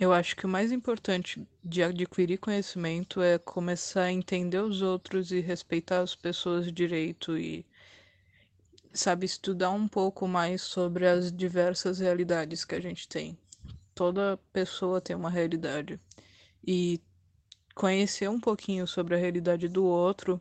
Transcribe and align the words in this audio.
Eu 0.00 0.14
acho 0.14 0.34
que 0.34 0.46
o 0.46 0.48
mais 0.48 0.72
importante 0.72 1.46
de 1.62 1.82
adquirir 1.82 2.38
conhecimento 2.38 3.20
é 3.20 3.36
começar 3.36 4.04
a 4.04 4.12
entender 4.12 4.58
os 4.58 4.80
outros 4.80 5.30
e 5.30 5.40
respeitar 5.40 6.00
as 6.00 6.14
pessoas 6.14 6.72
direito 6.72 7.36
e 7.36 7.66
sabe 8.94 9.26
estudar 9.26 9.68
um 9.68 9.86
pouco 9.86 10.26
mais 10.26 10.62
sobre 10.62 11.06
as 11.06 11.30
diversas 11.30 11.98
realidades 11.98 12.64
que 12.64 12.74
a 12.74 12.80
gente 12.80 13.06
tem. 13.06 13.36
Toda 13.94 14.40
pessoa 14.54 15.02
tem 15.02 15.14
uma 15.14 15.28
realidade 15.28 16.00
e 16.66 16.98
conhecer 17.74 18.30
um 18.30 18.40
pouquinho 18.40 18.86
sobre 18.86 19.14
a 19.14 19.18
realidade 19.18 19.68
do 19.68 19.84
outro 19.84 20.40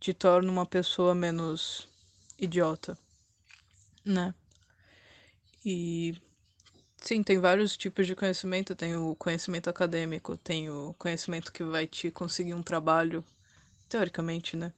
te 0.00 0.12
torna 0.12 0.50
uma 0.50 0.66
pessoa 0.66 1.14
menos 1.14 1.88
idiota, 2.36 2.98
né? 4.04 4.34
E 5.64 6.20
sim, 7.00 7.22
tem 7.22 7.38
vários 7.38 7.76
tipos 7.76 8.06
de 8.06 8.14
conhecimento. 8.14 8.74
Tem 8.74 8.96
o 8.96 9.14
conhecimento 9.16 9.68
acadêmico, 9.68 10.36
tem 10.36 10.70
o 10.70 10.94
conhecimento 10.98 11.52
que 11.52 11.64
vai 11.64 11.86
te 11.86 12.10
conseguir 12.10 12.54
um 12.54 12.62
trabalho, 12.62 13.24
teoricamente, 13.88 14.56
né? 14.56 14.72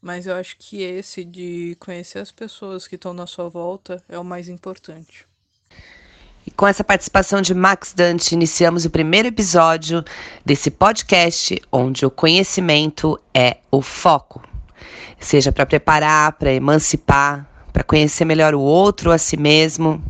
Mas 0.00 0.26
eu 0.26 0.34
acho 0.34 0.56
que 0.58 0.82
esse 0.82 1.24
de 1.24 1.76
conhecer 1.78 2.18
as 2.18 2.32
pessoas 2.32 2.88
que 2.88 2.96
estão 2.96 3.12
na 3.14 3.26
sua 3.26 3.48
volta 3.48 4.02
é 4.08 4.18
o 4.18 4.24
mais 4.24 4.48
importante. 4.48 5.26
E 6.44 6.50
com 6.50 6.66
essa 6.66 6.82
participação 6.82 7.40
de 7.40 7.54
Max 7.54 7.92
Dante, 7.92 8.34
iniciamos 8.34 8.84
o 8.84 8.90
primeiro 8.90 9.28
episódio 9.28 10.04
desse 10.44 10.72
podcast 10.72 11.60
onde 11.70 12.04
o 12.04 12.10
conhecimento 12.10 13.18
é 13.32 13.58
o 13.70 13.80
foco. 13.80 14.42
Seja 15.20 15.52
para 15.52 15.64
preparar, 15.64 16.32
para 16.32 16.52
emancipar, 16.52 17.48
para 17.72 17.84
conhecer 17.84 18.24
melhor 18.24 18.54
o 18.54 18.60
outro, 18.60 19.12
a 19.12 19.18
si 19.18 19.36
mesmo. 19.36 20.02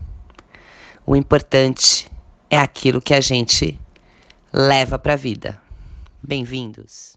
O 1.05 1.17
importante 1.17 2.09
é 2.49 2.57
aquilo 2.57 3.03
que 3.03 3.13
a 3.13 3.21
gente 3.21 3.79
leva 4.53 4.99
para 4.99 5.15
a 5.15 5.17
vida. 5.17 5.61
Bem-vindos. 6.23 7.17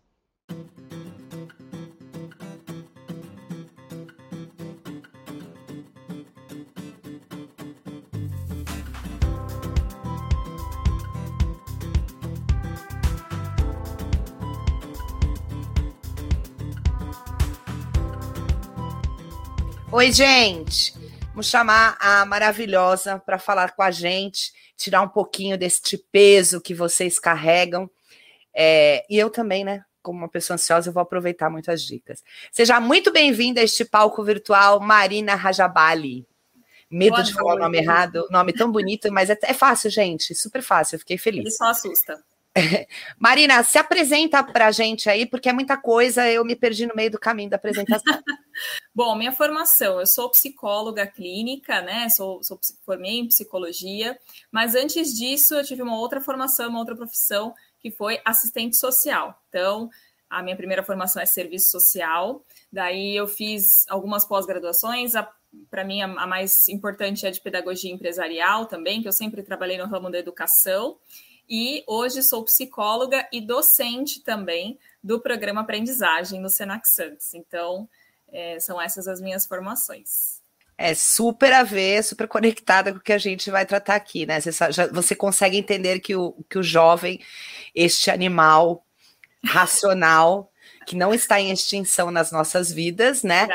Oi, 19.91 20.11
gente. 20.11 21.04
Vamos 21.35 21.47
chamar 21.47 21.97
a 21.99 22.25
maravilhosa 22.25 23.19
para 23.19 23.37
falar 23.37 23.75
com 23.75 23.83
a 23.83 23.91
gente, 23.91 24.53
tirar 24.77 25.01
um 25.01 25.09
pouquinho 25.09 25.57
deste 25.57 25.97
peso 25.97 26.61
que 26.61 26.73
vocês 26.73 27.19
carregam. 27.19 27.91
É, 28.53 29.05
e 29.09 29.19
eu 29.19 29.29
também, 29.29 29.65
né? 29.65 29.83
Como 30.01 30.17
uma 30.17 30.29
pessoa 30.29 30.55
ansiosa, 30.55 30.87
eu 30.87 30.93
vou 30.93 31.03
aproveitar 31.03 31.49
muitas 31.49 31.81
dicas. 31.81 32.23
Seja 32.53 32.79
muito 32.79 33.11
bem-vinda 33.11 33.59
a 33.59 33.65
este 33.65 33.83
palco 33.83 34.23
virtual, 34.23 34.79
Marina 34.79 35.35
Rajabali. 35.35 36.25
Medo 36.89 37.15
Boa 37.15 37.23
de 37.23 37.33
noite. 37.33 37.43
falar 37.43 37.55
o 37.55 37.59
nome 37.59 37.79
errado, 37.79 38.25
nome 38.31 38.53
tão 38.53 38.71
bonito, 38.71 39.11
mas 39.11 39.29
é, 39.29 39.37
é 39.43 39.53
fácil, 39.53 39.89
gente, 39.89 40.33
super 40.33 40.61
fácil, 40.61 40.95
eu 40.95 40.99
fiquei 40.99 41.17
feliz. 41.17 41.41
Ele 41.41 41.51
só 41.51 41.65
assusta. 41.65 42.23
Marina, 43.19 43.61
se 43.61 43.77
apresenta 43.77 44.41
para 44.41 44.67
a 44.67 44.71
gente 44.71 45.09
aí, 45.09 45.25
porque 45.25 45.49
é 45.49 45.53
muita 45.53 45.75
coisa, 45.75 46.31
eu 46.31 46.45
me 46.45 46.55
perdi 46.55 46.87
no 46.87 46.95
meio 46.95 47.11
do 47.11 47.19
caminho 47.19 47.49
da 47.49 47.57
apresentação. 47.57 48.23
Bom, 48.95 49.13
minha 49.17 49.33
formação, 49.33 49.99
eu 49.99 50.07
sou 50.07 50.29
psicóloga 50.29 51.05
clínica, 51.05 51.81
né? 51.81 52.07
Sou, 52.07 52.41
sou 52.41 52.57
formei 52.85 53.19
em 53.19 53.27
psicologia, 53.27 54.17
mas 54.49 54.73
antes 54.73 55.13
disso 55.13 55.53
eu 55.53 55.65
tive 55.65 55.81
uma 55.81 55.99
outra 55.99 56.21
formação, 56.21 56.69
uma 56.69 56.79
outra 56.79 56.95
profissão, 56.95 57.53
que 57.81 57.91
foi 57.91 58.21
assistente 58.23 58.77
social. 58.77 59.37
Então, 59.49 59.89
a 60.29 60.41
minha 60.41 60.55
primeira 60.55 60.81
formação 60.81 61.21
é 61.21 61.25
serviço 61.25 61.71
social, 61.71 62.41
daí 62.71 63.13
eu 63.13 63.27
fiz 63.27 63.85
algumas 63.89 64.23
pós-graduações, 64.23 65.11
para 65.69 65.83
mim 65.83 66.01
a, 66.01 66.05
a 66.05 66.25
mais 66.25 66.69
importante 66.69 67.27
é 67.27 67.31
de 67.31 67.41
pedagogia 67.41 67.91
empresarial 67.91 68.65
também, 68.65 69.01
que 69.01 69.09
eu 69.09 69.13
sempre 69.13 69.43
trabalhei 69.43 69.77
no 69.77 69.87
ramo 69.87 70.09
da 70.09 70.19
educação 70.19 70.95
e 71.49 71.83
hoje 71.85 72.23
sou 72.23 72.45
psicóloga 72.45 73.27
e 73.29 73.41
docente 73.41 74.21
também 74.21 74.79
do 75.03 75.19
programa 75.19 75.61
Aprendizagem 75.61 76.39
no 76.39 76.49
Senac 76.49 76.87
Santos. 76.87 77.33
Então, 77.33 77.89
é, 78.35 78.59
são 78.59 78.81
essas 78.81 79.07
as 79.07 79.21
minhas 79.21 79.45
formações. 79.45 80.43
É 80.77 80.93
super 80.93 81.53
a 81.53 81.63
ver, 81.63 82.03
super 82.03 82.27
conectada 82.27 82.91
com 82.91 82.97
o 82.99 83.01
que 83.01 83.13
a 83.13 83.17
gente 83.17 83.49
vai 83.49 83.65
tratar 83.65 83.95
aqui, 83.95 84.25
né? 84.25 84.41
Você, 84.41 84.51
já, 84.51 84.87
você 84.87 85.15
consegue 85.15 85.57
entender 85.57 86.01
que 86.01 86.15
o, 86.15 86.35
que 86.49 86.59
o 86.59 86.63
jovem, 86.63 87.21
este 87.73 88.11
animal 88.11 88.85
racional, 89.41 90.51
que 90.85 90.97
não 90.97 91.13
está 91.13 91.39
em 91.39 91.49
extinção 91.49 92.11
nas 92.11 92.29
nossas 92.29 92.73
vidas, 92.73 93.23
né? 93.23 93.47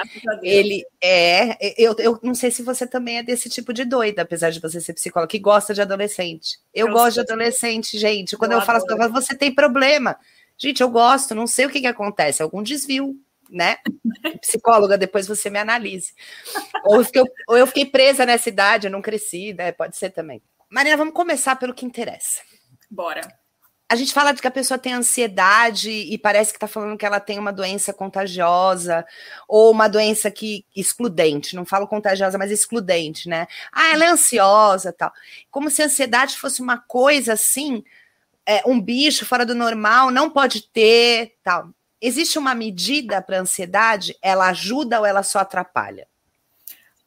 Ele 0.43 0.83
é. 0.99 1.59
Eu, 1.77 1.95
eu 1.99 2.19
não 2.23 2.35
sei 2.35 2.51
se 2.51 2.63
você 2.63 2.87
também 2.87 3.19
é 3.19 3.23
desse 3.23 3.51
tipo 3.51 3.75
de 3.75 3.85
doida, 3.85 4.23
apesar 4.23 4.49
de 4.49 4.59
você 4.59 4.81
ser 4.81 4.95
psicóloga, 4.95 5.31
que 5.31 5.39
gosta 5.39 5.75
de 5.75 5.83
adolescente. 5.83 6.59
Eu, 6.73 6.87
eu 6.87 6.93
gosto 6.95 7.15
de 7.17 7.21
adolescente, 7.21 7.99
gente. 7.99 8.35
Quando 8.35 8.53
eu, 8.53 8.61
eu 8.61 8.65
falo 8.65 8.83
você 9.13 9.37
tem 9.37 9.55
problema. 9.55 10.17
Gente, 10.57 10.83
eu 10.83 10.89
gosto, 10.89 11.35
não 11.35 11.47
sei 11.47 11.67
o 11.67 11.71
que, 11.71 11.81
que 11.81 11.87
acontece, 11.87 12.43
algum 12.43 12.63
desvio, 12.63 13.17
né? 13.51 13.79
Psicóloga, 14.41 14.97
depois 14.97 15.27
você 15.27 15.51
me 15.51 15.59
analise. 15.59 16.13
Ou 16.85 16.97
eu, 16.97 17.05
fiquei, 17.05 17.23
ou 17.49 17.57
eu 17.57 17.67
fiquei 17.67 17.87
presa 17.87 18.25
nessa 18.25 18.49
idade, 18.49 18.87
eu 18.87 18.91
não 18.91 19.03
cresci, 19.03 19.53
né? 19.55 19.73
Pode 19.73 19.97
ser 19.97 20.11
também. 20.11 20.43
Marina, 20.71 20.97
vamos 20.97 21.15
começar 21.15 21.57
pelo 21.57 21.75
que 21.75 21.85
interessa. 21.85 22.41
Bora 22.91 23.41
a 23.91 23.97
gente 23.97 24.15
fala 24.15 24.31
de 24.33 24.41
que 24.41 24.47
a 24.47 24.53
pessoa 24.53 24.79
tem 24.79 24.93
ansiedade 24.93 25.91
e 25.91 26.17
parece 26.17 26.53
que 26.53 26.57
está 26.59 26.69
falando 26.69 26.97
que 26.97 27.05
ela 27.05 27.19
tem 27.19 27.41
uma 27.41 27.53
doença 27.53 27.93
contagiosa 27.93 29.05
ou 29.49 29.73
uma 29.73 29.89
doença 29.89 30.31
que 30.31 30.65
excludente, 30.77 31.57
não 31.57 31.65
falo 31.67 31.89
contagiosa, 31.89 32.39
mas 32.39 32.53
excludente, 32.53 33.29
né? 33.29 33.49
Ah, 33.73 33.93
ela 33.93 34.05
é 34.05 34.09
ansiosa, 34.09 34.93
tal. 34.93 35.13
Como 35.51 35.69
se 35.69 35.83
a 35.83 35.87
ansiedade 35.87 36.37
fosse 36.37 36.63
uma 36.63 36.79
coisa 36.79 37.33
assim, 37.33 37.83
é, 38.47 38.63
um 38.65 38.81
bicho 38.81 39.27
fora 39.27 39.45
do 39.45 39.57
normal, 39.57 40.13
não 40.13 40.31
pode 40.31 40.69
ter, 40.69 41.35
tal. 41.43 41.71
Existe 42.01 42.39
uma 42.39 42.55
medida 42.55 43.21
para 43.21 43.39
a 43.39 43.41
ansiedade? 43.41 44.17
Ela 44.23 44.49
ajuda 44.49 45.01
ou 45.01 45.07
ela 45.07 45.23
só 45.23 45.41
atrapalha? 45.41 46.09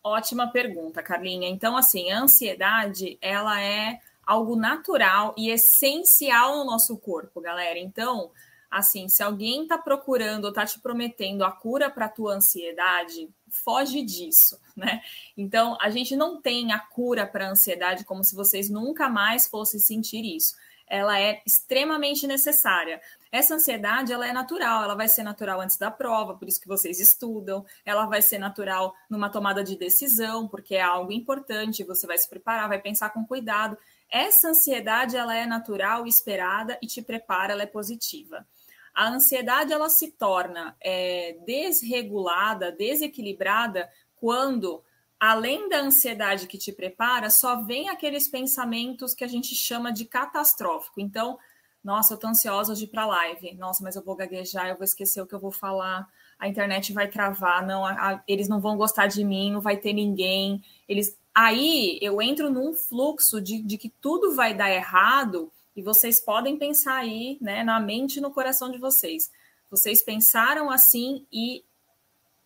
Ótima 0.04 0.48
pergunta, 0.48 1.02
Carlinha. 1.02 1.48
Então, 1.48 1.78
assim, 1.78 2.12
a 2.12 2.20
ansiedade, 2.20 3.18
ela 3.22 3.62
é 3.62 4.00
algo 4.26 4.56
natural 4.56 5.34
e 5.38 5.50
essencial 5.50 6.58
no 6.58 6.66
nosso 6.66 6.98
corpo, 6.98 7.42
galera. 7.42 7.80
Então, 7.80 8.30
assim, 8.70 9.08
se 9.08 9.24
alguém 9.24 9.64
está 9.64 9.78
procurando 9.78 10.46
ou 10.46 10.50
está 10.50 10.66
te 10.66 10.80
prometendo 10.80 11.44
a 11.44 11.52
cura 11.52 11.90
para 11.90 12.10
tua 12.10 12.36
ansiedade, 12.36 13.30
foge 13.50 14.02
disso, 14.02 14.60
né? 14.76 15.02
Então, 15.38 15.78
a 15.80 15.90
gente 15.90 16.16
não 16.16 16.42
tem 16.42 16.72
a 16.72 16.80
cura 16.80 17.26
para 17.26 17.50
ansiedade 17.50 18.04
como 18.04 18.24
se 18.24 18.36
vocês 18.36 18.70
nunca 18.70 19.10
mais 19.10 19.48
fossem 19.48 19.80
sentir 19.80 20.26
isso. 20.26 20.56
Ela 20.86 21.20
é 21.20 21.42
extremamente 21.46 22.28
necessária. 22.28 23.02
Essa 23.34 23.56
ansiedade, 23.56 24.14
ela 24.14 24.28
é 24.28 24.32
natural, 24.32 24.84
ela 24.84 24.94
vai 24.94 25.08
ser 25.08 25.24
natural 25.24 25.60
antes 25.60 25.76
da 25.76 25.90
prova, 25.90 26.36
por 26.36 26.48
isso 26.48 26.62
que 26.62 26.68
vocês 26.68 27.00
estudam, 27.00 27.66
ela 27.84 28.06
vai 28.06 28.22
ser 28.22 28.38
natural 28.38 28.94
numa 29.10 29.28
tomada 29.28 29.64
de 29.64 29.76
decisão, 29.76 30.48
porque 30.48 30.76
é 30.76 30.84
algo 30.84 31.12
importante, 31.12 31.84
você 31.84 32.06
vai 32.06 32.16
se 32.16 32.30
preparar, 32.30 32.70
vai 32.70 32.80
pensar 32.80 33.10
com 33.10 33.26
cuidado. 33.26 33.76
Essa 34.08 34.50
ansiedade 34.50 35.18
ela 35.18 35.36
é 35.36 35.48
natural, 35.48 36.06
esperada 36.06 36.78
e 36.80 36.86
te 36.86 37.02
prepara, 37.02 37.54
ela 37.54 37.64
é 37.64 37.66
positiva. 37.66 38.48
A 38.94 39.08
ansiedade 39.08 39.74
ela 39.74 39.90
se 39.90 40.12
torna 40.12 40.78
é, 40.80 41.36
desregulada, 41.44 42.72
desequilibrada 42.72 43.90
quando, 44.16 44.84
além 45.20 45.68
da 45.70 45.80
ansiedade 45.80 46.46
que 46.46 46.60
te 46.60 46.72
prepara, 46.72 47.32
só 47.32 47.64
vem 47.64 47.90
aqueles 47.90 48.28
pensamentos 48.28 49.16
que 49.16 49.24
a 49.24 49.28
gente 49.28 49.56
chama 49.56 49.92
de 49.92 50.06
catastrófico. 50.06 51.02
Então, 51.02 51.40
nossa, 51.84 52.14
eu 52.14 52.18
tô 52.18 52.28
ansiosa 52.28 52.74
de 52.76 52.86
ir 52.86 52.88
para 52.88 53.06
live. 53.06 53.54
Nossa, 53.56 53.84
mas 53.84 53.96
eu 53.96 54.04
vou 54.04 54.16
gaguejar, 54.16 54.70
eu 54.70 54.76
vou 54.76 54.86
esquecer 54.86 55.22
o 55.22 55.28
que 55.28 55.36
eu 55.36 55.40
vou 55.40 55.52
falar. 55.52 56.08
A 56.40 56.48
internet 56.48 56.94
vai 56.94 57.08
travar, 57.08 57.66
não, 57.66 57.86
a, 57.86 57.92
a, 57.92 58.24
eles 58.28 58.48
não 58.48 58.60
vão 58.62 58.78
gostar 58.78 59.08
de 59.08 59.24
mim, 59.24 59.52
não 59.52 59.62
vai 59.62 59.78
ter 59.78 59.94
ninguém. 59.94 60.64
Eles 60.88 61.18
aí 61.36 62.00
eu 62.02 62.22
entro 62.22 62.50
num 62.50 62.74
fluxo 62.74 63.42
de, 63.42 63.62
de 63.62 63.78
que 63.78 63.90
tudo 63.90 64.34
vai 64.34 64.54
dar 64.54 64.72
errado 64.72 65.52
e 65.76 65.82
vocês 65.82 66.22
podem 66.22 66.58
pensar 66.58 66.96
aí, 66.96 67.38
né, 67.42 67.64
na 67.64 67.80
mente 67.80 68.18
e 68.18 68.22
no 68.22 68.32
coração 68.32 68.72
de 68.72 68.78
vocês. 68.78 69.32
Vocês 69.70 70.04
pensaram 70.04 70.70
assim 70.70 71.26
e 71.32 71.66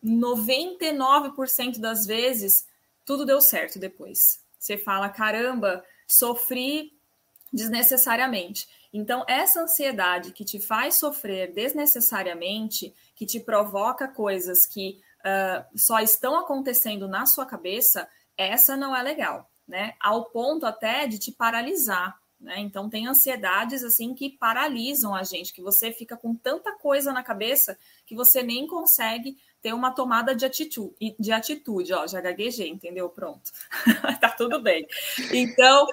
99% 0.04 1.80
das 1.80 2.06
vezes 2.06 2.66
tudo 3.06 3.26
deu 3.26 3.42
certo 3.42 3.78
depois. 3.78 4.42
Você 4.58 4.78
fala, 4.78 5.10
caramba, 5.10 5.84
sofri 6.08 6.94
desnecessariamente. 7.52 8.68
Então, 8.94 9.24
essa 9.28 9.62
ansiedade 9.62 10.32
que 10.32 10.46
te 10.46 10.60
faz 10.60 10.96
sofrer 10.96 11.54
desnecessariamente, 11.54 12.94
que 13.16 13.26
te 13.26 13.40
provoca 13.40 14.08
coisas 14.08 14.66
que 14.66 15.00
uh, 15.20 15.78
só 15.78 16.00
estão 16.00 16.38
acontecendo 16.38 17.08
na 17.08 17.26
sua 17.26 17.46
cabeça, 17.46 18.08
essa 18.38 18.78
não 18.78 18.96
é 18.96 19.02
legal, 19.02 19.50
né? 19.68 19.94
Ao 20.00 20.26
ponto 20.26 20.66
até 20.66 21.08
de 21.08 21.18
te 21.18 21.32
paralisar. 21.32 22.18
né? 22.40 22.60
Então 22.60 22.90
tem 22.90 23.08
ansiedades 23.08 23.84
assim 23.84 24.14
que 24.14 24.30
paralisam 24.30 25.16
a 25.16 25.24
gente, 25.24 25.54
que 25.54 25.62
você 25.62 25.92
fica 25.92 26.16
com 26.16 26.36
tanta 26.36 26.78
coisa 26.78 27.12
na 27.12 27.24
cabeça 27.24 27.78
que 28.06 28.16
você 28.16 28.44
nem 28.44 28.68
consegue 28.68 29.38
ter 29.62 29.74
uma 29.74 29.92
tomada 29.92 30.36
de 30.36 30.46
atitude, 30.46 30.96
de 31.20 31.32
atitude, 31.32 31.92
ó, 31.94 32.06
já 32.06 32.22
gaguejei, 32.22 32.70
entendeu? 32.70 33.10
Pronto. 33.10 33.52
tá 34.22 34.30
tudo 34.30 34.62
bem. 34.62 34.88
Então, 35.34 35.88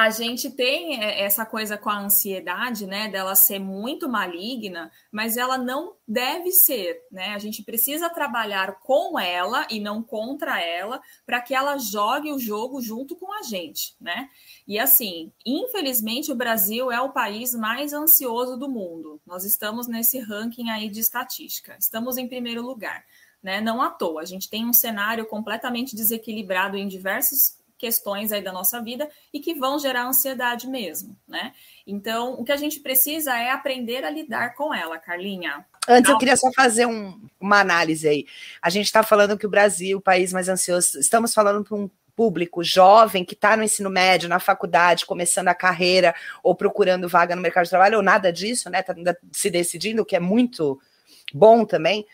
a 0.00 0.08
gente 0.08 0.50
tem 0.50 1.04
é, 1.04 1.20
essa 1.20 1.44
coisa 1.44 1.76
com 1.76 1.90
a 1.90 1.98
ansiedade, 1.98 2.86
né, 2.86 3.06
dela 3.08 3.34
ser 3.34 3.58
muito 3.58 4.08
maligna, 4.08 4.90
mas 5.12 5.36
ela 5.36 5.58
não 5.58 5.94
deve 6.08 6.52
ser, 6.52 7.02
né? 7.12 7.34
A 7.34 7.38
gente 7.38 7.62
precisa 7.62 8.08
trabalhar 8.08 8.80
com 8.80 9.18
ela 9.18 9.66
e 9.70 9.78
não 9.78 10.02
contra 10.02 10.58
ela, 10.58 11.02
para 11.26 11.42
que 11.42 11.54
ela 11.54 11.76
jogue 11.76 12.32
o 12.32 12.38
jogo 12.38 12.80
junto 12.80 13.14
com 13.14 13.30
a 13.30 13.42
gente, 13.42 13.94
né? 14.00 14.30
E 14.66 14.78
assim, 14.78 15.30
infelizmente 15.44 16.32
o 16.32 16.36
Brasil 16.36 16.90
é 16.90 17.00
o 17.02 17.12
país 17.12 17.54
mais 17.54 17.92
ansioso 17.92 18.56
do 18.56 18.70
mundo. 18.70 19.20
Nós 19.26 19.44
estamos 19.44 19.86
nesse 19.86 20.18
ranking 20.18 20.70
aí 20.70 20.88
de 20.88 21.00
estatística. 21.00 21.76
Estamos 21.78 22.16
em 22.16 22.26
primeiro 22.26 22.62
lugar, 22.62 23.04
né? 23.42 23.60
Não 23.60 23.82
à 23.82 23.90
toa. 23.90 24.22
A 24.22 24.24
gente 24.24 24.48
tem 24.48 24.64
um 24.64 24.72
cenário 24.72 25.26
completamente 25.26 25.94
desequilibrado 25.94 26.78
em 26.78 26.88
diversos 26.88 27.59
questões 27.80 28.30
aí 28.30 28.42
da 28.42 28.52
nossa 28.52 28.80
vida 28.82 29.08
e 29.32 29.40
que 29.40 29.54
vão 29.54 29.78
gerar 29.78 30.06
ansiedade 30.06 30.68
mesmo, 30.68 31.16
né? 31.26 31.52
Então, 31.86 32.34
o 32.34 32.44
que 32.44 32.52
a 32.52 32.56
gente 32.56 32.78
precisa 32.80 33.36
é 33.36 33.50
aprender 33.50 34.04
a 34.04 34.10
lidar 34.10 34.54
com 34.54 34.72
ela, 34.72 34.98
Carlinha. 34.98 35.64
Antes, 35.88 36.10
eu 36.10 36.18
queria 36.18 36.36
só 36.36 36.52
fazer 36.52 36.86
um, 36.86 37.18
uma 37.40 37.58
análise 37.60 38.06
aí. 38.06 38.26
A 38.60 38.68
gente 38.68 38.84
está 38.84 39.02
falando 39.02 39.38
que 39.38 39.46
o 39.46 39.50
Brasil, 39.50 39.96
o 39.96 40.02
país 40.02 40.30
mais 40.30 40.48
ansioso, 40.48 41.00
estamos 41.00 41.32
falando 41.32 41.64
para 41.64 41.74
um 41.74 41.90
público 42.14 42.62
jovem 42.62 43.24
que 43.24 43.32
está 43.32 43.56
no 43.56 43.62
ensino 43.62 43.88
médio, 43.88 44.28
na 44.28 44.38
faculdade, 44.38 45.06
começando 45.06 45.48
a 45.48 45.54
carreira 45.54 46.14
ou 46.42 46.54
procurando 46.54 47.08
vaga 47.08 47.34
no 47.34 47.40
mercado 47.40 47.64
de 47.64 47.70
trabalho, 47.70 47.96
ou 47.96 48.02
nada 48.02 48.30
disso, 48.30 48.68
né? 48.68 48.80
Está 48.80 48.94
se 49.32 49.48
decidindo, 49.48 50.02
o 50.02 50.04
que 50.04 50.14
é 50.14 50.20
muito 50.20 50.78
bom 51.32 51.64
também. 51.64 52.06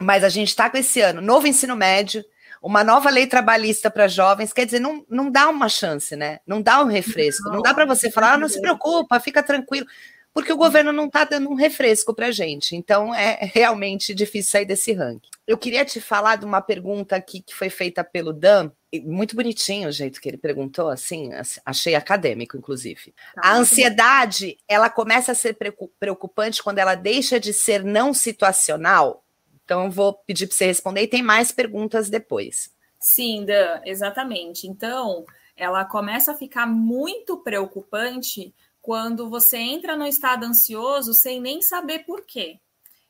Mas 0.00 0.24
a 0.24 0.28
gente 0.28 0.48
está 0.48 0.68
com 0.68 0.76
esse 0.76 1.00
ano, 1.00 1.20
novo 1.20 1.46
ensino 1.46 1.76
médio, 1.76 2.24
uma 2.62 2.84
nova 2.84 3.10
lei 3.10 3.26
trabalhista 3.26 3.90
para 3.90 4.06
jovens, 4.06 4.52
quer 4.52 4.64
dizer, 4.64 4.78
não, 4.78 5.04
não 5.10 5.30
dá 5.30 5.48
uma 5.48 5.68
chance, 5.68 6.14
né? 6.14 6.38
Não 6.46 6.62
dá 6.62 6.80
um 6.80 6.86
refresco. 6.86 7.48
Não, 7.48 7.56
não 7.56 7.62
dá 7.62 7.74
para 7.74 7.84
você 7.84 8.10
falar, 8.10 8.34
ah, 8.34 8.38
não 8.38 8.48
se 8.48 8.60
preocupa, 8.60 9.18
fica 9.18 9.42
tranquilo, 9.42 9.86
porque 10.32 10.52
o 10.52 10.56
governo 10.56 10.92
não 10.92 11.06
está 11.06 11.24
dando 11.24 11.50
um 11.50 11.54
refresco 11.54 12.14
para 12.14 12.30
gente. 12.30 12.76
Então 12.76 13.12
é 13.12 13.50
realmente 13.52 14.14
difícil 14.14 14.52
sair 14.52 14.64
desse 14.64 14.92
ranking. 14.92 15.28
Eu 15.44 15.58
queria 15.58 15.84
te 15.84 16.00
falar 16.00 16.36
de 16.36 16.44
uma 16.44 16.60
pergunta 16.60 17.16
aqui 17.16 17.42
que 17.42 17.52
foi 17.52 17.68
feita 17.68 18.04
pelo 18.04 18.32
Dan, 18.32 18.70
muito 19.04 19.34
bonitinho 19.34 19.88
o 19.88 19.92
jeito 19.92 20.20
que 20.20 20.28
ele 20.28 20.38
perguntou, 20.38 20.88
assim, 20.88 21.30
achei 21.64 21.96
acadêmico, 21.96 22.56
inclusive. 22.56 23.12
Tá. 23.34 23.42
A 23.42 23.56
ansiedade, 23.56 24.56
ela 24.68 24.88
começa 24.88 25.32
a 25.32 25.34
ser 25.34 25.56
preocupante 25.98 26.62
quando 26.62 26.78
ela 26.78 26.94
deixa 26.94 27.40
de 27.40 27.52
ser 27.52 27.82
não 27.82 28.14
situacional 28.14 29.24
então, 29.64 29.84
eu 29.84 29.90
vou 29.90 30.14
pedir 30.14 30.46
para 30.46 30.56
você 30.56 30.66
responder 30.66 31.02
e 31.02 31.08
tem 31.08 31.22
mais 31.22 31.52
perguntas 31.52 32.10
depois. 32.10 32.70
Sim, 33.00 33.44
Dan, 33.44 33.80
exatamente. 33.84 34.66
Então, 34.66 35.24
ela 35.56 35.84
começa 35.84 36.32
a 36.32 36.36
ficar 36.36 36.66
muito 36.66 37.38
preocupante 37.38 38.54
quando 38.80 39.28
você 39.28 39.56
entra 39.56 39.96
no 39.96 40.06
estado 40.06 40.44
ansioso 40.44 41.14
sem 41.14 41.40
nem 41.40 41.62
saber 41.62 42.00
por 42.00 42.24
quê. 42.26 42.58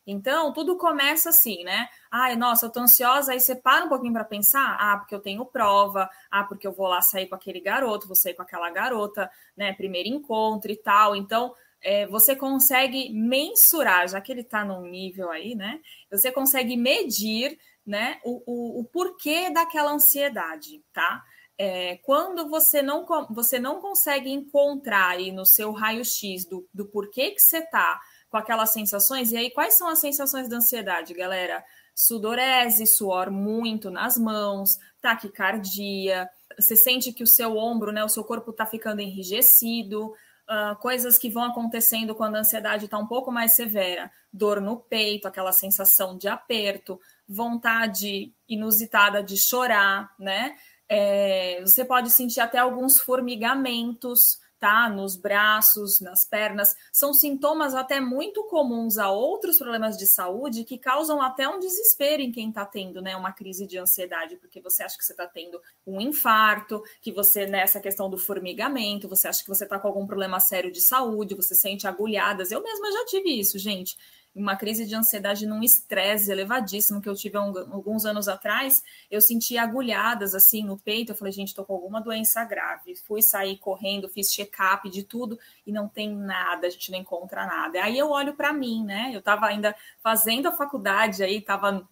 Então, 0.07 0.53
tudo 0.53 0.77
começa 0.77 1.31
assim, 1.31 1.63
né? 1.63 1.89
Ai, 2.11 2.35
nossa, 2.35 2.67
eu 2.67 2.71
tô 2.71 2.81
ansiosa, 2.81 3.33
aí 3.33 3.41
você 3.41 3.55
para 3.55 3.85
um 3.85 3.89
pouquinho 3.89 4.13
para 4.13 4.25
pensar, 4.25 4.77
ah, 4.81 4.97
porque 4.99 5.15
eu 5.15 5.21
tenho 5.21 5.45
prova, 5.47 6.11
ah, 6.31 6.43
porque 6.43 6.67
eu 6.67 6.73
vou 6.73 6.89
lá 6.89 7.01
sair 7.01 7.29
com 7.29 7.37
aquele 7.37 7.61
garoto, 7.61 8.09
vou 8.09 8.17
sair 8.17 8.35
com 8.35 8.43
aquela 8.43 8.69
garota, 8.71 9.31
né, 9.57 9.73
primeiro 9.73 10.09
encontro 10.09 10.73
e 10.73 10.77
tal. 10.77 11.15
Então, 11.15 11.55
é, 11.83 12.07
você 12.07 12.37
consegue 12.37 13.11
mensurar, 13.13 14.09
já 14.09 14.21
que 14.21 14.31
ele 14.31 14.43
está 14.43 14.65
num 14.65 14.83
nível 14.83 15.31
aí, 15.31 15.55
né? 15.55 15.81
Você 16.11 16.31
consegue 16.31 16.77
medir 16.77 17.59
né, 17.85 18.21
o, 18.25 18.43
o, 18.47 18.81
o 18.81 18.85
porquê 18.85 19.51
daquela 19.51 19.93
ansiedade, 19.93 20.83
tá? 20.93 21.23
É, 21.59 21.97
quando 21.99 22.49
você 22.49 22.81
não, 22.81 23.05
você 23.31 23.59
não 23.59 23.81
consegue 23.81 24.31
encontrar 24.31 25.11
aí 25.11 25.31
no 25.33 25.45
seu 25.45 25.73
raio-x 25.73 26.45
do, 26.47 26.67
do 26.73 26.87
porquê 26.87 27.33
que 27.33 27.41
você 27.41 27.61
tá 27.61 28.01
com 28.31 28.37
aquelas 28.37 28.71
sensações, 28.71 29.31
e 29.33 29.37
aí 29.37 29.51
quais 29.51 29.77
são 29.77 29.89
as 29.89 29.99
sensações 29.99 30.49
da 30.49 30.57
ansiedade, 30.57 31.13
galera? 31.13 31.63
Sudorese, 31.95 32.87
suor 32.87 33.31
muito 33.31 33.91
nas 33.91 34.17
mãos, 34.17 34.79
taquicardia, 35.03 36.31
você 36.59 36.75
sente 36.75 37.13
que 37.13 37.23
o 37.23 37.27
seu 37.27 37.57
ombro, 37.57 37.93
né, 37.93 38.03
o 38.03 38.09
seu 38.09 38.25
corpo 38.25 38.51
está 38.51 38.65
ficando 38.65 39.01
enrijecido, 39.01 40.15
uh, 40.53 40.77
coisas 40.77 41.17
que 41.17 41.31
vão 41.31 41.45
acontecendo 41.45 42.15
quando 42.15 42.37
a 42.37 42.41
ansiedade 42.41 42.85
está 42.85 42.99
um 42.99 43.07
pouco 43.07 43.33
mais 43.33 43.53
severa, 43.53 44.11
dor 44.33 44.61
no 44.61 44.77
peito, 44.77 45.27
aquela 45.27 45.53
sensação 45.53 46.17
de 46.19 46.29
aperto, 46.29 47.01
vontade 47.27 48.35
inusitada 48.49 49.23
de 49.23 49.37
chorar, 49.37 50.15
né? 50.19 50.55
É, 50.89 51.61
você 51.63 51.85
pode 51.85 52.11
sentir 52.11 52.41
até 52.41 52.59
alguns 52.59 53.01
formigamentos, 53.01 54.39
tá? 54.63 54.89
Nos 54.89 55.17
braços, 55.17 56.01
nas 56.01 56.25
pernas. 56.25 56.77
São 56.93 57.13
sintomas 57.13 57.75
até 57.75 58.01
muito 58.01 58.45
comuns 58.45 58.97
a 58.97 59.11
outros 59.11 59.59
problemas 59.59 59.99
de 59.99 60.07
saúde 60.07 60.63
que 60.63 60.79
causam 60.79 61.21
até 61.21 61.49
um 61.49 61.59
desespero 61.59 62.23
em 62.23 62.31
quem 62.31 62.51
está 62.51 62.65
tendo, 62.65 63.03
né? 63.03 63.17
Uma 63.17 63.33
crise 63.33 63.67
de 63.67 63.77
ansiedade, 63.77 64.37
porque 64.37 64.61
você 64.61 64.85
acha 64.85 64.97
que 64.97 65.05
você 65.05 65.15
está 65.15 65.27
tendo 65.27 65.61
um 65.85 66.01
infarto, 66.01 66.81
que 67.01 67.11
você, 67.11 67.45
nessa 67.45 67.81
questão 67.81 68.09
do 68.09 68.17
formigamento, 68.17 69.09
você 69.09 69.27
acha 69.27 69.43
que 69.43 69.49
você 69.49 69.65
está 69.65 69.81
com 69.81 69.89
algum 69.89 70.07
problema 70.07 70.39
sério 70.39 70.71
de 70.71 70.81
saúde, 70.81 71.35
você 71.35 71.57
sente 71.57 71.89
agulhadas. 71.89 72.53
Eu 72.53 72.63
mesma 72.63 72.93
já 72.93 73.05
tive 73.07 73.41
isso, 73.41 73.59
gente 73.59 73.97
uma 74.35 74.57
crise 74.57 74.87
de 74.87 74.95
ansiedade 74.95 75.47
num 75.47 75.63
estresse 75.63 76.31
elevadíssimo 76.31 77.03
que 77.03 77.09
eu 77.09 77.15
tive 77.15 77.37
alguns 77.37 78.07
anos 78.07 78.29
atrás, 78.29 78.83
eu 79.11 79.21
senti 79.21 79.59
agulhadas 79.59 80.35
assim 80.35 80.65
no 80.65 80.79
peito. 80.79 81.13
Eu 81.13 81.17
falei, 81.17 81.33
gente, 81.33 81.55
tô 81.55 81.65
com 81.65 81.75
alguma 81.75 82.01
doença 82.01 82.43
grave. 82.45 82.97
Fui 82.97 83.21
sair 83.21 83.59
correndo, 83.59 84.09
fiz 84.09 84.33
check-up 84.33 84.89
de 84.89 85.03
tudo 85.03 85.39
e 85.67 85.73
não 85.73 85.87
tem 85.87 86.15
nada, 86.15 86.67
a 86.67 86.71
gente 86.71 86.91
não 86.91 86.99
encontra 86.99 87.45
nada. 87.45 87.83
Aí 87.83 87.99
eu 87.99 88.11
olho 88.11 88.35
para 88.35 88.53
mim, 88.53 88.85
né? 88.85 89.11
Eu 89.13 89.19
estava 89.19 89.47
ainda 89.47 89.75
fazendo 90.03 90.47
a 90.49 90.53
faculdade 90.53 91.23
aí, 91.23 91.37
estava 91.37 91.87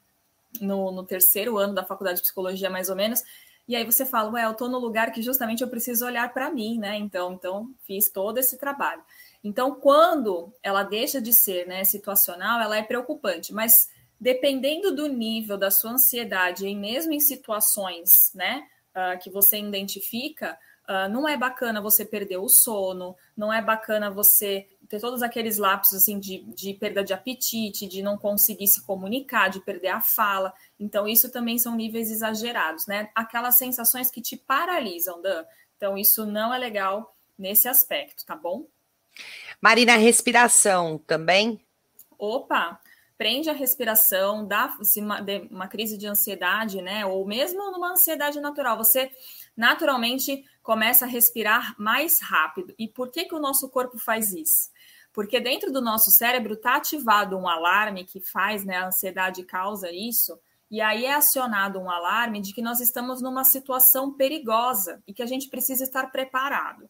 no, 0.60 0.90
no 0.90 1.04
terceiro 1.04 1.58
ano 1.58 1.74
da 1.74 1.84
faculdade 1.84 2.16
de 2.16 2.22
psicologia, 2.22 2.70
mais 2.70 2.88
ou 2.88 2.96
menos. 2.96 3.22
E 3.68 3.76
aí 3.76 3.84
você 3.84 4.04
fala, 4.06 4.30
ué, 4.32 4.46
eu 4.46 4.54
tô 4.54 4.66
no 4.66 4.78
lugar 4.78 5.12
que 5.12 5.22
justamente 5.22 5.62
eu 5.62 5.68
preciso 5.68 6.04
olhar 6.04 6.32
para 6.32 6.50
mim, 6.50 6.78
né? 6.78 6.96
Então, 6.96 7.34
então 7.34 7.70
fiz 7.86 8.10
todo 8.10 8.38
esse 8.38 8.58
trabalho. 8.58 9.02
Então, 9.42 9.74
quando 9.74 10.52
ela 10.62 10.82
deixa 10.82 11.20
de 11.20 11.32
ser 11.32 11.66
né, 11.66 11.82
situacional, 11.84 12.60
ela 12.60 12.76
é 12.76 12.82
preocupante, 12.82 13.54
mas 13.54 13.88
dependendo 14.20 14.94
do 14.94 15.06
nível 15.06 15.56
da 15.56 15.70
sua 15.70 15.92
ansiedade, 15.92 16.66
e 16.66 16.74
mesmo 16.74 17.12
em 17.12 17.20
situações 17.20 18.30
né, 18.34 18.66
uh, 18.90 19.18
que 19.18 19.30
você 19.30 19.58
identifica, 19.58 20.58
uh, 20.86 21.10
não 21.10 21.26
é 21.26 21.38
bacana 21.38 21.80
você 21.80 22.04
perder 22.04 22.36
o 22.36 22.48
sono, 22.48 23.16
não 23.34 23.50
é 23.50 23.62
bacana 23.62 24.10
você 24.10 24.68
ter 24.90 25.00
todos 25.00 25.22
aqueles 25.22 25.56
lapsos 25.56 25.96
assim, 25.96 26.18
de, 26.18 26.42
de 26.52 26.74
perda 26.74 27.02
de 27.02 27.14
apetite, 27.14 27.86
de 27.86 28.02
não 28.02 28.18
conseguir 28.18 28.66
se 28.66 28.84
comunicar, 28.84 29.48
de 29.48 29.60
perder 29.60 29.88
a 29.88 30.02
fala. 30.02 30.52
Então, 30.78 31.08
isso 31.08 31.30
também 31.30 31.58
são 31.58 31.74
níveis 31.74 32.10
exagerados, 32.10 32.86
né? 32.86 33.08
Aquelas 33.14 33.56
sensações 33.56 34.10
que 34.10 34.20
te 34.20 34.36
paralisam, 34.36 35.22
Dan. 35.22 35.44
Então, 35.76 35.96
isso 35.96 36.26
não 36.26 36.52
é 36.52 36.58
legal 36.58 37.16
nesse 37.38 37.68
aspecto, 37.68 38.26
tá 38.26 38.36
bom? 38.36 38.66
Marina, 39.60 39.96
respiração 39.96 40.98
também? 40.98 41.60
Opa, 42.18 42.80
prende 43.18 43.50
a 43.50 43.52
respiração, 43.52 44.46
dá 44.46 44.74
uma, 44.96 45.20
uma 45.50 45.68
crise 45.68 45.98
de 45.98 46.06
ansiedade, 46.06 46.80
né? 46.80 47.04
Ou 47.04 47.26
mesmo 47.26 47.70
numa 47.70 47.92
ansiedade 47.92 48.40
natural, 48.40 48.78
você 48.78 49.10
naturalmente 49.54 50.42
começa 50.62 51.04
a 51.04 51.08
respirar 51.08 51.74
mais 51.78 52.20
rápido. 52.22 52.74
E 52.78 52.88
por 52.88 53.10
que, 53.10 53.26
que 53.26 53.34
o 53.34 53.40
nosso 53.40 53.68
corpo 53.68 53.98
faz 53.98 54.32
isso? 54.32 54.70
Porque 55.12 55.38
dentro 55.38 55.72
do 55.72 55.82
nosso 55.82 56.10
cérebro 56.10 56.54
está 56.54 56.76
ativado 56.76 57.36
um 57.36 57.48
alarme 57.48 58.04
que 58.04 58.20
faz, 58.20 58.64
né? 58.64 58.76
A 58.76 58.86
ansiedade 58.86 59.42
causa 59.44 59.90
isso. 59.92 60.38
E 60.70 60.80
aí 60.80 61.04
é 61.04 61.14
acionado 61.14 61.80
um 61.80 61.90
alarme 61.90 62.40
de 62.40 62.54
que 62.54 62.62
nós 62.62 62.80
estamos 62.80 63.20
numa 63.20 63.44
situação 63.44 64.12
perigosa 64.12 65.02
e 65.06 65.12
que 65.12 65.22
a 65.22 65.26
gente 65.26 65.48
precisa 65.48 65.82
estar 65.82 66.12
preparado. 66.12 66.88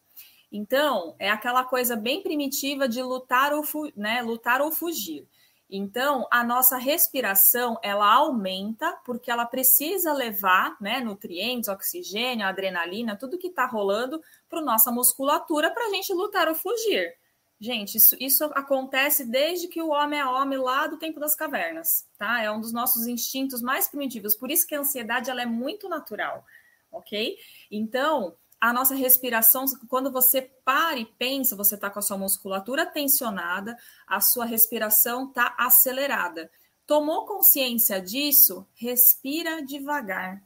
Então, 0.51 1.15
é 1.17 1.29
aquela 1.29 1.63
coisa 1.63 1.95
bem 1.95 2.21
primitiva 2.21 2.87
de 2.87 3.01
lutar 3.01 3.53
ou, 3.53 3.63
né, 3.95 4.21
lutar 4.21 4.61
ou 4.61 4.71
fugir. 4.71 5.27
Então, 5.73 6.27
a 6.29 6.43
nossa 6.43 6.77
respiração, 6.77 7.79
ela 7.81 8.05
aumenta 8.13 8.91
porque 9.05 9.31
ela 9.31 9.45
precisa 9.45 10.11
levar 10.11 10.75
né, 10.81 10.99
nutrientes, 10.99 11.69
oxigênio, 11.69 12.45
adrenalina, 12.45 13.15
tudo 13.15 13.37
que 13.37 13.47
está 13.47 13.65
rolando 13.65 14.21
para 14.49 14.61
nossa 14.61 14.91
musculatura 14.91 15.71
para 15.71 15.87
a 15.87 15.89
gente 15.89 16.13
lutar 16.13 16.49
ou 16.49 16.55
fugir. 16.55 17.15
Gente, 17.57 17.95
isso, 17.95 18.17
isso 18.19 18.43
acontece 18.55 19.23
desde 19.23 19.69
que 19.69 19.81
o 19.81 19.89
homem 19.89 20.19
é 20.19 20.25
homem 20.25 20.57
lá 20.57 20.87
do 20.87 20.97
tempo 20.97 21.19
das 21.19 21.35
cavernas, 21.35 22.05
tá? 22.17 22.41
É 22.41 22.51
um 22.51 22.59
dos 22.59 22.73
nossos 22.73 23.07
instintos 23.07 23.61
mais 23.61 23.87
primitivos. 23.87 24.35
Por 24.35 24.51
isso 24.51 24.67
que 24.67 24.75
a 24.75 24.79
ansiedade 24.79 25.29
ela 25.29 25.43
é 25.43 25.45
muito 25.45 25.87
natural, 25.87 26.43
ok? 26.91 27.37
Então, 27.69 28.35
a 28.61 28.71
nossa 28.71 28.93
respiração, 28.93 29.65
quando 29.89 30.11
você 30.11 30.43
para 30.63 30.99
e 30.99 31.05
pensa, 31.05 31.55
você 31.55 31.73
está 31.73 31.89
com 31.89 31.97
a 31.97 32.01
sua 32.01 32.17
musculatura 32.17 32.85
tensionada, 32.85 33.75
a 34.05 34.21
sua 34.21 34.45
respiração 34.45 35.29
está 35.29 35.55
acelerada. 35.57 36.49
Tomou 36.85 37.25
consciência 37.25 37.99
disso? 37.99 38.67
Respira 38.75 39.63
devagar. 39.63 40.43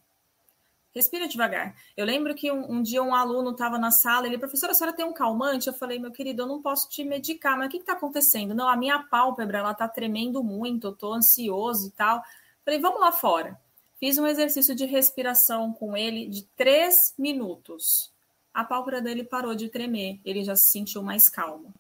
Respira 0.94 1.28
devagar. 1.28 1.76
Eu 1.98 2.06
lembro 2.06 2.34
que 2.34 2.50
um, 2.50 2.72
um 2.72 2.82
dia 2.82 3.04
um 3.04 3.14
aluno 3.14 3.52
estava 3.52 3.78
na 3.78 3.92
sala, 3.92 4.28
ele, 4.28 4.38
professora, 4.38 4.72
a 4.72 4.76
senhora 4.76 4.96
tem 4.96 5.06
um 5.06 5.14
calmante? 5.14 5.68
Eu 5.68 5.74
falei, 5.74 6.00
meu 6.00 6.12
querido, 6.12 6.44
eu 6.44 6.48
não 6.48 6.62
posso 6.62 6.88
te 6.88 7.04
medicar, 7.04 7.58
mas 7.58 7.68
o 7.68 7.70
que 7.70 7.78
está 7.78 7.94
acontecendo? 7.94 8.56
Não, 8.56 8.70
a 8.70 8.78
minha 8.78 9.04
pálpebra, 9.04 9.58
ela 9.58 9.72
está 9.72 9.90
tremendo 9.90 10.42
muito, 10.42 10.88
eu 10.88 10.94
estou 10.94 11.14
ansioso 11.14 11.90
e 11.90 11.92
tal. 11.92 12.24
Falei, 12.64 12.80
vamos 12.80 13.02
lá 13.02 13.12
fora. 13.12 13.60
Fiz 14.06 14.20
um 14.20 14.28
exercício 14.28 14.76
de 14.76 14.86
respiração 14.86 15.74
com 15.74 15.98
ele 15.98 16.28
de 16.28 16.44
três 16.56 17.16
minutos. 17.18 18.14
A 18.54 18.64
pálpebra 18.64 19.02
dele 19.02 19.24
parou 19.24 19.56
de 19.56 19.68
tremer, 19.68 20.20
ele 20.24 20.44
já 20.44 20.56
se 20.56 20.72
sentiu 20.72 21.02
mais 21.02 21.28
calmo, 21.28 21.74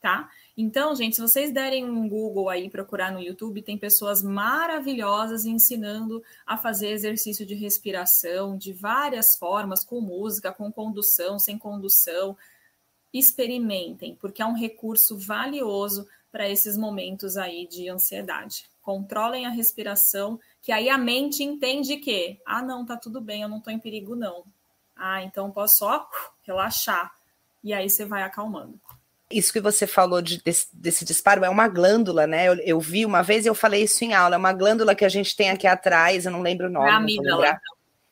tá? 0.00 0.28
Então, 0.56 0.96
gente, 0.96 1.14
se 1.14 1.22
vocês 1.22 1.52
derem 1.52 1.88
um 1.88 2.08
Google 2.08 2.48
aí, 2.48 2.68
procurar 2.68 3.12
no 3.12 3.20
YouTube, 3.20 3.62
tem 3.62 3.78
pessoas 3.78 4.20
maravilhosas 4.20 5.44
ensinando 5.44 6.20
a 6.44 6.56
fazer 6.56 6.88
exercício 6.88 7.46
de 7.46 7.54
respiração 7.54 8.58
de 8.58 8.72
várias 8.72 9.36
formas, 9.36 9.84
com 9.84 10.00
música, 10.00 10.52
com 10.52 10.72
condução, 10.72 11.38
sem 11.38 11.56
condução. 11.56 12.36
Experimentem, 13.14 14.16
porque 14.20 14.42
é 14.42 14.46
um 14.46 14.56
recurso 14.56 15.16
valioso 15.16 16.04
para 16.32 16.50
esses 16.50 16.76
momentos 16.76 17.36
aí 17.36 17.64
de 17.68 17.88
ansiedade. 17.88 18.68
Controlem 18.90 19.46
a 19.46 19.50
respiração 19.50 20.40
que 20.60 20.72
aí 20.72 20.90
a 20.90 20.98
mente 20.98 21.44
entende 21.44 21.96
que, 21.98 22.40
ah, 22.44 22.60
não, 22.60 22.84
tá 22.84 22.96
tudo 22.96 23.20
bem, 23.20 23.42
eu 23.42 23.48
não 23.48 23.60
tô 23.60 23.70
em 23.70 23.78
perigo, 23.78 24.16
não. 24.16 24.42
Ah, 24.96 25.22
então 25.22 25.48
posso 25.52 25.78
só 25.78 26.08
relaxar. 26.42 27.12
E 27.62 27.72
aí 27.72 27.88
você 27.88 28.04
vai 28.04 28.24
acalmando. 28.24 28.80
Isso 29.30 29.52
que 29.52 29.60
você 29.60 29.86
falou 29.86 30.20
de, 30.20 30.42
desse, 30.42 30.66
desse, 30.72 31.04
disparo 31.04 31.44
é 31.44 31.48
uma 31.48 31.68
glândula, 31.68 32.26
né? 32.26 32.48
Eu, 32.48 32.54
eu, 32.54 32.80
vi 32.80 33.06
uma 33.06 33.22
vez 33.22 33.44
e 33.44 33.48
eu 33.48 33.54
falei 33.54 33.84
isso 33.84 34.02
em 34.02 34.12
aula. 34.12 34.34
É 34.34 34.38
uma 34.38 34.52
glândula 34.52 34.92
que 34.92 35.04
a 35.04 35.08
gente 35.08 35.36
tem 35.36 35.50
aqui 35.50 35.68
atrás, 35.68 36.26
eu 36.26 36.32
não 36.32 36.42
lembro 36.42 36.66
o 36.66 36.70
nome. 36.70 36.88
É 36.88 36.90
a 36.90 36.96
amígdala. 36.96 37.60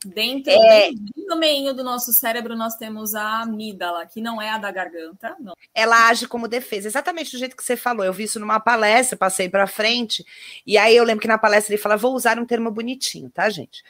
Dentro, 0.04 0.52
é... 0.52 0.90
no 1.26 1.36
meio 1.36 1.74
do 1.74 1.82
nosso 1.82 2.12
cérebro, 2.12 2.54
nós 2.54 2.76
temos 2.76 3.16
a 3.16 3.42
amígdala, 3.42 4.06
que 4.06 4.20
não 4.20 4.40
é 4.40 4.50
a 4.50 4.58
da 4.58 4.70
garganta. 4.70 5.34
Não. 5.40 5.54
Ela 5.74 6.08
age 6.08 6.28
como 6.28 6.46
defesa, 6.46 6.86
exatamente 6.86 7.32
do 7.32 7.38
jeito 7.38 7.56
que 7.56 7.64
você 7.64 7.76
falou. 7.76 8.04
Eu 8.04 8.12
vi 8.12 8.24
isso 8.24 8.38
numa 8.38 8.60
palestra, 8.60 9.18
passei 9.18 9.48
para 9.48 9.66
frente, 9.66 10.24
e 10.64 10.78
aí 10.78 10.96
eu 10.96 11.02
lembro 11.02 11.22
que 11.22 11.28
na 11.28 11.36
palestra 11.36 11.74
ele 11.74 11.82
fala: 11.82 11.96
vou 11.96 12.14
usar 12.14 12.38
um 12.38 12.46
termo 12.46 12.70
bonitinho, 12.70 13.28
tá, 13.28 13.50
gente? 13.50 13.82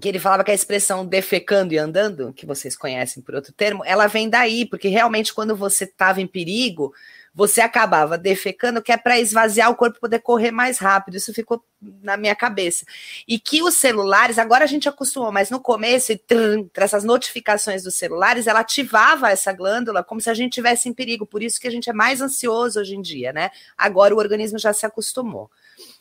Que 0.00 0.08
ele 0.08 0.20
falava 0.20 0.44
que 0.44 0.52
a 0.52 0.54
expressão 0.54 1.04
defecando 1.04 1.74
e 1.74 1.78
andando, 1.78 2.32
que 2.32 2.46
vocês 2.46 2.76
conhecem 2.76 3.22
por 3.22 3.34
outro 3.34 3.52
termo, 3.52 3.84
ela 3.84 4.06
vem 4.06 4.28
daí, 4.28 4.66
porque 4.66 4.88
realmente 4.88 5.34
quando 5.34 5.56
você 5.56 5.84
estava 5.84 6.20
em 6.20 6.26
perigo, 6.26 6.92
você 7.36 7.60
acabava 7.60 8.16
defecando, 8.16 8.80
que 8.80 8.90
é 8.90 8.96
para 8.96 9.20
esvaziar 9.20 9.70
o 9.70 9.74
corpo 9.74 10.00
poder 10.00 10.20
correr 10.20 10.50
mais 10.50 10.78
rápido. 10.78 11.18
Isso 11.18 11.34
ficou 11.34 11.62
na 12.02 12.16
minha 12.16 12.34
cabeça. 12.34 12.86
E 13.28 13.38
que 13.38 13.62
os 13.62 13.74
celulares, 13.74 14.38
agora 14.38 14.64
a 14.64 14.66
gente 14.66 14.88
acostumou, 14.88 15.30
mas 15.30 15.50
no 15.50 15.60
começo, 15.60 16.12
e 16.12 16.20
essas 16.74 17.04
notificações 17.04 17.82
dos 17.82 17.94
celulares, 17.94 18.46
ela 18.46 18.60
ativava 18.60 19.30
essa 19.30 19.52
glândula 19.52 20.02
como 20.02 20.18
se 20.18 20.30
a 20.30 20.34
gente 20.34 20.54
tivesse 20.54 20.88
em 20.88 20.94
perigo. 20.94 21.26
Por 21.26 21.42
isso 21.42 21.60
que 21.60 21.68
a 21.68 21.70
gente 21.70 21.90
é 21.90 21.92
mais 21.92 22.22
ansioso 22.22 22.80
hoje 22.80 22.96
em 22.96 23.02
dia, 23.02 23.34
né? 23.34 23.50
Agora 23.76 24.14
o 24.14 24.18
organismo 24.18 24.58
já 24.58 24.72
se 24.72 24.86
acostumou. 24.86 25.50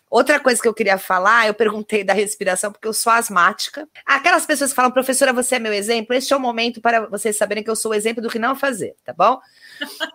Outra 0.09 0.39
coisa 0.39 0.61
que 0.61 0.67
eu 0.69 0.73
queria 0.73 0.97
falar, 0.97 1.47
eu 1.47 1.53
perguntei 1.53 2.01
da 2.01 2.13
respiração, 2.13 2.71
porque 2.71 2.87
eu 2.87 2.93
sou 2.93 3.11
asmática. 3.11 3.85
Aquelas 4.05 4.45
pessoas 4.45 4.69
que 4.69 4.75
falam, 4.77 4.89
professora, 4.89 5.33
você 5.33 5.55
é 5.55 5.59
meu 5.59 5.73
exemplo, 5.73 6.15
este 6.15 6.31
é 6.31 6.37
o 6.37 6.39
momento 6.39 6.79
para 6.79 7.07
vocês 7.07 7.35
saberem 7.35 7.61
que 7.61 7.69
eu 7.69 7.75
sou 7.75 7.91
o 7.91 7.93
exemplo 7.93 8.23
do 8.23 8.29
que 8.29 8.39
não 8.39 8.55
fazer, 8.55 8.95
tá 9.03 9.11
bom? 9.11 9.41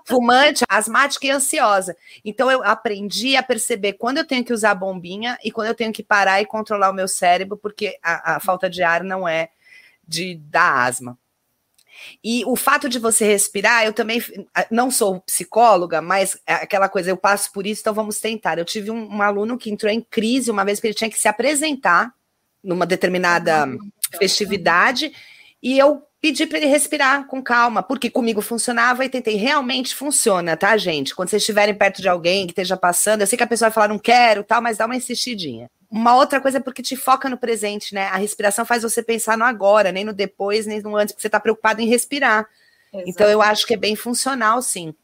Fumante, 0.05 0.64
asmática 0.69 1.26
e 1.26 1.31
ansiosa. 1.31 1.97
Então 2.25 2.50
eu 2.50 2.62
aprendi 2.62 3.37
a 3.37 3.43
perceber 3.43 3.95
quando 3.95 4.19
eu 4.19 4.26
tenho 4.26 4.45
que 4.45 4.52
usar 4.52 4.73
a 4.73 4.75
bombinha 4.75 5.38
e 5.45 5.50
quando 5.50 5.69
eu 5.69 5.75
tenho 5.75 5.93
que 5.93 6.02
parar 6.02 6.40
e 6.40 6.47
controlar 6.47 6.90
o 6.90 6.95
meu 6.95 7.09
cérebro, 7.09 7.57
porque 7.57 7.99
a, 8.02 8.37
a 8.37 8.40
falta 8.40 8.69
de 8.69 8.83
ar 8.83 9.02
não 9.05 9.26
é 9.29 9.50
de 10.07 10.35
da 10.35 10.85
asma. 10.85 11.19
E 12.23 12.45
o 12.47 12.57
fato 12.57 12.88
de 12.88 12.99
você 12.99 13.25
respirar, 13.26 13.85
eu 13.85 13.93
também 13.93 14.23
não 14.71 14.90
sou 14.90 15.21
psicóloga, 15.21 16.00
mas 16.00 16.38
é 16.47 16.55
aquela 16.55 16.88
coisa, 16.88 17.11
eu 17.11 17.17
passo 17.17 17.52
por 17.52 17.67
isso, 17.67 17.81
então 17.81 17.95
vamos 17.95 18.19
tentar. 18.19 18.59
Eu 18.59 18.64
tive 18.64 18.90
um, 18.90 19.17
um 19.17 19.23
aluno 19.23 19.59
que 19.59 19.71
entrou 19.71 19.93
em 19.93 20.00
crise 20.00 20.50
uma 20.50 20.64
vez 20.64 20.79
porque 20.79 20.88
ele 20.88 20.95
tinha 20.95 21.11
que 21.11 21.19
se 21.19 21.29
apresentar 21.29 22.14
numa 22.62 22.87
determinada 22.87 23.67
festividade 24.19 25.12
e 25.62 25.79
eu 25.79 26.02
pedi 26.21 26.47
para 26.47 26.59
ele 26.59 26.67
respirar 26.67 27.27
com 27.27 27.43
calma, 27.43 27.83
porque 27.83 28.11
comigo 28.11 28.41
funcionava 28.43 29.05
e 29.05 29.09
tentei. 29.09 29.37
Realmente 29.37 29.95
funciona, 29.95 30.57
tá, 30.57 30.77
gente? 30.77 31.15
Quando 31.15 31.31
vocês 31.31 31.43
estiverem 31.43 31.75
perto 31.75 32.03
de 32.03 32.09
alguém 32.09 32.47
que 32.47 32.53
esteja 32.53 32.77
passando, 32.77 33.23
eu 33.23 33.27
sei 33.27 33.37
que 33.37 33.45
a 33.45 33.47
pessoa 33.47 33.71
vai 33.71 33.75
falar 33.75 33.89
não 33.89 33.99
quero, 33.99 34.45
tal, 34.45 34.61
mas 34.61 34.79
dá 34.79 34.87
uma 34.87 34.97
insistidinha. 34.97 35.71
Uma 35.91 36.15
outra 36.15 36.41
coisa 36.41 36.59
é 36.59 36.61
porque 36.61 36.83
te 36.83 36.95
foca 36.95 37.29
no 37.29 37.39
presente, 37.39 37.95
né? 37.95 38.07
A 38.09 38.17
respiração 38.17 38.65
faz 38.65 38.83
você 38.83 39.03
pensar 39.03 39.37
no 39.37 39.45
agora, 39.45 39.91
nem 39.91 40.05
no 40.05 40.12
depois, 40.12 40.67
nem 40.67 40.81
no 40.81 40.97
antes, 40.97 41.12
porque 41.12 41.23
você 41.23 41.29
está 41.29 41.41
preocupado 41.41 41.81
em 41.81 41.89
respirar. 41.89 42.47
Exato. 42.93 43.11
Então 43.11 43.29
eu 43.29 43.43
acho 43.43 43.67
que 43.67 43.75
é 43.75 43.77
bem 43.77 43.97
funcional, 43.97 44.62
sim. 44.62 44.95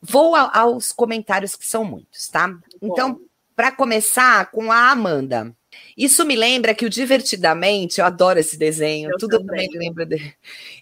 Vou 0.00 0.34
aos 0.34 0.92
comentários 0.92 1.56
que 1.56 1.66
são 1.66 1.84
muitos, 1.84 2.28
tá? 2.28 2.52
Então, 2.80 3.20
para 3.54 3.72
começar 3.72 4.50
com 4.50 4.70
a 4.70 4.90
Amanda. 4.90 5.52
Isso 5.96 6.24
me 6.24 6.36
lembra 6.36 6.74
que 6.74 6.86
o 6.86 6.90
Divertidamente, 6.90 8.00
eu 8.00 8.06
adoro 8.06 8.38
esse 8.38 8.56
desenho, 8.56 9.10
eu 9.10 9.18
tudo 9.18 9.38
também. 9.38 9.68
me 9.68 9.78
lembra 9.78 10.06
dele. 10.06 10.34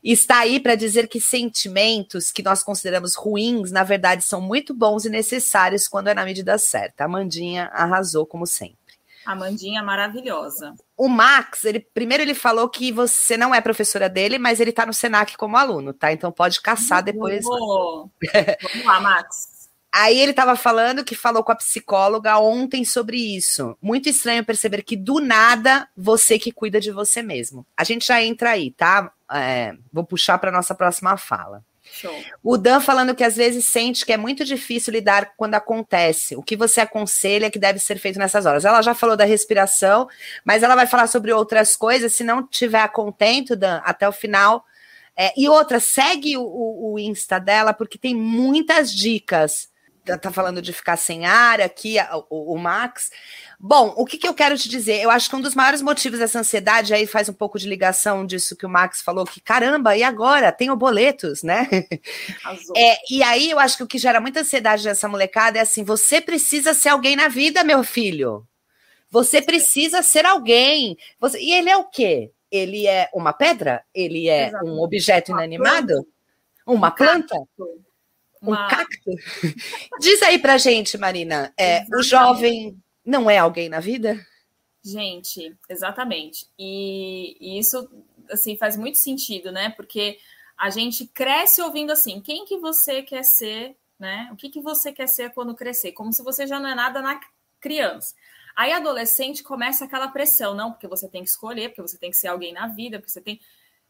Está 0.04 0.40
aí 0.40 0.60
para 0.60 0.74
dizer 0.74 1.08
que 1.08 1.20
sentimentos 1.20 2.30
que 2.30 2.42
nós 2.42 2.62
consideramos 2.62 3.14
ruins, 3.14 3.70
na 3.70 3.82
verdade, 3.82 4.24
são 4.24 4.40
muito 4.40 4.74
bons 4.74 5.04
e 5.04 5.10
necessários 5.10 5.88
quando 5.88 6.08
é 6.08 6.14
na 6.14 6.24
medida 6.24 6.58
certa. 6.58 7.04
A 7.04 7.06
Amandinha 7.06 7.70
arrasou, 7.72 8.26
como 8.26 8.46
sempre. 8.46 8.76
Amandinha 9.26 9.82
maravilhosa. 9.82 10.74
O 10.96 11.08
Max, 11.08 11.64
ele 11.64 11.80
primeiro 11.80 12.22
ele 12.22 12.34
falou 12.34 12.68
que 12.68 12.92
você 12.92 13.36
não 13.36 13.52
é 13.52 13.60
professora 13.60 14.08
dele, 14.08 14.38
mas 14.38 14.60
ele 14.60 14.70
está 14.70 14.86
no 14.86 14.94
Senac 14.94 15.36
como 15.36 15.56
aluno, 15.56 15.92
tá? 15.92 16.12
Então 16.12 16.30
pode 16.30 16.60
caçar 16.60 17.02
depois. 17.02 17.44
Vamos 17.44 18.84
lá, 18.84 19.00
Max. 19.00 19.55
Aí 19.98 20.20
ele 20.20 20.32
estava 20.32 20.56
falando 20.56 21.02
que 21.02 21.14
falou 21.14 21.42
com 21.42 21.52
a 21.52 21.56
psicóloga 21.56 22.38
ontem 22.38 22.84
sobre 22.84 23.16
isso. 23.16 23.74
Muito 23.80 24.10
estranho 24.10 24.44
perceber 24.44 24.82
que 24.82 24.94
do 24.94 25.20
nada 25.20 25.88
você 25.96 26.38
que 26.38 26.52
cuida 26.52 26.78
de 26.78 26.90
você 26.90 27.22
mesmo. 27.22 27.66
A 27.74 27.82
gente 27.82 28.06
já 28.06 28.22
entra 28.22 28.50
aí, 28.50 28.72
tá? 28.72 29.10
É, 29.32 29.74
vou 29.90 30.04
puxar 30.04 30.36
para 30.36 30.52
nossa 30.52 30.74
próxima 30.74 31.16
fala. 31.16 31.64
Show. 31.82 32.14
O 32.42 32.58
Dan 32.58 32.78
falando 32.78 33.14
que 33.14 33.24
às 33.24 33.36
vezes 33.36 33.64
sente 33.64 34.04
que 34.04 34.12
é 34.12 34.18
muito 34.18 34.44
difícil 34.44 34.92
lidar 34.92 35.32
quando 35.34 35.54
acontece. 35.54 36.36
O 36.36 36.42
que 36.42 36.56
você 36.56 36.82
aconselha 36.82 37.50
que 37.50 37.58
deve 37.58 37.78
ser 37.78 37.98
feito 37.98 38.18
nessas 38.18 38.44
horas? 38.44 38.66
Ela 38.66 38.82
já 38.82 38.92
falou 38.92 39.16
da 39.16 39.24
respiração, 39.24 40.06
mas 40.44 40.62
ela 40.62 40.74
vai 40.74 40.86
falar 40.86 41.06
sobre 41.06 41.32
outras 41.32 41.74
coisas. 41.74 42.14
Se 42.14 42.22
não 42.22 42.46
tiver 42.46 42.86
contento, 42.88 43.56
Dan, 43.56 43.80
até 43.82 44.06
o 44.06 44.12
final. 44.12 44.62
É, 45.16 45.32
e 45.34 45.48
outra, 45.48 45.80
segue 45.80 46.36
o, 46.36 46.42
o, 46.42 46.92
o 46.92 46.98
Insta 46.98 47.38
dela, 47.38 47.72
porque 47.72 47.96
tem 47.96 48.14
muitas 48.14 48.92
dicas 48.92 49.74
Tá, 50.06 50.16
tá 50.16 50.30
falando 50.30 50.62
de 50.62 50.72
ficar 50.72 50.96
sem 50.96 51.26
ar 51.26 51.60
aqui, 51.60 51.96
o, 52.30 52.54
o 52.54 52.58
Max. 52.58 53.10
Bom, 53.58 53.92
o 53.96 54.04
que, 54.06 54.16
que, 54.16 54.28
eu 54.28 54.34
quero 54.34 54.56
te 54.56 54.68
dizer? 54.68 55.02
Eu 55.02 55.10
acho 55.10 55.28
que 55.28 55.34
um 55.34 55.40
dos 55.40 55.54
maiores 55.54 55.82
motivos 55.82 56.20
dessa 56.20 56.38
ansiedade 56.38 56.94
aí 56.94 57.08
faz 57.08 57.28
um 57.28 57.32
pouco 57.32 57.58
de 57.58 57.68
ligação 57.68 58.24
disso 58.24 58.54
que 58.54 58.64
o 58.64 58.68
Max 58.68 59.02
falou, 59.02 59.24
que 59.24 59.40
caramba, 59.40 59.96
e 59.96 60.04
agora? 60.04 60.52
Tenho 60.52 60.76
boletos, 60.76 61.42
né? 61.42 61.68
É, 62.76 62.98
e 63.10 63.22
aí 63.22 63.50
eu 63.50 63.58
acho 63.58 63.76
que 63.76 63.82
o 63.82 63.86
que 63.86 63.98
gera 63.98 64.20
muita 64.20 64.40
ansiedade 64.40 64.84
nessa 64.84 65.08
molecada 65.08 65.58
é 65.58 65.62
assim: 65.62 65.82
você 65.82 66.20
precisa 66.20 66.72
ser 66.72 66.90
alguém 66.90 67.16
na 67.16 67.26
vida, 67.26 67.64
meu 67.64 67.82
filho. 67.82 68.46
Você 69.10 69.42
precisa 69.42 70.02
ser 70.02 70.24
alguém. 70.24 70.96
Você... 71.18 71.40
E 71.40 71.52
ele 71.52 71.70
é 71.70 71.76
o 71.76 71.84
quê? 71.84 72.30
Ele 72.50 72.86
é 72.86 73.08
uma 73.12 73.32
pedra? 73.32 73.82
Ele 73.94 74.28
é 74.28 74.48
Exato. 74.48 74.64
um 74.66 74.80
objeto 74.80 75.32
uma 75.32 75.44
inanimado? 75.44 75.86
Planta. 75.86 76.06
Uma 76.66 76.90
planta? 76.90 77.36
Uma... 78.50 78.66
Um 78.66 78.68
cacto? 78.68 79.10
Diz 80.00 80.22
aí 80.22 80.38
pra 80.38 80.58
gente, 80.58 80.96
Marina, 80.98 81.52
é, 81.58 81.84
o 81.94 82.02
jovem 82.02 82.76
não 83.04 83.30
é 83.30 83.38
alguém 83.38 83.68
na 83.68 83.80
vida? 83.80 84.18
Gente, 84.84 85.56
exatamente. 85.68 86.46
E, 86.58 87.36
e, 87.40 87.58
isso 87.58 87.88
assim 88.30 88.56
faz 88.56 88.76
muito 88.76 88.98
sentido, 88.98 89.50
né? 89.50 89.70
Porque 89.70 90.18
a 90.56 90.70
gente 90.70 91.06
cresce 91.06 91.60
ouvindo 91.60 91.90
assim, 91.90 92.20
quem 92.20 92.44
que 92.44 92.56
você 92.58 93.02
quer 93.02 93.24
ser, 93.24 93.76
né? 93.98 94.28
O 94.32 94.36
que, 94.36 94.48
que 94.48 94.60
você 94.60 94.92
quer 94.92 95.08
ser 95.08 95.32
quando 95.32 95.54
crescer? 95.54 95.92
Como 95.92 96.12
se 96.12 96.22
você 96.22 96.46
já 96.46 96.60
não 96.60 96.68
é 96.68 96.74
nada 96.74 97.02
na 97.02 97.20
criança. 97.60 98.14
Aí 98.54 98.72
adolescente 98.72 99.42
começa 99.42 99.84
aquela 99.84 100.08
pressão, 100.08 100.54
não, 100.54 100.72
porque 100.72 100.88
você 100.88 101.08
tem 101.08 101.22
que 101.22 101.28
escolher, 101.28 101.68
porque 101.68 101.82
você 101.82 101.98
tem 101.98 102.10
que 102.10 102.16
ser 102.16 102.28
alguém 102.28 102.52
na 102.52 102.68
vida, 102.68 102.98
porque 102.98 103.10
você 103.10 103.20
tem. 103.20 103.40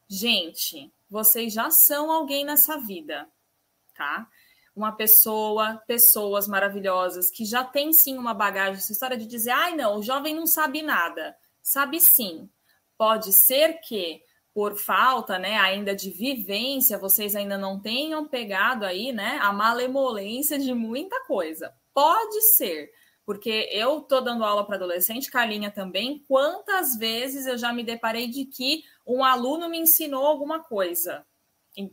Gente, 0.08 0.92
vocês 1.10 1.52
já 1.52 1.70
são 1.70 2.10
alguém 2.10 2.44
nessa 2.44 2.78
vida, 2.78 3.28
tá? 3.94 4.26
Uma 4.76 4.92
pessoa, 4.92 5.82
pessoas 5.86 6.46
maravilhosas 6.46 7.30
que 7.30 7.46
já 7.46 7.64
tem 7.64 7.94
sim 7.94 8.18
uma 8.18 8.34
bagagem, 8.34 8.74
essa 8.74 8.92
história 8.92 9.16
de 9.16 9.26
dizer, 9.26 9.50
ai 9.50 9.74
não, 9.74 9.98
o 9.98 10.02
jovem 10.02 10.34
não 10.34 10.46
sabe 10.46 10.82
nada. 10.82 11.34
Sabe 11.62 11.98
sim. 11.98 12.48
Pode 12.98 13.32
ser 13.32 13.80
que 13.80 14.20
por 14.52 14.76
falta, 14.76 15.38
né, 15.38 15.58
ainda 15.58 15.94
de 15.94 16.10
vivência, 16.10 16.98
vocês 16.98 17.34
ainda 17.34 17.58
não 17.58 17.80
tenham 17.80 18.26
pegado 18.26 18.86
aí, 18.86 19.12
né, 19.12 19.38
a 19.42 19.52
malemolência 19.52 20.58
de 20.58 20.72
muita 20.72 21.24
coisa. 21.26 21.74
Pode 21.92 22.40
ser, 22.56 22.90
porque 23.24 23.68
eu 23.70 24.00
tô 24.02 24.20
dando 24.20 24.44
aula 24.44 24.64
para 24.64 24.76
adolescente, 24.76 25.30
Carlinha 25.30 25.70
também. 25.70 26.24
Quantas 26.28 26.96
vezes 26.96 27.46
eu 27.46 27.58
já 27.58 27.72
me 27.72 27.82
deparei 27.82 28.28
de 28.28 28.44
que 28.46 28.82
um 29.06 29.24
aluno 29.24 29.68
me 29.68 29.78
ensinou 29.78 30.24
alguma 30.24 30.62
coisa? 30.62 31.26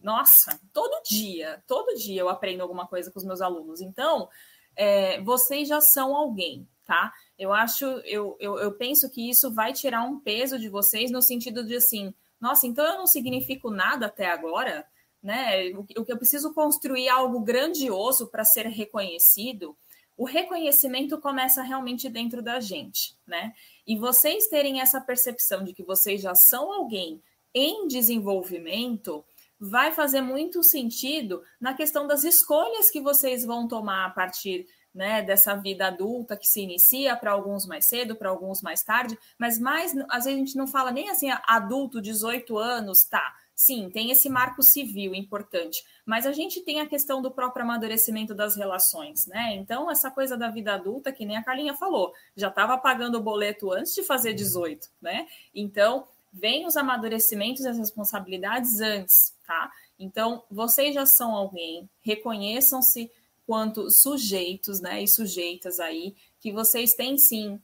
Nossa, 0.02 0.60
todo 0.72 1.02
dia, 1.04 1.64
todo 1.68 1.96
dia 1.96 2.22
eu 2.22 2.30
aprendo 2.30 2.62
alguma 2.62 2.88
coisa 2.88 3.12
com 3.12 3.20
os 3.20 3.26
meus 3.26 3.42
alunos. 3.42 3.82
Então, 3.82 4.30
é, 4.76 5.22
vocês 5.22 5.68
já 5.68 5.82
são 5.82 6.16
alguém, 6.16 6.68
tá? 6.86 7.14
Eu 7.38 7.54
acho, 7.54 7.86
eu, 7.86 8.36
eu, 8.40 8.58
eu 8.60 8.72
penso 8.74 9.10
que 9.10 9.30
isso 9.30 9.54
vai 9.54 9.74
tirar 9.74 10.04
um 10.04 10.20
peso 10.20 10.58
de 10.58 10.70
vocês 10.70 11.12
no 11.12 11.22
sentido 11.22 11.66
de 11.66 11.76
assim, 11.76 12.14
nossa, 12.40 12.68
então 12.68 12.86
eu 12.86 12.98
não 12.98 13.08
significo 13.08 13.70
nada 13.70 14.08
até 14.08 14.28
agora, 14.28 14.86
né? 15.22 15.70
O 15.78 15.84
que 15.84 16.12
eu 16.12 16.18
preciso 16.18 16.54
construir 16.54 17.08
algo 17.08 17.40
grandioso 17.40 18.28
para 18.28 18.44
ser 18.44 18.68
reconhecido. 18.68 19.76
O 20.18 20.26
reconhecimento 20.26 21.20
começa 21.20 21.64
realmente 21.64 22.10
dentro 22.10 22.42
da 22.42 22.60
gente, 22.60 23.16
né? 23.26 23.54
E 23.88 23.98
vocês 23.98 24.48
terem 24.48 24.82
essa 24.82 25.02
percepção 25.02 25.64
de 25.64 25.74
que 25.74 25.84
vocês 25.84 26.22
já 26.22 26.36
são 26.36 26.72
alguém 26.72 27.22
em 27.54 27.88
desenvolvimento 27.88 29.24
vai 29.66 29.94
fazer 29.94 30.20
muito 30.20 30.62
sentido 30.62 31.42
na 31.60 31.74
questão 31.74 32.06
das 32.06 32.26
escolhas 32.26 32.92
que 32.92 33.00
vocês 33.00 33.46
vão 33.46 33.66
tomar 33.66 34.08
a 34.08 34.10
partir 34.10 34.68
né, 34.94 35.22
dessa 35.22 35.56
vida 35.56 35.88
adulta 35.88 36.36
que 36.36 36.46
se 36.46 36.62
inicia 36.62 37.16
para 37.16 37.32
alguns 37.32 37.66
mais 37.66 37.88
cedo, 37.88 38.14
para 38.14 38.30
alguns 38.30 38.62
mais 38.62 38.84
tarde, 38.84 39.18
mas 39.40 39.58
mais 39.58 39.96
às 40.10 40.26
vezes 40.26 40.28
a 40.28 40.46
gente 40.46 40.58
não 40.58 40.68
fala 40.68 40.92
nem 40.92 41.10
assim 41.10 41.30
adulto, 41.48 42.02
18 42.02 42.58
anos, 42.58 43.06
tá? 43.06 43.34
Sim, 43.56 43.90
tem 43.90 44.12
esse 44.12 44.28
marco 44.30 44.62
civil 44.62 45.16
importante, 45.16 45.82
mas 46.06 46.26
a 46.26 46.34
gente 46.34 46.60
tem 46.62 46.82
a 46.82 46.88
questão 46.88 47.22
do 47.22 47.32
próprio 47.32 47.64
amadurecimento 47.64 48.36
das 48.36 48.58
relações, 48.58 49.28
né? 49.28 49.56
Então, 49.56 49.90
essa 49.90 50.12
coisa 50.12 50.36
da 50.36 50.50
vida 50.50 50.74
adulta, 50.74 51.12
que 51.12 51.26
nem 51.26 51.38
a 51.38 51.44
Carlinha 51.44 51.74
falou, 51.76 52.14
já 52.36 52.50
estava 52.50 52.78
pagando 52.78 53.18
o 53.18 53.24
boleto 53.24 53.72
antes 53.72 53.94
de 53.94 54.04
fazer 54.04 54.34
18, 54.34 54.90
né? 55.02 55.28
Então, 55.56 56.06
vem 56.34 56.66
os 56.66 56.76
amadurecimentos 56.76 57.64
e 57.64 57.68
as 57.68 57.78
responsabilidades 57.78 58.82
antes, 58.82 59.34
tá? 59.46 59.72
Então, 60.00 60.44
vocês 60.50 60.94
já 60.94 61.06
são 61.06 61.36
alguém, 61.36 61.88
reconheçam-se 62.02 63.12
quanto 63.46 63.90
sujeitos, 63.92 64.82
né, 64.82 65.04
e 65.04 65.08
sujeitas 65.08 65.80
aí, 65.80 66.16
que 66.40 66.52
vocês 66.52 66.94
têm 66.94 67.18
sim 67.18 67.62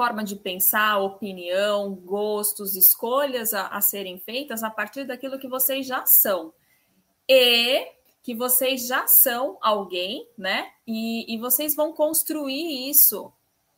forma 0.00 0.22
de 0.22 0.36
pensar, 0.36 0.98
opinião, 0.98 1.94
gostos, 1.94 2.76
escolhas 2.76 3.52
a, 3.52 3.68
a 3.68 3.80
serem 3.80 4.18
feitas 4.18 4.62
a 4.62 4.70
partir 4.70 5.04
daquilo 5.04 5.38
que 5.38 5.48
vocês 5.48 5.86
já 5.86 6.04
são. 6.06 6.52
E 7.28 7.86
que 8.22 8.34
vocês 8.34 8.86
já 8.86 9.06
são 9.06 9.58
alguém, 9.60 10.28
né? 10.36 10.70
E, 10.86 11.34
e 11.34 11.38
vocês 11.38 11.74
vão 11.74 11.92
construir 11.92 12.88
isso 12.88 13.32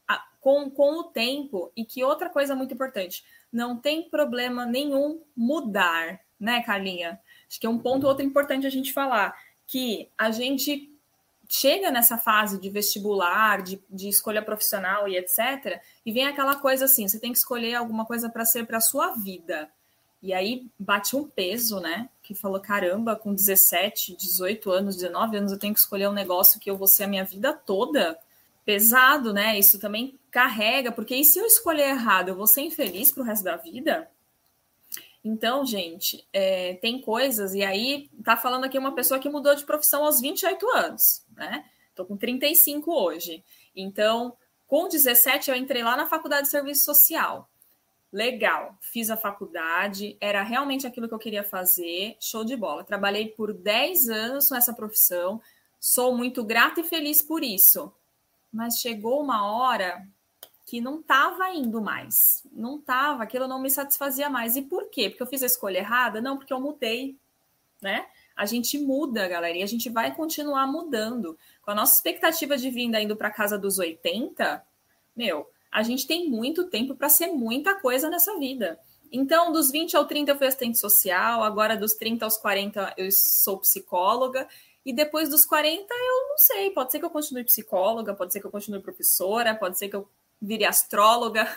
a, 0.06 0.18
com, 0.40 0.71
com 0.71 1.00
o 1.00 1.04
tempo. 1.04 1.73
E 1.76 1.85
que 1.85 2.04
outra 2.04 2.28
coisa 2.28 2.54
muito 2.54 2.75
importante, 2.75 3.25
não 3.52 3.76
tem 3.76 4.09
problema 4.09 4.64
nenhum 4.64 5.23
mudar, 5.37 6.21
né, 6.40 6.62
Carlinha? 6.62 7.21
Acho 7.49 7.61
que 7.61 7.66
é 7.66 7.71
um 7.71 7.78
ponto 7.78 8.06
outro 8.06 8.25
importante 8.25 8.66
a 8.66 8.71
gente 8.71 8.92
falar, 8.92 9.37
que 9.66 10.09
a 10.16 10.30
gente 10.30 10.90
chega 11.49 11.90
nessa 11.90 12.16
fase 12.16 12.59
de 12.59 12.71
vestibular, 12.71 13.62
de, 13.62 13.78
de 13.90 14.09
escolha 14.09 14.40
profissional 14.40 15.06
e 15.06 15.18
etc., 15.18 15.80
e 16.04 16.11
vem 16.11 16.26
aquela 16.26 16.56
coisa 16.56 16.87
assim: 16.87 17.06
você 17.06 17.21
tem 17.21 17.32
que 17.32 17.38
escolher 17.38 17.75
alguma 17.75 18.06
coisa 18.06 18.30
para 18.30 18.44
ser 18.44 18.66
para 18.66 18.78
a 18.78 18.80
sua 18.80 19.14
vida. 19.14 19.71
E 20.23 20.32
aí 20.32 20.68
bate 20.78 21.16
um 21.16 21.28
peso, 21.28 21.78
né? 21.80 22.09
Que 22.23 22.35
falou: 22.35 22.61
caramba, 22.61 23.16
com 23.16 23.35
17, 23.35 24.16
18 24.16 24.71
anos, 24.71 24.97
19 24.97 25.37
anos, 25.37 25.52
eu 25.52 25.59
tenho 25.59 25.75
que 25.75 25.80
escolher 25.80 26.09
um 26.09 26.12
negócio 26.12 26.59
que 26.59 26.71
eu 26.71 26.76
vou 26.76 26.87
ser 26.87 27.04
a 27.04 27.09
minha 27.09 27.25
vida 27.25 27.52
toda. 27.52 28.18
Pesado, 28.64 29.33
né? 29.33 29.59
Isso 29.59 29.79
também 29.79 30.18
carrega, 30.33 30.90
porque 30.90 31.14
e 31.14 31.25
se 31.25 31.38
eu 31.38 31.45
escolher 31.45 31.90
errado, 31.90 32.31
eu 32.31 32.35
vou 32.35 32.47
ser 32.47 32.62
infeliz 32.62 33.12
para 33.12 33.23
o 33.23 33.27
resto 33.27 33.45
da 33.45 33.57
vida? 33.57 34.11
Então, 35.23 35.64
gente, 35.64 36.27
é, 36.33 36.75
tem 36.77 37.01
coisas, 37.01 37.55
e 37.55 37.62
aí 37.62 38.11
tá 38.25 38.37
falando 38.37 38.64
aqui 38.64 38.77
uma 38.77 38.95
pessoa 38.95 39.21
que 39.21 39.29
mudou 39.29 39.55
de 39.55 39.64
profissão 39.64 40.05
aos 40.05 40.21
28 40.21 40.68
anos, 40.71 41.25
né? 41.37 41.64
Tô 41.95 42.05
com 42.05 42.16
35 42.16 42.90
hoje. 42.90 43.45
Então, 43.77 44.35
com 44.66 44.88
17 44.88 45.51
eu 45.51 45.57
entrei 45.57 45.85
lá 45.85 45.97
na 45.97 46.09
faculdade 46.09 46.45
de 46.45 46.51
serviço 46.51 46.85
social. 46.85 47.49
Legal, 48.11 48.77
fiz 48.81 49.11
a 49.11 49.16
faculdade, 49.16 50.16
era 50.18 50.42
realmente 50.42 50.87
aquilo 50.87 51.07
que 51.07 51.14
eu 51.14 51.18
queria 51.18 51.45
fazer, 51.45 52.16
show 52.18 52.42
de 52.42 52.57
bola. 52.57 52.83
Trabalhei 52.83 53.29
por 53.29 53.53
10 53.53 54.09
anos 54.09 54.49
com 54.49 54.57
essa 54.57 54.73
profissão, 54.73 55.40
sou 55.79 56.16
muito 56.16 56.42
grata 56.42 56.81
e 56.81 56.85
feliz 56.85 57.23
por 57.23 57.45
isso. 57.45 57.92
Mas 58.51 58.79
chegou 58.79 59.23
uma 59.23 59.47
hora 59.47 60.07
que 60.72 60.80
não 60.80 61.00
estava 61.00 61.50
indo 61.50 61.82
mais. 61.82 62.42
Não 62.50 62.78
estava, 62.78 63.22
aquilo 63.22 63.46
não 63.46 63.61
me 63.61 63.68
satisfazia 63.68 64.30
mais. 64.30 64.56
E 64.56 64.62
por 64.62 64.88
quê? 64.88 65.11
Porque 65.11 65.22
eu 65.22 65.26
fiz 65.26 65.42
a 65.42 65.46
escolha 65.46 65.76
errada? 65.76 66.18
Não, 66.18 66.38
porque 66.38 66.50
eu 66.50 66.58
mudei, 66.58 67.14
né? 67.82 68.06
A 68.35 68.46
gente 68.46 68.78
muda, 68.78 69.28
galera, 69.28 69.54
e 69.54 69.62
a 69.62 69.66
gente 69.66 69.90
vai 69.90 70.14
continuar 70.14 70.66
mudando. 70.66 71.37
Com 71.61 71.72
a 71.72 71.74
nossa 71.74 71.96
expectativa 71.96 72.56
de 72.56 72.70
vinda 72.70 72.98
indo 72.98 73.14
para 73.14 73.30
casa 73.30 73.58
dos 73.58 73.78
80, 73.78 74.64
meu, 75.14 75.46
a 75.70 75.82
gente 75.82 76.06
tem 76.06 76.30
muito 76.30 76.64
tempo 76.70 76.94
para 76.94 77.11
ser 77.11 77.26
muita 77.26 77.74
coisa 77.74 78.08
nessa 78.08 78.38
vida. 78.38 78.80
Então, 79.12 79.52
dos 79.52 79.70
20 79.70 79.94
ao 79.94 80.06
30 80.06 80.32
eu 80.32 80.38
fui 80.38 80.46
assistente 80.46 80.78
social, 80.78 81.42
agora 81.42 81.76
dos 81.76 81.92
30 81.92 82.24
aos 82.24 82.38
40 82.38 82.94
eu 82.96 83.12
sou 83.12 83.58
psicóloga, 83.58 84.48
e 84.87 84.92
depois 84.94 85.28
dos 85.28 85.44
40 85.44 85.85
eu 85.92 86.28
não 86.30 86.38
sei, 86.38 86.70
pode 86.70 86.90
ser 86.90 86.98
que 86.98 87.04
eu 87.04 87.11
continue 87.11 87.44
psicóloga, 87.44 88.14
pode 88.14 88.32
ser 88.32 88.40
que 88.40 88.46
eu 88.46 88.50
continue 88.50 88.80
professora, 88.80 89.54
pode 89.54 89.78
ser 89.78 89.90
que 89.90 89.96
eu 89.96 90.08
vire 90.42 90.64
astróloga. 90.64 91.48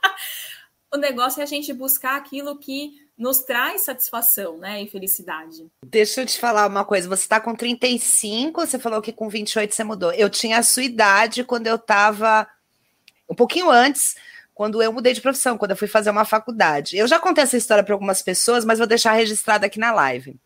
o 0.92 0.98
negócio 0.98 1.40
é 1.40 1.42
a 1.42 1.46
gente 1.46 1.72
buscar 1.72 2.16
aquilo 2.16 2.58
que 2.58 3.00
nos 3.16 3.40
traz 3.40 3.82
satisfação, 3.82 4.58
né, 4.58 4.82
e 4.82 4.88
felicidade. 4.88 5.66
Deixa 5.86 6.22
eu 6.22 6.26
te 6.26 6.38
falar 6.38 6.66
uma 6.66 6.84
coisa, 6.84 7.08
você 7.08 7.22
está 7.22 7.40
com 7.40 7.54
35, 7.54 8.60
você 8.60 8.78
falou 8.78 9.00
que 9.00 9.12
com 9.12 9.28
28 9.28 9.74
você 9.74 9.84
mudou. 9.84 10.12
Eu 10.12 10.28
tinha 10.28 10.58
a 10.58 10.62
sua 10.62 10.82
idade 10.82 11.44
quando 11.44 11.66
eu 11.66 11.76
estava 11.76 12.48
um 13.28 13.34
pouquinho 13.34 13.70
antes, 13.70 14.16
quando 14.52 14.82
eu 14.82 14.92
mudei 14.92 15.12
de 15.12 15.20
profissão, 15.20 15.56
quando 15.56 15.70
eu 15.70 15.76
fui 15.76 15.88
fazer 15.88 16.10
uma 16.10 16.24
faculdade. 16.24 16.96
Eu 16.96 17.06
já 17.06 17.18
contei 17.18 17.44
essa 17.44 17.56
história 17.56 17.84
para 17.84 17.94
algumas 17.94 18.22
pessoas, 18.22 18.64
mas 18.64 18.78
vou 18.78 18.86
deixar 18.86 19.12
registrada 19.12 19.66
aqui 19.66 19.78
na 19.78 19.92
live. 19.92 20.36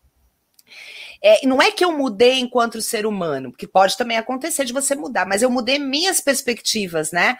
É, 1.21 1.45
não 1.47 1.61
é 1.61 1.71
que 1.71 1.83
eu 1.83 1.91
mudei 1.91 2.39
enquanto 2.39 2.81
ser 2.81 3.05
humano, 3.05 3.51
porque 3.51 3.67
pode 3.67 3.97
também 3.97 4.17
acontecer 4.17 4.65
de 4.65 4.73
você 4.73 4.95
mudar, 4.95 5.25
mas 5.25 5.41
eu 5.41 5.49
mudei 5.49 5.79
minhas 5.79 6.21
perspectivas, 6.21 7.11
né? 7.11 7.37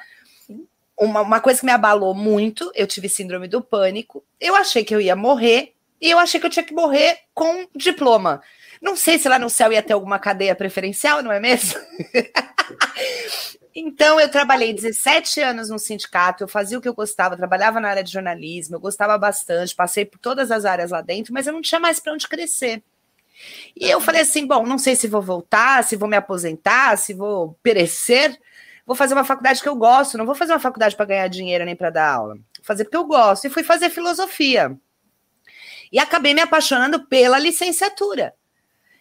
Uma, 0.98 1.22
uma 1.22 1.40
coisa 1.40 1.60
que 1.60 1.66
me 1.66 1.72
abalou 1.72 2.14
muito, 2.14 2.72
eu 2.74 2.88
tive 2.88 3.08
síndrome 3.08 3.48
do 3.48 3.62
pânico, 3.62 4.24
eu 4.40 4.56
achei 4.56 4.84
que 4.84 4.96
eu 4.96 5.00
ia 5.00 5.16
morrer, 5.16 5.74
e 6.02 6.10
eu 6.10 6.20
achei 6.20 6.40
que 6.40 6.46
eu 6.46 6.50
tinha 6.50 6.66
que 6.66 6.74
morrer 6.74 7.20
com 7.34 7.68
diploma. 7.76 8.42
Não 8.82 8.96
sei 8.96 9.18
se 9.18 9.28
lá 9.28 9.40
no 9.40 9.50
céu 9.50 9.72
ia 9.72 9.82
ter 9.82 9.94
alguma 9.94 10.20
cadeia 10.20 10.56
preferencial, 10.56 11.24
não 11.24 11.32
é 11.32 11.40
mesmo? 11.40 11.80
então, 13.74 14.20
eu 14.20 14.30
trabalhei 14.30 14.74
17 14.74 15.42
anos 15.42 15.70
no 15.70 15.80
sindicato, 15.80 16.44
eu 16.44 16.48
fazia 16.48 16.78
o 16.78 16.82
que 16.82 16.88
eu 16.88 16.94
gostava, 16.94 17.38
trabalhava 17.38 17.80
na 17.80 17.90
área 17.90 18.04
de 18.04 18.12
jornalismo, 18.12 18.76
eu 18.76 18.80
gostava 18.80 19.18
bastante, 19.18 19.76
passei 19.76 20.06
por 20.06 20.20
todas 20.20 20.52
as 20.52 20.66
áreas 20.66 20.92
lá 20.92 21.02
dentro, 21.02 21.34
mas 21.34 21.48
eu 21.48 21.54
não 21.54 21.62
tinha 21.62 21.80
mais 21.80 22.00
para 22.00 22.14
onde 22.14 22.28
crescer. 22.28 22.84
E 23.76 23.90
eu 23.90 24.02
falei 24.02 24.22
assim: 24.22 24.46
bom, 24.46 24.66
não 24.66 24.78
sei 24.78 24.96
se 24.96 25.08
vou 25.08 25.22
voltar, 25.22 25.84
se 25.84 25.96
vou 25.96 26.10
me 26.10 26.18
aposentar, 26.18 26.98
se 26.98 27.14
vou 27.14 27.56
perecer, 27.62 28.38
vou 28.88 28.96
fazer 28.96 29.14
uma 29.14 29.26
faculdade 29.26 29.62
que 29.62 29.68
eu 29.68 29.76
gosto, 29.76 30.18
não 30.18 30.26
vou 30.26 30.34
fazer 30.34 30.54
uma 30.54 30.60
faculdade 30.60 30.96
para 30.96 31.06
ganhar 31.06 31.28
dinheiro 31.28 31.66
nem 31.66 31.76
para 31.76 31.90
dar 31.90 32.10
aula. 32.10 32.36
Vou 32.36 32.64
fazer 32.64 32.86
porque 32.86 32.96
eu 32.96 33.06
gosto. 33.06 33.46
E 33.46 33.50
fui 33.50 33.62
fazer 33.62 33.90
filosofia. 33.90 34.80
E 35.92 36.00
acabei 36.00 36.34
me 36.34 36.40
apaixonando 36.40 37.06
pela 37.06 37.38
licenciatura. 37.38 38.34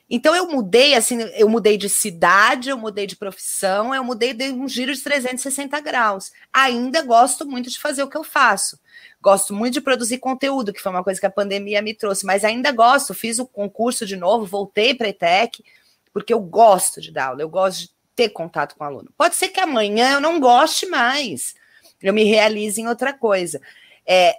Então 0.08 0.34
eu 0.34 0.48
mudei, 0.48 0.94
assim, 0.94 1.20
eu 1.34 1.48
mudei 1.48 1.76
de 1.76 1.88
cidade, 1.88 2.68
eu 2.70 2.76
mudei 2.76 3.06
de 3.06 3.16
profissão, 3.16 3.94
eu 3.94 4.04
mudei 4.04 4.32
de 4.32 4.50
um 4.50 4.68
giro 4.68 4.92
de 4.92 5.00
360 5.00 5.80
graus. 5.80 6.32
Ainda 6.52 7.02
gosto 7.02 7.46
muito 7.46 7.70
de 7.70 7.78
fazer 7.78 8.02
o 8.02 8.08
que 8.08 8.16
eu 8.16 8.22
faço. 8.24 8.78
Gosto 9.20 9.52
muito 9.54 9.74
de 9.74 9.80
produzir 9.80 10.18
conteúdo, 10.18 10.72
que 10.72 10.80
foi 10.80 10.92
uma 10.92 11.02
coisa 11.02 11.18
que 11.18 11.26
a 11.26 11.30
pandemia 11.30 11.82
me 11.82 11.94
trouxe, 11.94 12.24
mas 12.24 12.44
ainda 12.44 12.70
gosto, 12.70 13.14
fiz 13.14 13.38
o 13.38 13.46
concurso 13.46 14.06
de 14.06 14.16
novo, 14.16 14.46
voltei 14.46 14.94
para 14.94 15.06
a 15.06 15.10
ETEC, 15.10 15.64
porque 16.12 16.32
eu 16.32 16.40
gosto 16.40 17.00
de 17.00 17.10
dar 17.10 17.28
aula, 17.28 17.42
eu 17.42 17.48
gosto 17.48 17.80
de 17.80 17.95
ter 18.16 18.30
contato 18.30 18.74
com 18.74 18.82
o 18.82 18.86
aluno. 18.86 19.12
Pode 19.16 19.36
ser 19.36 19.48
que 19.48 19.60
amanhã 19.60 20.14
eu 20.14 20.20
não 20.20 20.40
goste 20.40 20.86
mais, 20.86 21.54
eu 22.02 22.14
me 22.14 22.24
realize 22.24 22.80
em 22.80 22.88
outra 22.88 23.12
coisa. 23.12 23.60
É, 24.06 24.34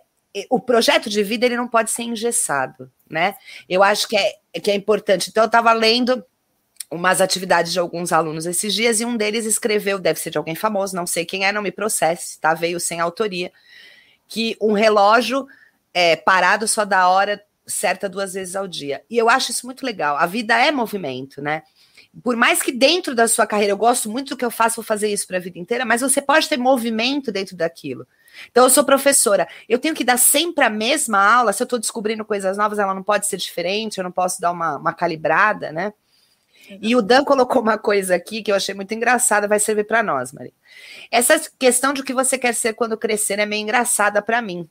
o 0.50 0.60
projeto 0.60 1.10
de 1.10 1.24
vida 1.24 1.46
ele 1.46 1.56
não 1.56 1.68
pode 1.68 1.92
ser 1.92 2.04
engessado, 2.04 2.92
né? 3.10 3.36
Eu 3.70 3.84
acho 3.84 4.08
que 4.08 4.18
é, 4.18 4.36
que 4.60 4.72
é 4.72 4.76
importante. 4.76 5.30
Então, 5.30 5.44
eu 5.44 5.48
estava 5.48 5.72
lendo 5.74 6.24
umas 6.90 7.22
atividades 7.22 7.72
de 7.74 7.80
alguns 7.80 8.12
alunos 8.12 8.46
esses 8.46 8.74
dias 8.74 9.00
e 9.00 9.06
um 9.06 9.18
deles 9.18 9.46
escreveu, 9.46 10.00
deve 10.00 10.20
ser 10.20 10.30
de 10.30 10.38
alguém 10.38 10.56
famoso, 10.56 10.96
não 10.96 11.06
sei 11.06 11.26
quem 11.26 11.46
é, 11.46 11.52
não 11.52 11.62
me 11.62 11.72
processe, 11.72 12.40
tá? 12.40 12.54
Veio 12.54 12.80
sem 12.80 13.00
autoria, 13.00 13.52
que 14.28 14.58
um 14.62 14.74
relógio 14.74 15.48
é, 15.94 16.16
parado 16.16 16.68
só 16.68 16.86
da 16.86 17.10
hora 17.10 17.44
certa 17.66 18.08
duas 18.08 18.34
vezes 18.34 18.56
ao 18.56 18.68
dia. 18.68 19.04
E 19.10 19.18
eu 19.18 19.30
acho 19.30 19.52
isso 19.52 19.66
muito 19.66 19.86
legal. 19.86 20.16
A 20.18 20.26
vida 20.26 20.58
é 20.58 20.72
movimento, 20.72 21.42
né? 21.42 21.64
Por 22.24 22.36
mais 22.36 22.62
que 22.62 22.72
dentro 22.72 23.14
da 23.14 23.28
sua 23.28 23.46
carreira 23.46 23.74
eu 23.74 23.78
gosto 23.78 24.10
muito 24.10 24.30
do 24.30 24.38
que 24.38 24.46
eu 24.46 24.52
faço, 24.52 24.78
vou 24.78 24.86
fazer 24.86 25.08
isso 25.12 25.28
para 25.28 25.38
a 25.38 25.40
vida 25.40 25.60
inteira, 25.60 25.86
mas 25.86 26.02
você 26.02 26.22
pode 26.22 26.50
ter 26.50 26.58
movimento 26.58 27.32
dentro 27.32 27.56
daquilo. 27.56 28.08
Então, 28.50 28.64
eu 28.64 28.70
sou 28.70 28.84
professora, 28.84 29.48
eu 29.68 29.80
tenho 29.80 29.96
que 29.96 30.04
dar 30.04 30.18
sempre 30.18 30.64
a 30.64 30.70
mesma 30.70 31.20
aula. 31.20 31.54
Se 31.54 31.62
eu 31.62 31.66
estou 31.66 31.80
descobrindo 31.80 32.24
coisas 32.24 32.58
novas, 32.58 32.80
ela 32.80 32.94
não 32.94 33.04
pode 33.04 33.28
ser 33.28 33.38
diferente, 33.38 33.98
eu 33.98 34.04
não 34.04 34.12
posso 34.12 34.40
dar 34.40 34.52
uma, 34.52 34.78
uma 34.78 34.94
calibrada, 34.94 35.72
né? 35.72 35.94
E 36.82 36.96
o 36.96 37.02
Dan 37.02 37.24
colocou 37.24 37.62
uma 37.62 37.78
coisa 37.78 38.16
aqui 38.16 38.44
que 38.44 38.52
eu 38.52 38.56
achei 38.56 38.76
muito 38.76 38.94
engraçada, 38.94 39.48
vai 39.48 39.60
servir 39.60 39.86
para 39.86 40.04
nós, 40.04 40.34
Maria. 40.34 40.54
Essa 41.10 41.40
questão 41.58 41.94
de 41.94 42.02
o 42.02 42.04
que 42.04 42.14
você 42.14 42.38
quer 42.38 42.54
ser 42.54 42.74
quando 42.74 42.98
crescer 42.98 43.40
é 43.40 43.46
meio 43.46 43.62
engraçada 43.62 44.22
para 44.22 44.42
mim. 44.42 44.70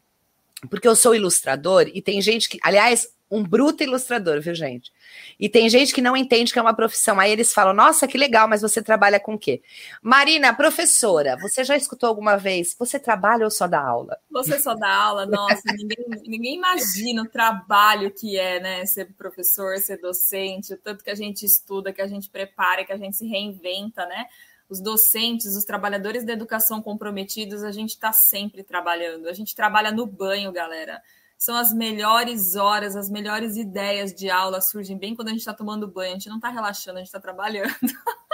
Porque 0.68 0.86
eu 0.86 0.96
sou 0.96 1.14
ilustrador 1.14 1.88
e 1.92 2.02
tem 2.02 2.20
gente 2.20 2.48
que, 2.48 2.58
aliás, 2.62 3.08
um 3.30 3.42
bruto 3.42 3.82
ilustrador, 3.82 4.40
viu, 4.40 4.54
gente? 4.54 4.92
E 5.38 5.48
tem 5.48 5.68
gente 5.68 5.92
que 5.92 6.00
não 6.00 6.16
entende 6.16 6.52
que 6.52 6.58
é 6.58 6.62
uma 6.62 6.74
profissão. 6.74 7.18
Aí 7.18 7.30
eles 7.30 7.52
falam: 7.52 7.74
Nossa, 7.74 8.06
que 8.06 8.16
legal, 8.16 8.48
mas 8.48 8.62
você 8.62 8.80
trabalha 8.80 9.18
com 9.18 9.34
o 9.34 9.38
quê? 9.38 9.62
Marina, 10.00 10.54
professora, 10.54 11.36
você 11.40 11.64
já 11.64 11.76
escutou 11.76 12.08
alguma 12.08 12.36
vez? 12.36 12.76
Você 12.78 12.98
trabalha 12.98 13.44
ou 13.44 13.50
só 13.50 13.66
dá 13.66 13.80
aula? 13.80 14.16
Você 14.30 14.58
só 14.58 14.74
dá 14.74 14.94
aula? 14.94 15.26
Nossa, 15.26 15.62
ninguém, 15.76 16.06
ninguém 16.26 16.54
imagina 16.56 17.22
o 17.22 17.28
trabalho 17.28 18.12
que 18.12 18.38
é, 18.38 18.60
né? 18.60 18.86
Ser 18.86 19.12
professor, 19.14 19.76
ser 19.78 19.98
docente, 19.98 20.74
o 20.74 20.78
tanto 20.78 21.02
que 21.02 21.10
a 21.10 21.14
gente 21.16 21.44
estuda, 21.44 21.92
que 21.92 22.02
a 22.02 22.06
gente 22.06 22.30
prepara, 22.30 22.84
que 22.84 22.92
a 22.92 22.96
gente 22.96 23.16
se 23.16 23.26
reinventa, 23.26 24.06
né? 24.06 24.26
Os 24.68 24.80
docentes, 24.80 25.56
os 25.56 25.64
trabalhadores 25.64 26.24
da 26.24 26.32
educação 26.32 26.80
comprometidos, 26.80 27.62
a 27.64 27.72
gente 27.72 27.90
está 27.90 28.12
sempre 28.12 28.62
trabalhando. 28.62 29.28
A 29.28 29.32
gente 29.32 29.54
trabalha 29.54 29.90
no 29.90 30.06
banho, 30.06 30.52
galera 30.52 31.00
são 31.38 31.56
as 31.56 31.72
melhores 31.72 32.56
horas, 32.56 32.96
as 32.96 33.10
melhores 33.10 33.56
ideias 33.56 34.14
de 34.14 34.30
aula 34.30 34.60
surgem 34.60 34.98
bem 34.98 35.14
quando 35.14 35.28
a 35.28 35.30
gente 35.32 35.40
está 35.40 35.52
tomando 35.52 35.86
banho. 35.86 36.12
A 36.12 36.14
gente 36.14 36.28
não 36.28 36.36
está 36.36 36.48
relaxando, 36.48 36.96
a 36.96 37.00
gente 37.00 37.08
está 37.08 37.20
trabalhando. 37.20 37.74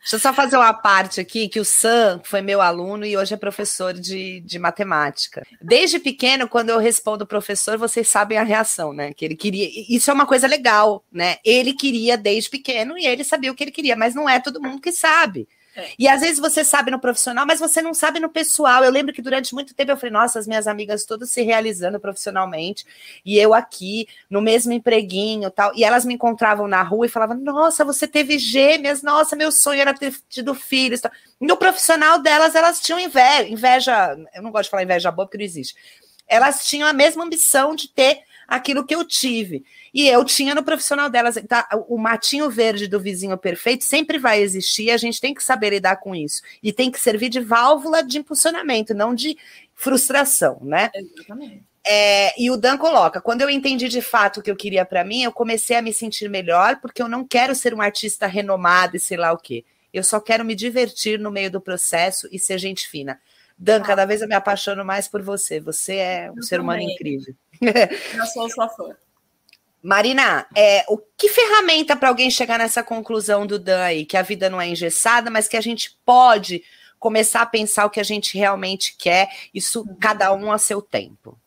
Deixa 0.00 0.16
eu 0.16 0.20
só 0.20 0.32
fazer 0.32 0.56
uma 0.56 0.72
parte 0.72 1.20
aqui, 1.20 1.50
que 1.50 1.60
o 1.60 1.64
Sam 1.66 2.22
foi 2.24 2.40
meu 2.40 2.62
aluno 2.62 3.04
e 3.04 3.14
hoje 3.14 3.34
é 3.34 3.36
professor 3.36 3.92
de, 3.92 4.40
de 4.40 4.58
matemática. 4.58 5.46
Desde 5.60 5.98
pequeno, 5.98 6.48
quando 6.48 6.70
eu 6.70 6.78
respondo 6.78 7.26
professor, 7.26 7.76
vocês 7.76 8.08
sabem 8.08 8.38
a 8.38 8.42
reação, 8.42 8.94
né? 8.94 9.12
Que 9.12 9.26
ele 9.26 9.36
queria. 9.36 9.68
Isso 9.86 10.10
é 10.10 10.14
uma 10.14 10.24
coisa 10.24 10.46
legal, 10.46 11.04
né? 11.12 11.36
Ele 11.44 11.74
queria 11.74 12.16
desde 12.16 12.48
pequeno 12.48 12.96
e 12.96 13.06
ele 13.06 13.22
sabia 13.22 13.52
o 13.52 13.54
que 13.54 13.64
ele 13.64 13.70
queria, 13.70 13.96
mas 13.96 14.14
não 14.14 14.26
é 14.26 14.40
todo 14.40 14.62
mundo 14.62 14.80
que 14.80 14.92
sabe. 14.92 15.46
E 15.98 16.08
às 16.08 16.20
vezes 16.20 16.38
você 16.38 16.64
sabe 16.64 16.90
no 16.90 16.98
profissional, 16.98 17.46
mas 17.46 17.60
você 17.60 17.80
não 17.82 17.94
sabe 17.94 18.20
no 18.20 18.28
pessoal. 18.28 18.84
Eu 18.84 18.90
lembro 18.90 19.12
que 19.12 19.22
durante 19.22 19.54
muito 19.54 19.74
tempo 19.74 19.90
eu 19.90 19.96
falei, 19.96 20.12
nossa, 20.12 20.38
as 20.38 20.46
minhas 20.46 20.66
amigas 20.66 21.04
todas 21.04 21.30
se 21.30 21.42
realizando 21.42 22.00
profissionalmente, 22.00 22.84
e 23.24 23.38
eu 23.38 23.54
aqui, 23.54 24.08
no 24.28 24.40
mesmo 24.40 24.72
empreguinho 24.72 25.50
tal. 25.50 25.72
E 25.74 25.84
elas 25.84 26.04
me 26.04 26.14
encontravam 26.14 26.66
na 26.66 26.82
rua 26.82 27.06
e 27.06 27.08
falavam, 27.08 27.36
nossa, 27.36 27.84
você 27.84 28.06
teve 28.06 28.38
gêmeas, 28.38 29.02
nossa, 29.02 29.36
meu 29.36 29.52
sonho 29.52 29.80
era 29.80 29.94
ter 29.94 30.14
tido 30.28 30.54
filhos. 30.54 31.00
Tal. 31.00 31.12
No 31.40 31.56
profissional 31.56 32.18
delas, 32.18 32.54
elas 32.54 32.80
tinham 32.80 32.98
inveja, 32.98 33.48
inveja, 33.48 34.18
eu 34.34 34.42
não 34.42 34.50
gosto 34.50 34.64
de 34.64 34.70
falar 34.70 34.82
inveja 34.82 35.10
boa, 35.10 35.26
porque 35.26 35.38
não 35.38 35.44
existe. 35.44 35.74
Elas 36.26 36.66
tinham 36.66 36.86
a 36.86 36.92
mesma 36.92 37.24
ambição 37.24 37.74
de 37.74 37.88
ter 37.88 38.22
aquilo 38.48 38.84
que 38.84 38.94
eu 38.94 39.04
tive. 39.04 39.62
E 39.92 40.08
eu 40.08 40.24
tinha 40.24 40.54
no 40.54 40.62
profissional 40.62 41.10
delas. 41.10 41.36
Tá, 41.46 41.68
o 41.86 41.98
matinho 41.98 42.48
verde 42.48 42.88
do 42.88 42.98
vizinho 42.98 43.36
perfeito 43.36 43.84
sempre 43.84 44.18
vai 44.18 44.40
existir, 44.40 44.90
a 44.90 44.96
gente 44.96 45.20
tem 45.20 45.34
que 45.34 45.44
saber 45.44 45.70
lidar 45.70 45.96
com 45.96 46.14
isso. 46.14 46.40
E 46.62 46.72
tem 46.72 46.90
que 46.90 46.98
servir 46.98 47.28
de 47.28 47.40
válvula 47.40 48.02
de 48.02 48.16
impulsionamento, 48.16 48.94
não 48.94 49.14
de 49.14 49.36
frustração, 49.74 50.58
né? 50.62 50.90
Exatamente. 50.94 51.62
É, 51.86 52.40
e 52.40 52.50
o 52.50 52.56
Dan 52.56 52.78
coloca: 52.78 53.20
quando 53.20 53.42
eu 53.42 53.50
entendi 53.50 53.88
de 53.88 54.00
fato 54.00 54.40
o 54.40 54.42
que 54.42 54.50
eu 54.50 54.56
queria 54.56 54.84
para 54.84 55.04
mim, 55.04 55.22
eu 55.22 55.32
comecei 55.32 55.76
a 55.76 55.82
me 55.82 55.92
sentir 55.92 56.28
melhor, 56.28 56.80
porque 56.80 57.02
eu 57.02 57.08
não 57.08 57.26
quero 57.26 57.54
ser 57.54 57.74
um 57.74 57.82
artista 57.82 58.26
renomado 58.26 58.96
e 58.96 59.00
sei 59.00 59.16
lá 59.16 59.32
o 59.32 59.38
quê. 59.38 59.64
Eu 59.92 60.04
só 60.04 60.20
quero 60.20 60.44
me 60.44 60.54
divertir 60.54 61.18
no 61.18 61.30
meio 61.30 61.50
do 61.50 61.60
processo 61.60 62.28
e 62.30 62.38
ser 62.38 62.58
gente 62.58 62.86
fina. 62.88 63.18
Dan, 63.58 63.82
cada 63.82 64.04
vez 64.04 64.22
eu 64.22 64.28
me 64.28 64.34
apaixono 64.34 64.84
mais 64.84 65.08
por 65.08 65.20
você. 65.20 65.58
Você 65.60 65.96
é 65.96 66.30
um 66.30 66.42
ser 66.42 66.60
humano 66.60 66.80
incrível. 66.82 67.34
Eu 68.14 68.26
sou 68.26 68.48
sua 68.50 68.68
fã. 68.68 68.96
Marina, 69.82 70.46
é, 70.56 70.84
o 70.88 70.98
que 70.98 71.28
ferramenta 71.28 71.96
para 71.96 72.08
alguém 72.08 72.30
chegar 72.30 72.58
nessa 72.58 72.82
conclusão 72.82 73.46
do 73.46 73.58
Dan 73.58 73.82
aí, 73.82 74.04
que 74.04 74.16
a 74.16 74.22
vida 74.22 74.50
não 74.50 74.60
é 74.60 74.68
engessada, 74.68 75.30
mas 75.30 75.46
que 75.46 75.56
a 75.56 75.60
gente 75.60 75.96
pode 76.04 76.64
começar 76.98 77.42
a 77.42 77.46
pensar 77.46 77.86
o 77.86 77.90
que 77.90 78.00
a 78.00 78.04
gente 78.04 78.36
realmente 78.36 78.96
quer, 78.96 79.30
isso 79.54 79.82
uhum. 79.82 79.96
cada 80.00 80.32
um 80.32 80.50
a 80.50 80.58
seu 80.58 80.82
tempo? 80.82 81.38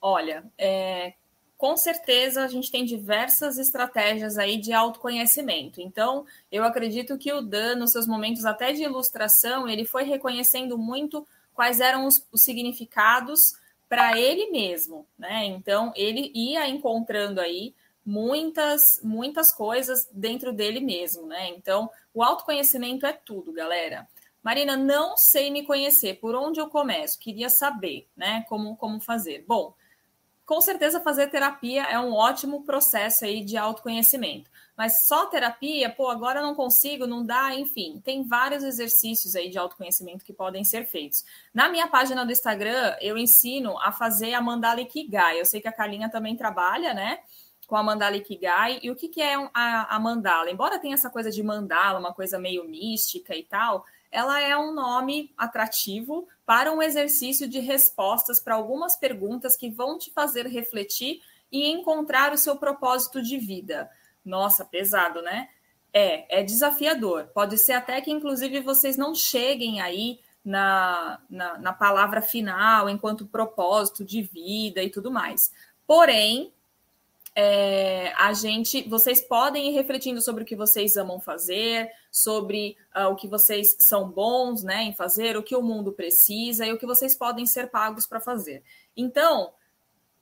Olha, 0.00 0.44
é, 0.56 1.12
com 1.58 1.76
certeza 1.76 2.44
a 2.44 2.48
gente 2.48 2.70
tem 2.70 2.84
diversas 2.84 3.58
estratégias 3.58 4.38
aí 4.38 4.56
de 4.56 4.72
autoconhecimento. 4.72 5.80
Então, 5.80 6.24
eu 6.50 6.64
acredito 6.64 7.18
que 7.18 7.32
o 7.32 7.42
Dan, 7.42 7.76
nos 7.76 7.92
seus 7.92 8.06
momentos 8.06 8.44
até 8.44 8.72
de 8.72 8.82
ilustração, 8.82 9.68
ele 9.68 9.84
foi 9.84 10.04
reconhecendo 10.04 10.78
muito 10.78 11.26
quais 11.54 11.80
eram 11.80 12.06
os, 12.06 12.26
os 12.32 12.42
significados 12.42 13.54
para 13.88 14.18
ele 14.18 14.50
mesmo, 14.50 15.06
né? 15.18 15.44
Então 15.44 15.92
ele 15.94 16.30
ia 16.34 16.68
encontrando 16.68 17.40
aí 17.40 17.74
muitas 18.04 18.82
muitas 19.02 19.52
coisas 19.52 20.08
dentro 20.12 20.52
dele 20.52 20.80
mesmo, 20.80 21.26
né? 21.26 21.48
Então 21.50 21.90
o 22.14 22.22
autoconhecimento 22.22 23.06
é 23.06 23.12
tudo, 23.12 23.52
galera. 23.52 24.08
Marina, 24.42 24.76
não 24.76 25.16
sei 25.16 25.50
me 25.50 25.64
conhecer, 25.64 26.20
por 26.20 26.34
onde 26.34 26.60
eu 26.60 26.68
começo? 26.68 27.18
Queria 27.18 27.50
saber, 27.50 28.08
né? 28.16 28.44
Como 28.48 28.76
como 28.76 29.00
fazer? 29.00 29.44
Bom, 29.46 29.74
com 30.44 30.60
certeza 30.60 31.00
fazer 31.00 31.28
terapia 31.28 31.82
é 31.84 31.98
um 31.98 32.12
ótimo 32.12 32.62
processo 32.62 33.24
aí 33.24 33.44
de 33.44 33.56
autoconhecimento. 33.56 34.48
Mas 34.76 35.06
só 35.06 35.26
terapia, 35.26 35.88
pô, 35.88 36.10
agora 36.10 36.42
não 36.42 36.54
consigo, 36.54 37.06
não 37.06 37.24
dá, 37.24 37.54
enfim. 37.54 38.00
Tem 38.04 38.22
vários 38.22 38.62
exercícios 38.62 39.34
aí 39.34 39.48
de 39.48 39.58
autoconhecimento 39.58 40.24
que 40.24 40.34
podem 40.34 40.64
ser 40.64 40.84
feitos. 40.84 41.24
Na 41.54 41.68
minha 41.68 41.88
página 41.88 42.26
do 42.26 42.32
Instagram, 42.32 42.94
eu 43.00 43.16
ensino 43.16 43.78
a 43.78 43.90
fazer 43.90 44.34
a 44.34 44.40
mandala 44.40 44.82
Ikigai. 44.82 45.40
Eu 45.40 45.46
sei 45.46 45.62
que 45.62 45.68
a 45.68 45.72
Carlinha 45.72 46.10
também 46.10 46.36
trabalha, 46.36 46.92
né? 46.92 47.20
Com 47.66 47.74
a 47.74 47.82
mandala 47.82 48.16
Ikigai. 48.16 48.78
E 48.82 48.90
o 48.90 48.94
que, 48.94 49.08
que 49.08 49.22
é 49.22 49.34
a, 49.54 49.96
a 49.96 49.98
mandala? 49.98 50.50
Embora 50.50 50.78
tenha 50.78 50.94
essa 50.94 51.08
coisa 51.08 51.30
de 51.30 51.42
mandala, 51.42 51.98
uma 51.98 52.12
coisa 52.12 52.38
meio 52.38 52.68
mística 52.68 53.34
e 53.34 53.44
tal, 53.44 53.82
ela 54.10 54.40
é 54.40 54.56
um 54.58 54.74
nome 54.74 55.32
atrativo 55.38 56.28
para 56.44 56.70
um 56.70 56.82
exercício 56.82 57.48
de 57.48 57.60
respostas 57.60 58.40
para 58.40 58.54
algumas 58.54 58.94
perguntas 58.94 59.56
que 59.56 59.70
vão 59.70 59.96
te 59.96 60.12
fazer 60.12 60.46
refletir 60.46 61.22
e 61.50 61.70
encontrar 61.70 62.32
o 62.32 62.38
seu 62.38 62.56
propósito 62.56 63.22
de 63.22 63.38
vida. 63.38 63.90
Nossa, 64.26 64.64
pesado, 64.64 65.22
né? 65.22 65.48
É, 65.92 66.40
é 66.40 66.42
desafiador. 66.42 67.28
Pode 67.32 67.56
ser 67.56 67.72
até 67.72 68.00
que, 68.00 68.10
inclusive, 68.10 68.60
vocês 68.60 68.96
não 68.96 69.14
cheguem 69.14 69.80
aí 69.80 70.20
na, 70.44 71.20
na, 71.30 71.58
na 71.58 71.72
palavra 71.72 72.20
final, 72.20 72.90
enquanto 72.90 73.26
propósito 73.26 74.04
de 74.04 74.22
vida 74.22 74.82
e 74.82 74.90
tudo 74.90 75.10
mais. 75.10 75.52
Porém, 75.86 76.52
é, 77.38 78.14
a 78.16 78.32
gente, 78.32 78.88
vocês 78.88 79.20
podem 79.20 79.68
ir 79.68 79.74
refletindo 79.74 80.22
sobre 80.22 80.42
o 80.42 80.46
que 80.46 80.56
vocês 80.56 80.96
amam 80.96 81.20
fazer, 81.20 81.90
sobre 82.10 82.78
uh, 82.96 83.08
o 83.08 83.14
que 83.14 83.28
vocês 83.28 83.76
são 83.78 84.08
bons, 84.08 84.62
né, 84.62 84.84
em 84.84 84.94
fazer, 84.94 85.36
o 85.36 85.42
que 85.42 85.54
o 85.54 85.60
mundo 85.60 85.92
precisa 85.92 86.64
e 86.64 86.72
o 86.72 86.78
que 86.78 86.86
vocês 86.86 87.14
podem 87.14 87.44
ser 87.44 87.70
pagos 87.70 88.06
para 88.06 88.20
fazer. 88.20 88.62
Então, 88.96 89.52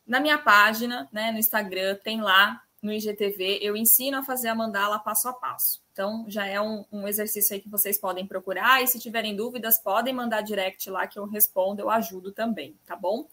na 0.05 0.19
minha 0.19 0.39
página, 0.39 1.09
né, 1.13 1.31
no 1.31 1.39
Instagram, 1.39 1.97
tem 2.03 2.21
lá 2.21 2.64
no 2.85 2.93
IGTV, 2.93 3.61
eu 3.63 3.77
ensino 3.77 4.19
a 4.19 4.23
fazer 4.23 4.49
a 4.49 4.55
mandala 4.55 4.99
passo 4.99 5.27
a 5.27 5.33
passo. 5.33 5.83
Então, 5.93 6.27
já 6.29 6.47
é 6.47 6.61
um, 6.61 6.85
um, 6.93 7.09
exercício 7.09 7.55
aí 7.55 7.61
que 7.61 7.69
vocês 7.69 7.99
podem 7.99 8.27
procurar. 8.27 8.83
E 8.83 8.87
se 8.87 9.01
tiverem 9.01 9.35
dúvidas, 9.35 9.81
podem 9.81 10.13
mandar 10.13 10.43
direct 10.43 10.91
lá 10.91 11.07
que 11.07 11.19
eu 11.19 11.25
respondo, 11.25 11.81
eu 11.81 11.89
ajudo 11.89 12.31
também, 12.31 12.77
tá 12.85 12.95
bom? 12.95 13.27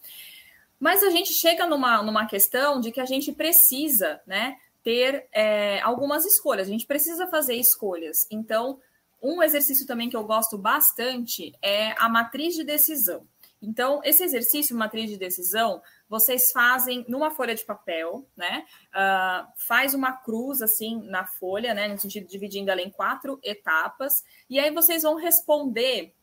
Mas 0.80 1.02
a 1.02 1.10
gente 1.10 1.34
chega 1.34 1.66
numa, 1.66 2.02
numa 2.02 2.26
questão 2.26 2.80
de 2.80 2.90
que 2.90 3.00
a 3.00 3.04
gente 3.04 3.30
precisa, 3.30 4.20
né, 4.26 4.56
ter 4.82 5.28
é, 5.30 5.80
algumas 5.80 6.24
escolhas. 6.24 6.66
A 6.66 6.70
gente 6.70 6.86
precisa 6.86 7.26
fazer 7.26 7.54
escolhas. 7.54 8.26
Então, 8.30 8.80
um 9.22 9.42
exercício 9.42 9.86
também 9.86 10.08
que 10.08 10.16
eu 10.16 10.24
gosto 10.24 10.56
bastante 10.56 11.52
é 11.60 11.92
a 11.98 12.08
matriz 12.08 12.54
de 12.54 12.64
decisão. 12.64 13.26
Então, 13.62 14.00
esse 14.02 14.24
exercício, 14.24 14.76
matriz 14.76 15.08
de 15.08 15.16
decisão, 15.16 15.80
vocês 16.12 16.52
fazem 16.52 17.06
numa 17.08 17.30
folha 17.30 17.54
de 17.54 17.64
papel, 17.64 18.28
né? 18.36 18.66
Uh, 18.88 19.48
faz 19.66 19.94
uma 19.94 20.12
cruz 20.12 20.60
assim 20.60 21.00
na 21.04 21.24
folha, 21.24 21.72
né? 21.72 21.88
No 21.88 21.98
sentido 21.98 22.28
dividindo 22.28 22.70
ela 22.70 22.82
em 22.82 22.90
quatro 22.90 23.40
etapas, 23.42 24.22
e 24.48 24.60
aí 24.60 24.70
vocês 24.70 25.04
vão 25.04 25.14
responder 25.14 26.14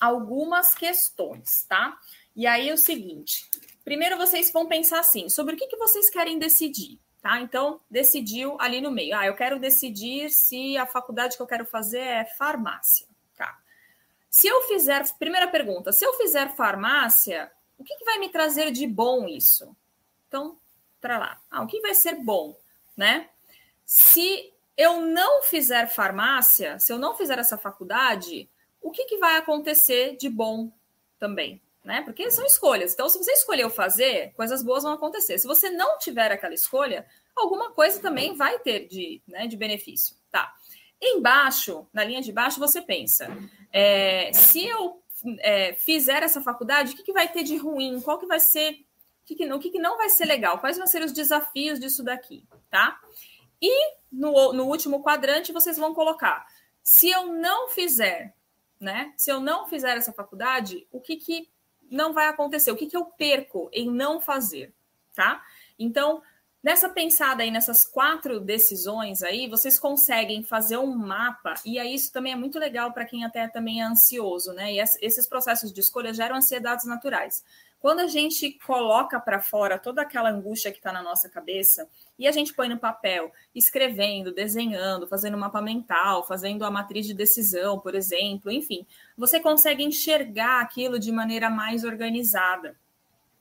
algumas 0.00 0.74
questões, 0.74 1.66
tá? 1.68 1.98
E 2.34 2.46
aí 2.46 2.70
é 2.70 2.72
o 2.72 2.78
seguinte: 2.78 3.44
primeiro 3.84 4.16
vocês 4.16 4.50
vão 4.50 4.66
pensar 4.66 5.00
assim, 5.00 5.28
sobre 5.28 5.54
o 5.54 5.58
que, 5.58 5.66
que 5.66 5.76
vocês 5.76 6.08
querem 6.08 6.38
decidir. 6.38 6.98
Tá? 7.20 7.40
Então, 7.40 7.80
decidiu 7.90 8.56
ali 8.60 8.80
no 8.80 8.90
meio. 8.90 9.16
Ah, 9.16 9.26
eu 9.26 9.34
quero 9.34 9.58
decidir 9.58 10.30
se 10.30 10.78
a 10.78 10.86
faculdade 10.86 11.36
que 11.36 11.42
eu 11.42 11.46
quero 11.46 11.66
fazer 11.66 11.98
é 11.98 12.24
farmácia. 12.24 13.06
Se 14.36 14.46
eu 14.46 14.60
fizer, 14.64 15.02
primeira 15.18 15.48
pergunta, 15.48 15.92
se 15.92 16.04
eu 16.04 16.12
fizer 16.12 16.54
farmácia, 16.54 17.50
o 17.78 17.84
que, 17.84 17.96
que 17.96 18.04
vai 18.04 18.18
me 18.18 18.28
trazer 18.28 18.70
de 18.70 18.86
bom 18.86 19.26
isso? 19.28 19.76
Então, 20.28 20.58
para 21.00 21.18
lá. 21.18 21.40
Ah, 21.50 21.62
o 21.62 21.66
que 21.66 21.80
vai 21.80 21.94
ser 21.94 22.16
bom, 22.16 22.58
né? 22.96 23.28
Se 23.84 24.52
eu 24.76 25.00
não 25.00 25.42
fizer 25.42 25.88
farmácia, 25.88 26.78
se 26.78 26.92
eu 26.92 26.98
não 26.98 27.16
fizer 27.16 27.38
essa 27.38 27.56
faculdade, 27.56 28.48
o 28.80 28.90
que, 28.90 29.04
que 29.04 29.18
vai 29.18 29.36
acontecer 29.36 30.16
de 30.16 30.28
bom 30.28 30.70
também? 31.18 31.62
Né? 31.84 32.02
Porque 32.02 32.30
são 32.30 32.44
escolhas. 32.44 32.92
Então, 32.92 33.08
se 33.08 33.16
você 33.16 33.32
escolheu 33.32 33.70
fazer, 33.70 34.32
coisas 34.34 34.62
boas 34.62 34.82
vão 34.82 34.92
acontecer. 34.92 35.38
Se 35.38 35.46
você 35.46 35.70
não 35.70 35.98
tiver 35.98 36.32
aquela 36.32 36.54
escolha, 36.54 37.06
alguma 37.34 37.70
coisa 37.70 38.00
também 38.00 38.34
vai 38.34 38.58
ter 38.58 38.88
de, 38.88 39.22
né, 39.26 39.46
de 39.46 39.56
benefício. 39.56 40.16
Tá. 40.30 40.52
Embaixo, 41.00 41.86
na 41.92 42.02
linha 42.02 42.20
de 42.20 42.32
baixo, 42.32 42.58
você 42.58 42.82
pensa: 42.82 43.28
é, 43.72 44.32
se 44.32 44.66
eu 44.66 45.00
é, 45.40 45.74
fizer 45.74 46.22
essa 46.22 46.40
faculdade, 46.40 46.92
o 46.92 46.96
que, 46.96 47.02
que 47.02 47.12
vai 47.12 47.28
ter 47.28 47.42
de 47.42 47.56
ruim? 47.56 48.00
Qual 48.00 48.18
que 48.18 48.26
vai 48.26 48.40
ser? 48.40 48.72
O 48.72 49.26
que, 49.26 49.34
que, 49.34 49.52
o 49.52 49.58
que, 49.58 49.70
que 49.70 49.78
não 49.78 49.96
vai 49.96 50.08
ser 50.08 50.24
legal? 50.24 50.58
Quais 50.58 50.76
vão 50.78 50.86
ser 50.86 51.02
os 51.02 51.12
desafios 51.12 51.80
disso 51.80 52.02
daqui? 52.02 52.44
Tá? 52.70 53.00
E 53.60 53.94
no, 54.10 54.52
no 54.52 54.64
último 54.64 55.02
quadrante, 55.02 55.52
vocês 55.52 55.76
vão 55.76 55.94
colocar: 55.94 56.46
se 56.82 57.10
eu 57.10 57.26
não 57.26 57.68
fizer, 57.68 58.34
né? 58.80 59.12
Se 59.16 59.30
eu 59.30 59.40
não 59.40 59.66
fizer 59.66 59.96
essa 59.96 60.12
faculdade, 60.12 60.86
o 60.92 61.00
que, 61.00 61.16
que 61.16 61.48
não 61.90 62.12
vai 62.12 62.28
acontecer? 62.28 62.70
O 62.70 62.76
que, 62.76 62.86
que 62.86 62.96
eu 62.96 63.04
perco 63.04 63.70
em 63.72 63.90
não 63.90 64.20
fazer? 64.20 64.72
Tá? 65.14 65.42
Então, 65.78 66.22
Nessa 66.62 66.88
pensada 66.88 67.42
aí, 67.42 67.50
nessas 67.50 67.86
quatro 67.86 68.40
decisões 68.40 69.22
aí, 69.22 69.48
vocês 69.48 69.78
conseguem 69.78 70.42
fazer 70.42 70.76
um 70.78 70.96
mapa, 70.96 71.54
e 71.64 71.78
aí 71.78 71.94
isso 71.94 72.12
também 72.12 72.32
é 72.32 72.36
muito 72.36 72.58
legal 72.58 72.92
para 72.92 73.04
quem 73.04 73.24
até 73.24 73.46
também 73.46 73.80
é 73.80 73.84
ansioso, 73.84 74.52
né? 74.52 74.72
E 74.72 74.80
esses 74.80 75.28
processos 75.28 75.72
de 75.72 75.80
escolha 75.80 76.12
geram 76.12 76.36
ansiedades 76.36 76.84
naturais. 76.84 77.44
Quando 77.78 78.00
a 78.00 78.08
gente 78.08 78.58
coloca 78.66 79.20
para 79.20 79.40
fora 79.40 79.78
toda 79.78 80.02
aquela 80.02 80.30
angústia 80.30 80.72
que 80.72 80.78
está 80.78 80.92
na 80.92 81.02
nossa 81.02 81.28
cabeça 81.28 81.88
e 82.18 82.26
a 82.26 82.32
gente 82.32 82.52
põe 82.52 82.68
no 82.68 82.78
papel, 82.78 83.30
escrevendo, 83.54 84.34
desenhando, 84.34 85.06
fazendo 85.06 85.38
mapa 85.38 85.62
mental, 85.62 86.26
fazendo 86.26 86.64
a 86.64 86.70
matriz 86.70 87.06
de 87.06 87.14
decisão, 87.14 87.78
por 87.78 87.94
exemplo, 87.94 88.50
enfim, 88.50 88.84
você 89.16 89.38
consegue 89.38 89.84
enxergar 89.84 90.62
aquilo 90.62 90.98
de 90.98 91.12
maneira 91.12 91.48
mais 91.48 91.84
organizada. 91.84 92.76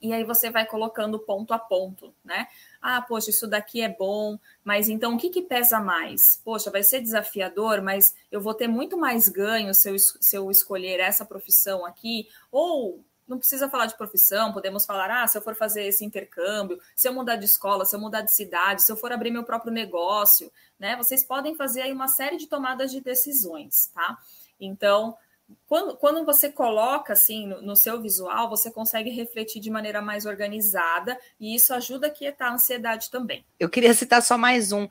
E 0.09 0.13
aí 0.13 0.23
você 0.23 0.49
vai 0.49 0.65
colocando 0.65 1.19
ponto 1.19 1.53
a 1.53 1.59
ponto, 1.59 2.13
né? 2.23 2.47
Ah, 2.81 3.01
poxa, 3.01 3.29
isso 3.29 3.47
daqui 3.47 3.81
é 3.81 3.89
bom, 3.89 4.37
mas 4.63 4.89
então 4.89 5.15
o 5.15 5.17
que, 5.17 5.29
que 5.29 5.41
pesa 5.41 5.79
mais? 5.79 6.39
Poxa, 6.43 6.69
vai 6.69 6.83
ser 6.83 7.01
desafiador, 7.01 7.81
mas 7.81 8.15
eu 8.31 8.39
vou 8.39 8.53
ter 8.53 8.67
muito 8.67 8.97
mais 8.97 9.27
ganho 9.27 9.73
se 9.73 9.89
eu, 9.89 9.97
se 9.97 10.35
eu 10.35 10.51
escolher 10.51 10.99
essa 10.99 11.25
profissão 11.25 11.85
aqui, 11.85 12.27
ou 12.51 13.03
não 13.27 13.39
precisa 13.39 13.69
falar 13.69 13.87
de 13.87 13.97
profissão, 13.97 14.53
podemos 14.53 14.85
falar, 14.85 15.09
ah, 15.09 15.27
se 15.27 15.37
eu 15.37 15.41
for 15.41 15.55
fazer 15.55 15.83
esse 15.83 16.05
intercâmbio, 16.05 16.79
se 16.95 17.07
eu 17.07 17.13
mudar 17.13 17.37
de 17.37 17.45
escola, 17.45 17.85
se 17.85 17.95
eu 17.95 17.99
mudar 17.99 18.21
de 18.21 18.31
cidade, 18.31 18.83
se 18.83 18.91
eu 18.91 18.97
for 18.97 19.11
abrir 19.11 19.31
meu 19.31 19.43
próprio 19.43 19.71
negócio, 19.71 20.51
né? 20.79 20.95
Vocês 20.95 21.23
podem 21.23 21.55
fazer 21.55 21.81
aí 21.81 21.91
uma 21.91 22.07
série 22.07 22.37
de 22.37 22.47
tomadas 22.47 22.91
de 22.91 23.01
decisões, 23.01 23.87
tá? 23.93 24.17
Então, 24.59 25.17
quando, 25.67 25.97
quando 25.97 26.25
você 26.25 26.49
coloca 26.49 27.13
assim 27.13 27.47
no, 27.47 27.61
no, 27.61 27.75
seu 27.75 28.01
visual, 28.01 28.49
você 28.49 28.71
consegue 28.71 29.09
refletir 29.09 29.59
de 29.59 29.69
maneira 29.69 30.01
mais 30.01 30.25
organizada 30.25 31.17
e 31.39 31.55
isso 31.55 31.73
ajuda 31.73 32.07
a 32.07 32.09
quietar 32.09 32.51
a 32.51 32.53
ansiedade 32.53 33.09
também. 33.09 33.45
Eu 33.59 33.69
queria 33.69 33.93
citar 33.93 34.21
só 34.21 34.37
mais 34.37 34.71
um. 34.71 34.87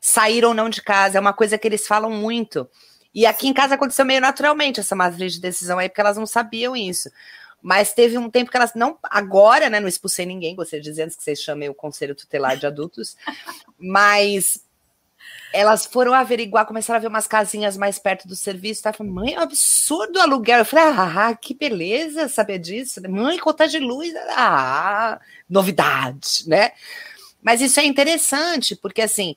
Sair 0.00 0.44
ou 0.44 0.54
não 0.54 0.68
de 0.68 0.82
casa 0.82 1.18
é 1.18 1.20
uma 1.20 1.32
coisa 1.32 1.56
que 1.56 1.66
eles 1.66 1.86
falam 1.86 2.10
muito. 2.10 2.68
E 3.14 3.26
aqui 3.26 3.46
em 3.46 3.52
casa 3.52 3.74
aconteceu 3.74 4.04
meio 4.04 4.20
naturalmente 4.20 4.80
essa 4.80 4.96
matriz 4.96 5.34
de 5.34 5.40
decisão 5.40 5.78
aí, 5.78 5.88
porque 5.88 6.00
elas 6.00 6.16
não 6.16 6.26
sabiam 6.26 6.74
isso. 6.74 7.10
Mas 7.60 7.92
teve 7.92 8.18
um 8.18 8.28
tempo 8.28 8.50
que 8.50 8.56
elas 8.56 8.74
não. 8.74 8.98
Agora, 9.04 9.70
né? 9.70 9.78
Não 9.78 9.86
expulsei 9.86 10.26
ninguém, 10.26 10.56
gostaria 10.56 10.82
de 10.82 10.90
dizer 10.90 11.02
antes 11.04 11.16
que 11.16 11.22
vocês 11.22 11.40
chamem 11.40 11.68
o 11.68 11.74
Conselho 11.74 12.14
Tutelar 12.14 12.56
de 12.56 12.66
Adultos. 12.66 13.16
mas 13.78 14.64
elas 15.52 15.86
foram 15.86 16.14
averiguar, 16.14 16.66
começaram 16.66 16.96
a 16.96 17.00
ver 17.00 17.08
umas 17.08 17.26
casinhas 17.26 17.76
mais 17.76 17.98
perto 17.98 18.26
do 18.26 18.34
serviço. 18.34 18.82
Tá? 18.82 18.92
Falei, 18.92 19.12
mãe, 19.12 19.34
é 19.34 19.38
um 19.38 19.42
absurdo 19.42 20.18
o 20.18 20.22
aluguel. 20.22 20.60
Eu 20.60 20.64
falei, 20.64 20.84
ah, 20.96 21.36
que 21.40 21.54
beleza 21.54 22.28
saber 22.28 22.58
disso. 22.58 23.00
Mãe, 23.08 23.38
conta 23.38 23.68
de 23.68 23.78
luz, 23.78 24.12
ah, 24.30 25.20
novidade, 25.48 26.44
né? 26.46 26.72
Mas 27.42 27.60
isso 27.60 27.80
é 27.80 27.84
interessante, 27.84 28.76
porque 28.76 29.02
assim, 29.02 29.34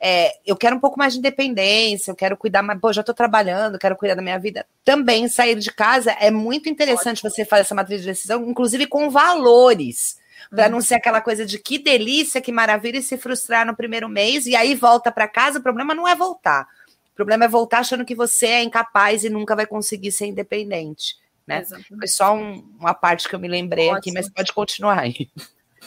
é, 0.00 0.32
eu 0.46 0.56
quero 0.56 0.76
um 0.76 0.80
pouco 0.80 0.98
mais 0.98 1.12
de 1.12 1.18
independência, 1.18 2.10
eu 2.10 2.16
quero 2.16 2.36
cuidar 2.36 2.62
mais, 2.62 2.80
pô, 2.80 2.92
já 2.92 3.00
estou 3.00 3.14
trabalhando, 3.14 3.78
quero 3.78 3.96
cuidar 3.96 4.14
da 4.14 4.22
minha 4.22 4.38
vida. 4.38 4.64
Também 4.84 5.28
sair 5.28 5.56
de 5.56 5.72
casa 5.72 6.12
é 6.12 6.30
muito 6.30 6.68
interessante 6.68 7.18
Ótimo. 7.18 7.30
você 7.30 7.44
fazer 7.44 7.62
essa 7.62 7.74
matriz 7.74 8.00
de 8.00 8.06
decisão, 8.06 8.48
inclusive 8.48 8.86
com 8.86 9.10
valores 9.10 10.17
para 10.50 10.68
não 10.68 10.80
ser 10.80 10.94
aquela 10.94 11.20
coisa 11.20 11.44
de 11.44 11.58
que 11.58 11.78
delícia, 11.78 12.40
que 12.40 12.52
maravilha 12.52 12.98
e 12.98 13.02
se 13.02 13.16
frustrar 13.16 13.66
no 13.66 13.76
primeiro 13.76 14.08
mês 14.08 14.46
e 14.46 14.56
aí 14.56 14.74
volta 14.74 15.12
para 15.12 15.28
casa. 15.28 15.58
O 15.58 15.62
problema 15.62 15.94
não 15.94 16.06
é 16.06 16.14
voltar. 16.14 16.66
O 17.12 17.14
problema 17.14 17.44
é 17.44 17.48
voltar 17.48 17.80
achando 17.80 18.04
que 18.04 18.14
você 18.14 18.46
é 18.46 18.62
incapaz 18.62 19.24
e 19.24 19.30
nunca 19.30 19.56
vai 19.56 19.66
conseguir 19.66 20.12
ser 20.12 20.26
independente. 20.26 21.16
Né? 21.46 21.64
Foi 21.64 22.06
só 22.06 22.34
um, 22.34 22.58
uma 22.78 22.94
parte 22.94 23.28
que 23.28 23.34
eu 23.34 23.40
me 23.40 23.48
lembrei 23.48 23.86
ótimo. 23.86 23.98
aqui, 23.98 24.12
mas 24.12 24.28
pode 24.28 24.52
continuar 24.52 24.98
aí. 24.98 25.30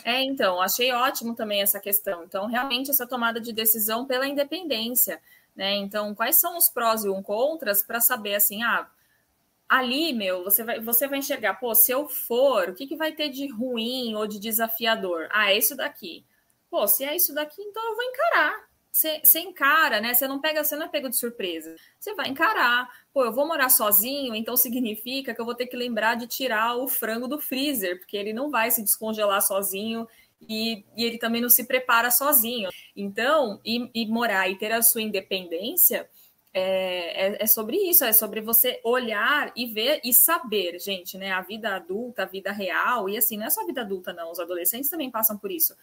É, 0.04 0.24
então, 0.24 0.62
achei 0.62 0.91
ótimo 0.91 1.36
também 1.36 1.62
essa 1.62 1.80
questão. 1.80 2.24
Então, 2.24 2.47
realmente, 2.47 2.89
essa 2.89 3.06
tomada 3.06 3.39
de 3.39 3.54
decisão 3.54 4.06
pela 4.06 4.28
independência, 4.28 5.21
né? 5.56 5.76
Então, 5.76 6.15
quais 6.15 6.38
são 6.38 6.58
os 6.58 6.69
prós 6.69 7.04
e 7.04 7.10
os 7.10 7.21
contras 7.24 7.84
para 7.84 8.02
saber 8.02 8.36
assim, 8.36 8.63
ah, 8.63 8.88
ali, 9.72 10.12
meu, 10.12 10.44
você 10.44 10.66
vai, 10.66 10.82
você 10.82 11.08
vai 11.08 11.20
enxergar, 11.20 11.54
pô, 11.54 11.74
se 11.74 11.94
eu 11.94 12.06
for, 12.06 12.68
o 12.68 12.76
que, 12.76 12.86
que 12.86 12.98
vai 12.98 13.14
ter 13.14 13.30
de 13.30 13.48
ruim 13.48 14.14
ou 14.16 14.28
de 14.28 14.38
desafiador? 14.38 15.30
Ah, 15.32 15.50
é 15.50 15.58
isso 15.58 15.78
daqui. 15.78 16.26
Pô, 16.70 16.86
se 16.90 17.06
é 17.06 17.16
isso 17.16 17.34
daqui, 17.34 17.62
então 17.62 17.82
eu 17.82 17.96
vou 17.96 18.04
encarar. 18.04 18.70
Você, 18.92 19.40
encara, 19.40 20.02
né? 20.02 20.14
Você 20.14 20.28
não 20.28 20.42
pega, 20.42 20.62
você 20.62 20.76
não 20.76 20.88
é 20.88 20.90
pego 20.90 21.08
de 21.08 21.16
surpresa. 21.16 21.74
Você 21.98 22.14
vai 22.14 22.28
encarar. 22.28 22.90
Pô, 23.14 23.24
eu 23.24 23.32
vou 23.32 23.48
morar 23.48 23.70
sozinho, 23.70 24.36
então 24.36 24.58
significa 24.58 25.34
que 25.34 25.40
eu 25.40 25.46
vou 25.46 25.56
ter 25.56 25.68
que 25.68 25.78
lembrar 25.78 26.16
de 26.16 26.28
tirar 26.28 26.76
o 26.76 26.86
frango 26.86 27.26
do 27.26 27.40
freezer, 27.40 27.98
porque 27.98 28.18
ele 28.18 28.34
não 28.34 28.52
vai 28.52 28.70
se 28.72 28.84
descongelar 28.84 29.42
sozinho 29.42 30.06
e, 30.42 30.84
e 30.98 31.06
ele 31.06 31.18
também 31.18 31.42
não 31.42 31.50
se 31.50 31.64
prepara 31.64 32.12
sozinho. 32.12 32.70
Então, 32.94 33.62
e, 33.64 33.90
e 33.94 34.06
morar 34.06 34.50
e 34.50 34.58
ter 34.58 34.74
a 34.74 34.82
sua 34.82 35.02
independência 35.02 36.10
é, 36.54 37.28
é, 37.28 37.44
é, 37.44 37.48
sobre 37.48 37.78
isso, 37.78 38.04
é 38.04 38.12
sobre 38.12 38.42
você 38.42 38.82
olhar 38.84 39.54
e 39.56 39.68
ver 39.68 40.02
e 40.04 40.14
saber, 40.14 40.80
gente, 40.80 41.18
né? 41.18 41.32
A 41.32 41.42
vida 41.42 41.76
adulta, 41.76 42.24
a 42.24 42.26
vida 42.26 42.52
real, 42.52 43.08
e 43.08 43.18
assim, 43.18 43.38
não 43.38 43.46
é 43.46 43.50
só 43.50 43.62
a 43.62 43.66
vida 43.66 43.82
adulta, 43.82 44.12
não, 44.12 44.32
os 44.32 44.40
adolescentes 44.40 44.90
também 44.90 45.10
passam 45.10 45.38
por 45.38 45.50
isso. 45.50 45.76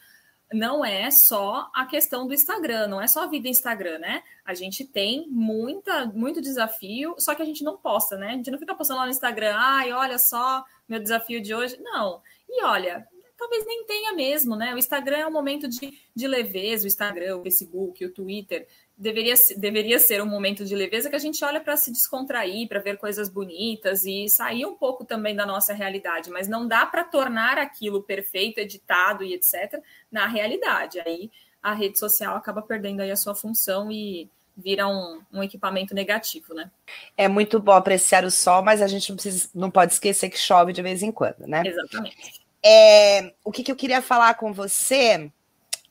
Não 0.53 0.83
é 0.83 1.11
só 1.11 1.71
a 1.75 1.85
questão 1.85 2.27
do 2.27 2.33
Instagram, 2.33 2.87
não 2.87 3.01
é 3.01 3.07
só 3.07 3.25
a 3.25 3.27
vida 3.27 3.49
Instagram, 3.49 3.99
né? 3.99 4.23
A 4.45 4.55
gente 4.55 4.85
tem 4.85 5.27
muita, 5.29 6.07
muito 6.07 6.41
desafio, 6.41 7.15
só 7.19 7.35
que 7.35 7.43
a 7.43 7.45
gente 7.45 7.63
não 7.63 7.77
posta, 7.77 8.17
né? 8.17 8.29
A 8.29 8.37
gente 8.37 8.51
não 8.51 8.59
fica 8.59 8.75
postando 8.75 9.01
lá 9.01 9.07
no 9.07 9.13
Instagram, 9.13 9.55
ai, 9.57 9.93
olha 9.93 10.19
só 10.19 10.65
meu 10.89 11.01
desafio 11.01 11.43
de 11.43 11.55
hoje. 11.55 11.79
Não. 11.83 12.23
E 12.49 12.65
olha, 12.65 13.07
talvez 13.37 13.65
nem 13.67 13.85
tenha 13.85 14.13
mesmo, 14.15 14.57
né? 14.57 14.75
O 14.75 14.79
Instagram 14.79 15.19
é 15.19 15.27
um 15.27 15.33
momento 15.33 15.69
de, 15.69 15.99
de 16.15 16.27
leveza, 16.27 16.85
o 16.85 16.89
Instagram, 16.89 17.37
o 17.37 17.43
Facebook, 17.43 18.05
o 18.05 18.13
Twitter, 18.13 18.67
deveria, 18.99 19.35
deveria 19.57 19.99
ser 20.01 20.21
um 20.21 20.27
momento 20.27 20.65
de 20.65 20.75
leveza 20.75 21.09
que 21.09 21.15
a 21.15 21.21
gente 21.21 21.43
olha 21.45 21.61
para 21.61 21.77
se 21.77 21.93
descontrair, 21.93 22.69
para 22.69 22.81
ver 22.81 22.99
coisas 22.99 23.29
bonitas 23.29 24.05
e 24.05 24.29
sair 24.29 24.67
um 24.67 24.75
pouco 24.75 25.05
também 25.05 25.37
da 25.37 25.47
nossa 25.47 25.73
realidade, 25.73 26.31
mas 26.31 26.49
não 26.49 26.67
dá 26.67 26.85
para 26.85 27.05
tornar 27.05 27.57
aquilo 27.57 28.03
perfeito, 28.03 28.59
editado 28.59 29.23
e 29.23 29.33
etc. 29.33 29.81
na 30.11 30.27
realidade. 30.27 30.99
Aí 31.01 31.31
a 31.63 31.73
rede 31.73 31.99
social 31.99 32.37
acaba 32.37 32.61
perdendo 32.61 33.01
aí 33.01 33.11
a 33.11 33.17
sua 33.17 33.35
função 33.35 33.91
e 33.91 34.29
vira 34.57 34.89
um, 34.89 35.23
um, 35.33 35.43
equipamento 35.43 35.95
negativo, 35.95 36.53
né? 36.53 36.69
É 37.17 37.29
muito 37.29 37.61
bom 37.61 37.73
apreciar 37.73 38.25
o 38.25 38.31
sol, 38.31 38.61
mas 38.61 38.83
a 38.83 38.89
gente 38.89 39.11
não, 39.11 39.17
precisa, 39.17 39.49
não 39.55 39.71
pode 39.71 39.93
esquecer 39.93 40.29
que 40.29 40.39
chove 40.39 40.73
de 40.73 40.83
vez 40.83 41.01
em 41.01 41.13
quando, 41.13 41.47
né? 41.47 41.63
Exatamente. 41.65 42.43
É, 42.65 43.33
o 43.45 43.53
que, 43.53 43.63
que 43.63 43.71
eu 43.71 43.77
queria 43.77 44.03
falar 44.03 44.35
com 44.35 44.53
você 44.53 45.31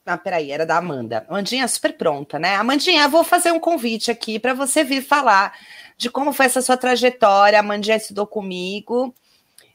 ah, 0.08 0.18
peraí, 0.18 0.52
era 0.52 0.66
da 0.66 0.78
Amanda. 0.78 1.26
Amandinha 1.30 1.66
é 1.66 1.68
super 1.68 1.98
pronta, 1.98 2.40
né? 2.40 2.56
Amandinha, 2.56 3.08
vou 3.10 3.24
fazer 3.24 3.52
um 3.52 3.60
convite 3.60 4.10
aqui 4.10 4.40
para 4.40 4.54
você 4.54 4.84
vir 4.84 5.02
falar 5.02 5.54
de 5.98 6.10
como 6.10 6.32
foi 6.32 6.46
essa 6.46 6.62
sua 6.62 6.78
trajetória. 6.78 7.60
A 7.60 7.62
Amandinha 7.62 7.98
estudou 7.98 8.26
comigo, 8.26 9.14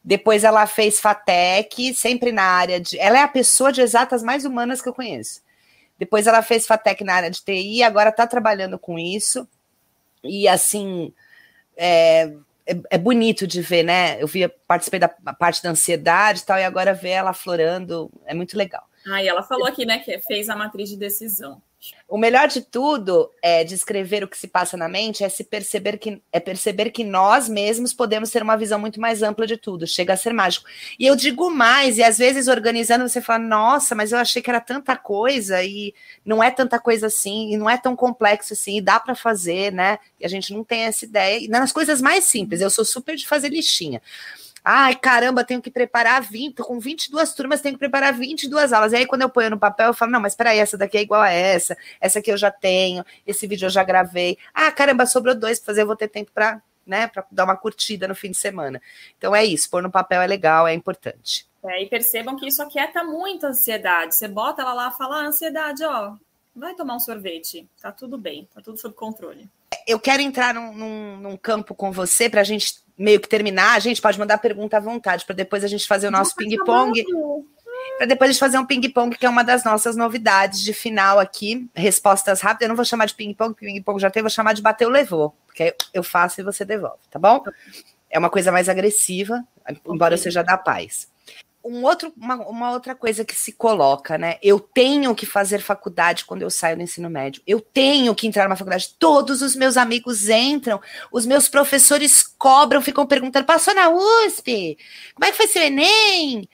depois 0.03 0.43
ela 0.43 0.67
fez 0.67 0.99
FATEC, 0.99 1.95
sempre 1.95 2.33
na 2.33 2.45
área 2.45 2.81
de. 2.81 2.99
Ela 2.99 3.19
é 3.19 3.23
a 3.23 3.29
pessoa 3.29 3.71
de 3.71 3.83
exatas 3.83 4.23
mais 4.23 4.45
humanas 4.45 4.81
que 4.81 4.89
eu 4.89 4.95
conheço. 4.95 5.43
Depois 5.99 6.27
ela 6.27 6.43
fez 6.43 6.67
FATEC 6.67 7.05
na 7.05 7.15
área 7.15 7.31
de 7.31 7.43
TI, 7.45 7.83
agora 7.83 8.11
está 8.11 8.27
trabalhando 8.27 8.79
com 8.79 8.99
isso. 8.99 9.47
E 10.25 10.49
assim, 10.49 11.13
é, 11.77 12.33
é, 12.67 12.81
é, 12.91 12.99
bonito 12.99 13.47
de 13.47 13.61
ver, 13.61 13.83
né? 13.83 14.23
Eu 14.23 14.27
vi, 14.27 14.49
participei 14.67 14.99
da 14.99 15.09
parte 15.09 15.63
da 15.63 15.71
ansiedade 15.71 16.41
e 16.41 16.45
tal, 16.45 16.59
e 16.59 16.65
agora 16.65 16.95
ver 16.95 17.11
ela 17.11 17.33
florando 17.33 18.11
é 18.25 18.35
muito 18.35 18.57
legal. 18.57 18.85
Ah, 19.07 19.23
e 19.23 19.29
ela 19.29 19.43
falou 19.43 19.67
aqui, 19.67 19.85
né, 19.85 19.99
que 19.99 20.19
fez 20.21 20.49
a 20.49 20.57
matriz 20.57 20.89
de 20.89 20.97
decisão. 20.97 21.61
O 22.09 22.17
melhor 22.17 22.47
de 22.47 22.61
tudo 22.61 23.29
é 23.43 23.65
descrever 23.65 24.23
o 24.23 24.29
que 24.29 24.39
se 24.39 24.47
passa 24.47 24.77
na 24.77 24.89
mente, 24.89 25.25
é 25.25 25.29
se 25.29 25.43
perceber 25.43 25.99
que 25.99 26.23
é 26.31 26.39
perceber 26.39 26.91
que 26.91 27.03
nós 27.03 27.49
mesmos 27.49 27.93
podemos 27.93 28.31
ter 28.31 28.43
uma 28.43 28.57
visão 28.57 28.79
muito 28.79 29.01
mais 29.01 29.21
ampla 29.23 29.47
de 29.47 29.57
tudo. 29.57 29.85
Chega 29.85 30.13
a 30.13 30.17
ser 30.17 30.33
mágico. 30.33 30.69
E 30.97 31.07
eu 31.07 31.17
digo 31.17 31.51
mais, 31.51 31.99
e 31.99 32.03
às 32.03 32.19
vezes 32.19 32.47
organizando 32.47 33.09
você 33.09 33.21
fala: 33.21 33.41
"Nossa, 33.41 33.95
mas 33.97 34.13
eu 34.13 34.19
achei 34.19 34.41
que 34.41 34.51
era 34.51 34.61
tanta 34.61 34.97
coisa 34.97 35.63
e 35.65 35.93
não 36.25 36.43
é 36.43 36.51
tanta 36.53 36.79
coisa 36.79 37.09
assim, 37.09 37.53
e 37.53 37.57
não 37.57 37.69
é 37.69 37.77
tão 37.77 37.97
complexo 37.97 38.53
assim, 38.53 38.77
e 38.77 38.81
dá 38.81 39.01
para 39.01 39.17
fazer, 39.17 39.73
né?" 39.73 39.99
E 40.21 40.25
a 40.25 40.29
gente 40.29 40.53
não 40.55 40.63
tem 40.63 40.83
essa 40.83 41.05
ideia. 41.05 41.39
E 41.39 41.49
nas 41.49 41.73
coisas 41.73 42.01
mais 42.01 42.25
simples, 42.25 42.61
eu 42.61 42.71
sou 42.71 42.85
super 42.85 43.17
de 43.17 43.27
fazer 43.27 43.49
listinha. 43.49 44.01
Ai, 44.65 44.95
caramba, 44.95 45.45
tenho 45.45 45.61
que 45.61 45.71
preparar 45.71 46.23
20, 46.23 46.63
com 46.63 46.79
22 46.79 47.35
turmas, 47.35 47.61
tenho 47.61 47.75
que 47.75 47.81
preparar 47.81 48.13
22 48.13 48.73
aulas. 48.73 48.93
E 48.93 48.97
aí, 48.97 49.07
quando 49.07 49.23
eu 49.23 49.29
ponho 49.29 49.51
no 49.51 49.59
papel, 49.59 49.89
eu 49.89 49.95
falo, 49.95 50.13
não, 50.13 50.21
mas 50.21 50.37
peraí, 50.37 50.59
essa 50.59 50.79
daqui 50.79 50.99
é 50.99 51.03
igual 51.03 51.21
a 51.21 51.31
essa, 51.31 51.77
essa 52.01 52.21
aqui 52.21 52.31
eu 52.31 52.37
já 52.37 52.51
tenho, 52.51 53.05
esse 53.27 53.47
vídeo 53.47 53.67
eu 53.67 53.71
já 53.71 53.83
gravei. 53.83 54.39
Ah, 54.55 54.71
caramba, 54.71 55.05
sobrou 55.05 55.35
dois 55.35 55.59
para 55.59 55.67
fazer, 55.67 55.83
eu 55.83 55.87
vou 55.87 55.97
ter 55.97 56.09
tempo 56.09 56.31
para 56.33 56.63
né, 56.87 57.11
dar 57.31 57.45
uma 57.45 57.57
curtida 57.57 58.07
no 58.07 58.15
fim 58.15 58.31
de 58.31 58.37
semana. 58.37 58.81
Então 59.19 59.35
é 59.35 59.45
isso, 59.45 59.69
pôr 59.69 59.83
no 59.83 59.91
papel 59.91 60.23
é 60.23 60.27
legal, 60.27 60.67
é 60.67 60.75
importante. 60.75 61.47
É, 61.65 61.83
e 61.83 61.87
percebam 61.87 62.37
que 62.37 62.47
isso 62.47 62.63
aquieta 62.63 63.05
muito 63.05 63.47
a 63.47 63.51
ansiedade. 63.51 64.17
Você 64.17 64.27
bota 64.27 64.63
ela 64.63 64.73
lá 64.73 64.93
e 64.93 64.99
fala, 64.99 65.23
ah, 65.23 65.27
ansiedade, 65.27 65.85
ó, 65.85 66.15
vai 66.55 66.75
tomar 66.75 66.97
um 66.97 67.01
sorvete, 67.01 67.69
tá 67.81 67.91
tudo 67.91 68.19
bem, 68.19 68.49
tá 68.55 68.61
tudo 68.61 68.79
sob 68.79 68.95
controle. 68.95 69.49
Eu 69.87 69.99
quero 69.99 70.23
entrar 70.23 70.55
num, 70.55 70.73
num, 70.75 71.17
num 71.17 71.37
campo 71.37 71.75
com 71.75 71.91
você 71.91 72.29
para 72.29 72.41
a 72.41 72.45
gente 72.45 72.83
meio 72.97 73.21
que 73.21 73.29
terminar, 73.29 73.75
a 73.75 73.81
gente 73.81 74.01
pode 74.01 74.19
mandar 74.19 74.39
pergunta 74.39 74.77
à 74.77 74.81
vontade, 74.81 75.25
para 75.25 75.35
depois 75.35 75.65
a 75.65 75.69
gente 75.69 75.87
fazer 75.87 76.09
o 76.09 76.11
nosso 76.11 76.35
ping-pong. 76.37 77.05
Para 77.97 78.07
depois 78.07 78.31
a 78.31 78.33
gente 78.33 78.41
fazer 78.41 78.59
um 78.59 78.67
ping-pong, 78.67 79.17
que 79.17 79.27
é 79.27 79.29
uma 79.29 79.43
das 79.43 79.65
nossas 79.65 79.97
novidades 79.97 80.61
de 80.61 80.73
final 80.73 81.19
aqui. 81.19 81.69
Respostas 81.75 82.41
rápidas. 82.41 82.63
Eu 82.63 82.69
não 82.69 82.77
vou 82.77 82.85
chamar 82.85 83.07
de 83.07 83.15
ping-pong, 83.15 83.55
ping-pong 83.55 84.01
já 84.01 84.11
tem, 84.11 84.23
vou 84.23 84.31
chamar 84.31 84.53
de 84.53 84.63
bateu, 84.63 84.89
levou. 84.89 85.35
Porque 85.47 85.75
eu 85.93 86.03
faço 86.03 86.41
e 86.41 86.45
você 86.45 86.65
devolve, 86.65 87.01
tá 87.11 87.19
bom? 87.19 87.43
É 88.09 88.19
uma 88.19 88.31
coisa 88.31 88.53
mais 88.53 88.69
agressiva, 88.69 89.43
embora 89.87 90.15
okay. 90.15 90.25
seja 90.25 90.43
da 90.43 90.57
paz 90.57 91.12
um 91.65 91.85
outro, 91.85 92.13
uma, 92.17 92.37
uma, 92.47 92.73
outra 92.73 92.95
coisa 92.95 93.25
que 93.25 93.35
se 93.35 93.53
coloca, 93.53 94.19
né? 94.19 94.39
Eu 94.43 94.59
tenho 94.59 95.15
que 95.15 95.25
fazer 95.25 95.61
faculdade 95.61 96.25
quando 96.25 96.43
eu 96.43 96.51
saio 96.51 96.77
do 96.77 96.83
ensino 96.83 97.09
médio. 97.09 97.43
Eu 97.47 97.61
tenho 97.61 98.15
que 98.15 98.27
entrar 98.27 98.45
numa 98.45 98.57
faculdade. 98.57 98.95
Todos 98.99 99.43
os 99.43 99.55
meus 99.55 99.77
amigos 99.77 100.29
entram, 100.29 100.81
os 101.11 101.25
meus 101.25 101.49
professores 101.49 102.23
cobram, 102.23 102.83
ficam 102.83 103.07
perguntando: 103.07 103.47
passou 103.47 103.75
na 103.75 103.91
USP? 103.91 104.77
Como 105.15 105.25
é 105.25 105.31
que 105.31 105.37
foi 105.37 105.47
seu 105.47 105.63
Enem? 105.63 106.49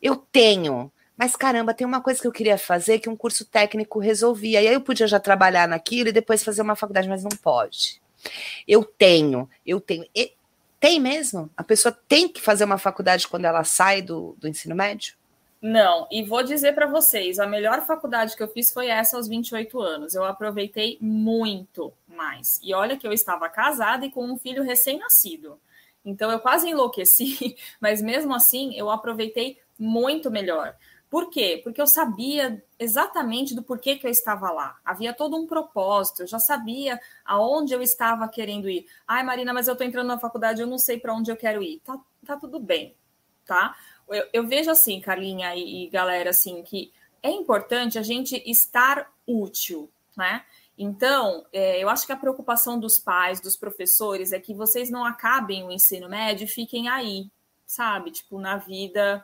Eu 0.00 0.16
tenho. 0.16 0.90
Mas 1.16 1.36
caramba, 1.36 1.72
tem 1.72 1.86
uma 1.86 2.00
coisa 2.00 2.20
que 2.20 2.26
eu 2.26 2.32
queria 2.32 2.58
fazer 2.58 2.98
que 2.98 3.08
um 3.08 3.16
curso 3.16 3.44
técnico 3.44 4.00
resolvia. 4.00 4.60
E 4.60 4.66
aí 4.68 4.74
eu 4.74 4.80
podia 4.80 5.06
já 5.06 5.20
trabalhar 5.20 5.68
naquilo 5.68 6.08
e 6.08 6.12
depois 6.12 6.42
fazer 6.42 6.62
uma 6.62 6.74
faculdade, 6.74 7.08
mas 7.08 7.22
não 7.22 7.30
pode. 7.30 8.02
Eu 8.66 8.84
tenho, 8.84 9.48
eu 9.64 9.80
tenho. 9.80 10.04
E 10.14 10.32
tem 10.82 10.98
mesmo? 10.98 11.48
A 11.56 11.62
pessoa 11.62 11.96
tem 12.08 12.28
que 12.28 12.40
fazer 12.40 12.64
uma 12.64 12.76
faculdade 12.76 13.28
quando 13.28 13.44
ela 13.44 13.62
sai 13.62 14.02
do, 14.02 14.34
do 14.36 14.48
ensino 14.48 14.74
médio? 14.74 15.14
Não, 15.62 16.08
e 16.10 16.24
vou 16.24 16.42
dizer 16.42 16.74
para 16.74 16.88
vocês, 16.88 17.38
a 17.38 17.46
melhor 17.46 17.86
faculdade 17.86 18.36
que 18.36 18.42
eu 18.42 18.48
fiz 18.48 18.72
foi 18.72 18.88
essa 18.88 19.16
aos 19.16 19.28
28 19.28 19.80
anos. 19.80 20.16
Eu 20.16 20.24
aproveitei 20.24 20.98
muito 21.00 21.92
mais. 22.08 22.58
E 22.64 22.74
olha 22.74 22.96
que 22.96 23.06
eu 23.06 23.12
estava 23.12 23.48
casada 23.48 24.04
e 24.04 24.10
com 24.10 24.26
um 24.26 24.36
filho 24.36 24.64
recém-nascido. 24.64 25.56
Então 26.04 26.32
eu 26.32 26.40
quase 26.40 26.68
enlouqueci, 26.68 27.56
mas 27.80 28.02
mesmo 28.02 28.34
assim 28.34 28.74
eu 28.74 28.90
aproveitei 28.90 29.58
muito 29.78 30.32
melhor. 30.32 30.74
Por 31.12 31.28
quê? 31.28 31.60
Porque 31.62 31.78
eu 31.78 31.86
sabia 31.86 32.64
exatamente 32.78 33.54
do 33.54 33.62
porquê 33.62 33.96
que 33.96 34.06
eu 34.06 34.10
estava 34.10 34.50
lá. 34.50 34.80
Havia 34.82 35.12
todo 35.12 35.36
um 35.36 35.46
propósito, 35.46 36.22
eu 36.22 36.26
já 36.26 36.38
sabia 36.38 36.98
aonde 37.22 37.74
eu 37.74 37.82
estava 37.82 38.26
querendo 38.26 38.66
ir. 38.66 38.86
Ai, 39.06 39.22
Marina, 39.22 39.52
mas 39.52 39.68
eu 39.68 39.72
estou 39.72 39.86
entrando 39.86 40.06
na 40.06 40.18
faculdade, 40.18 40.62
eu 40.62 40.66
não 40.66 40.78
sei 40.78 40.98
para 40.98 41.12
onde 41.14 41.30
eu 41.30 41.36
quero 41.36 41.62
ir. 41.62 41.80
Tá, 41.80 42.00
tá 42.24 42.38
tudo 42.38 42.58
bem, 42.58 42.96
tá? 43.44 43.76
Eu, 44.08 44.26
eu 44.32 44.46
vejo 44.48 44.70
assim, 44.70 45.02
Carlinha 45.02 45.54
e, 45.54 45.84
e 45.84 45.90
galera, 45.90 46.30
assim, 46.30 46.62
que 46.62 46.90
é 47.22 47.30
importante 47.30 47.98
a 47.98 48.02
gente 48.02 48.42
estar 48.50 49.12
útil, 49.26 49.92
né? 50.16 50.42
Então, 50.78 51.44
é, 51.52 51.78
eu 51.78 51.90
acho 51.90 52.06
que 52.06 52.12
a 52.12 52.16
preocupação 52.16 52.80
dos 52.80 52.98
pais, 52.98 53.38
dos 53.38 53.54
professores, 53.54 54.32
é 54.32 54.40
que 54.40 54.54
vocês 54.54 54.88
não 54.88 55.04
acabem 55.04 55.62
o 55.62 55.70
ensino 55.70 56.08
médio 56.08 56.44
e 56.46 56.48
fiquem 56.48 56.88
aí, 56.88 57.30
sabe? 57.66 58.12
Tipo, 58.12 58.40
na 58.40 58.56
vida 58.56 59.22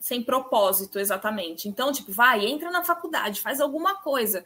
sem 0.00 0.22
propósito 0.22 0.98
exatamente. 0.98 1.68
Então, 1.68 1.92
tipo, 1.92 2.12
vai, 2.12 2.46
entra 2.46 2.70
na 2.70 2.84
faculdade, 2.84 3.40
faz 3.40 3.60
alguma 3.60 3.96
coisa. 3.96 4.44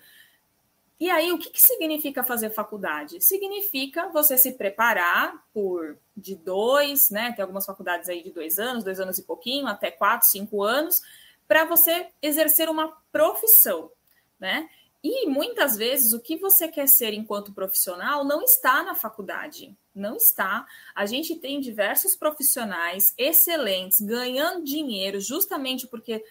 E 0.98 1.10
aí, 1.10 1.30
o 1.30 1.38
que, 1.38 1.50
que 1.50 1.60
significa 1.60 2.24
fazer 2.24 2.50
faculdade? 2.50 3.20
Significa 3.20 4.08
você 4.08 4.38
se 4.38 4.52
preparar 4.52 5.44
por 5.52 5.98
de 6.16 6.34
dois, 6.34 7.10
né? 7.10 7.32
Tem 7.32 7.42
algumas 7.42 7.66
faculdades 7.66 8.08
aí 8.08 8.22
de 8.22 8.30
dois 8.30 8.58
anos, 8.58 8.82
dois 8.82 8.98
anos 8.98 9.18
e 9.18 9.22
pouquinho, 9.22 9.66
até 9.66 9.90
quatro, 9.90 10.26
cinco 10.26 10.62
anos, 10.62 11.02
para 11.46 11.66
você 11.66 12.08
exercer 12.22 12.70
uma 12.70 12.96
profissão, 13.12 13.90
né? 14.40 14.70
E 15.08 15.24
muitas 15.28 15.76
vezes 15.76 16.12
o 16.12 16.18
que 16.18 16.36
você 16.36 16.66
quer 16.66 16.88
ser 16.88 17.14
enquanto 17.14 17.52
profissional 17.52 18.24
não 18.24 18.42
está 18.42 18.82
na 18.82 18.92
faculdade. 18.92 19.72
Não 19.94 20.16
está. 20.16 20.66
A 20.96 21.06
gente 21.06 21.36
tem 21.36 21.60
diversos 21.60 22.16
profissionais 22.16 23.14
excelentes 23.16 24.00
ganhando 24.00 24.64
dinheiro 24.64 25.20
justamente 25.20 25.86
porque 25.86 26.24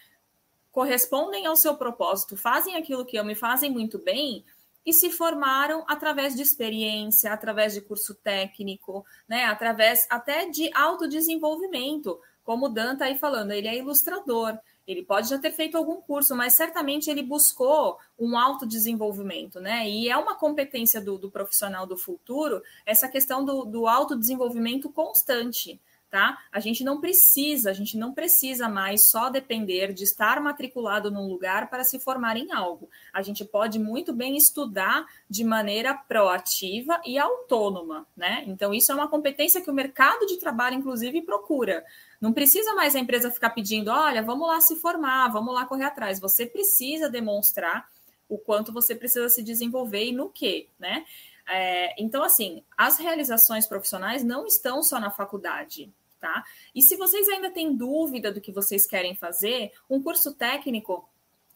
correspondem 0.73 1.45
ao 1.45 1.55
seu 1.55 1.77
propósito, 1.77 2.35
fazem 2.35 2.75
aquilo 2.75 3.05
que 3.05 3.17
amam 3.17 3.31
e 3.31 3.35
fazem 3.35 3.71
muito 3.71 3.97
bem 3.97 4.43
e 4.85 4.91
se 4.91 5.09
formaram 5.09 5.85
através 5.87 6.35
de 6.35 6.41
experiência, 6.41 7.31
através 7.31 7.73
de 7.73 7.79
curso 7.79 8.13
técnico, 8.13 9.05
né, 9.25 9.45
através 9.45 10.05
até 10.09 10.49
de 10.49 10.69
autodesenvolvimento, 10.75 12.19
como 12.43 12.65
o 12.65 12.69
Dan 12.69 12.93
está 12.93 13.05
aí 13.05 13.17
falando, 13.17 13.51
ele 13.51 13.69
é 13.69 13.77
ilustrador, 13.77 14.59
ele 14.87 15.03
pode 15.03 15.29
já 15.29 15.39
ter 15.39 15.51
feito 15.51 15.77
algum 15.77 16.01
curso, 16.01 16.35
mas 16.35 16.53
certamente 16.53 17.09
ele 17.09 17.23
buscou 17.23 17.97
um 18.17 18.37
autodesenvolvimento, 18.37 19.59
né? 19.59 19.89
E 19.89 20.09
é 20.09 20.17
uma 20.17 20.35
competência 20.35 21.01
do, 21.01 21.17
do 21.17 21.31
profissional 21.31 21.87
do 21.87 21.97
futuro 21.97 22.61
essa 22.85 23.07
questão 23.07 23.43
do, 23.43 23.65
do 23.65 23.87
autodesenvolvimento 23.87 24.89
constante. 24.89 25.79
Tá? 26.09 26.37
A 26.49 26.61
gente 26.61 26.81
não 26.81 27.01
precisa, 27.01 27.71
a 27.71 27.73
gente 27.73 27.97
não 27.97 28.13
precisa 28.13 28.69
mais 28.69 29.09
só 29.09 29.29
depender 29.29 29.91
de 29.91 30.03
estar 30.05 30.39
matriculado 30.39 31.11
num 31.11 31.27
lugar 31.27 31.69
para 31.69 31.83
se 31.83 31.99
formar 31.99 32.37
em 32.37 32.53
algo. 32.53 32.89
A 33.11 33.21
gente 33.21 33.43
pode 33.43 33.77
muito 33.79 34.13
bem 34.13 34.37
estudar 34.37 35.05
de 35.29 35.43
maneira 35.43 35.93
proativa 35.93 37.01
e 37.05 37.17
autônoma, 37.17 38.07
né? 38.15 38.45
Então, 38.47 38.73
isso 38.73 38.91
é 38.93 38.95
uma 38.95 39.09
competência 39.09 39.61
que 39.61 39.69
o 39.69 39.73
mercado 39.73 40.25
de 40.25 40.37
trabalho, 40.37 40.77
inclusive, 40.77 41.21
procura. 41.21 41.83
Não 42.21 42.31
precisa 42.31 42.73
mais 42.75 42.95
a 42.95 42.99
empresa 42.99 43.29
ficar 43.29 43.49
pedindo, 43.49 43.91
olha, 43.91 44.23
vamos 44.23 44.47
lá 44.47 44.61
se 44.61 44.77
formar, 44.77 45.27
vamos 45.29 45.53
lá 45.53 45.65
correr 45.65 45.85
atrás. 45.85 46.19
Você 46.19 46.45
precisa 46.45 47.09
demonstrar 47.09 47.89
o 48.29 48.37
quanto 48.37 48.71
você 48.71 48.95
precisa 48.95 49.29
se 49.29 49.43
desenvolver 49.43 50.05
e 50.05 50.11
no 50.11 50.29
que, 50.29 50.69
né? 50.79 51.05
É, 51.47 52.01
então, 52.01 52.23
assim, 52.23 52.63
as 52.77 52.97
realizações 52.97 53.67
profissionais 53.67 54.23
não 54.23 54.45
estão 54.45 54.81
só 54.81 54.99
na 54.99 55.11
faculdade, 55.11 55.91
tá? 56.19 56.43
E 56.73 56.81
se 56.81 56.95
vocês 56.95 57.27
ainda 57.29 57.51
têm 57.51 57.75
dúvida 57.75 58.31
do 58.31 58.41
que 58.41 58.51
vocês 58.51 58.85
querem 58.85 59.15
fazer, 59.15 59.71
um 59.89 60.01
curso 60.01 60.33
técnico 60.33 61.07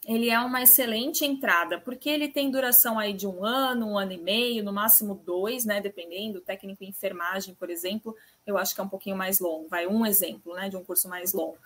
ele 0.05 0.29
é 0.29 0.39
uma 0.39 0.63
excelente 0.63 1.25
entrada, 1.25 1.79
porque 1.79 2.09
ele 2.09 2.29
tem 2.29 2.49
duração 2.49 2.97
aí 2.97 3.13
de 3.13 3.27
um 3.27 3.43
ano, 3.43 3.89
um 3.89 3.97
ano 3.97 4.13
e 4.13 4.17
meio, 4.17 4.63
no 4.63 4.71
máximo 4.71 5.13
dois, 5.13 5.65
né? 5.65 5.81
Dependendo, 5.81 6.39
técnico 6.39 6.83
em 6.83 6.89
enfermagem, 6.89 7.53
por 7.53 7.69
exemplo, 7.69 8.15
eu 8.47 8.57
acho 8.57 8.73
que 8.73 8.81
é 8.81 8.83
um 8.83 8.89
pouquinho 8.89 9.17
mais 9.17 9.39
longo. 9.39 9.67
Vai 9.67 9.87
um 9.87 10.05
exemplo, 10.05 10.55
né, 10.55 10.69
de 10.69 10.77
um 10.77 10.83
curso 10.83 11.09
mais 11.09 11.33
longo. 11.33 11.57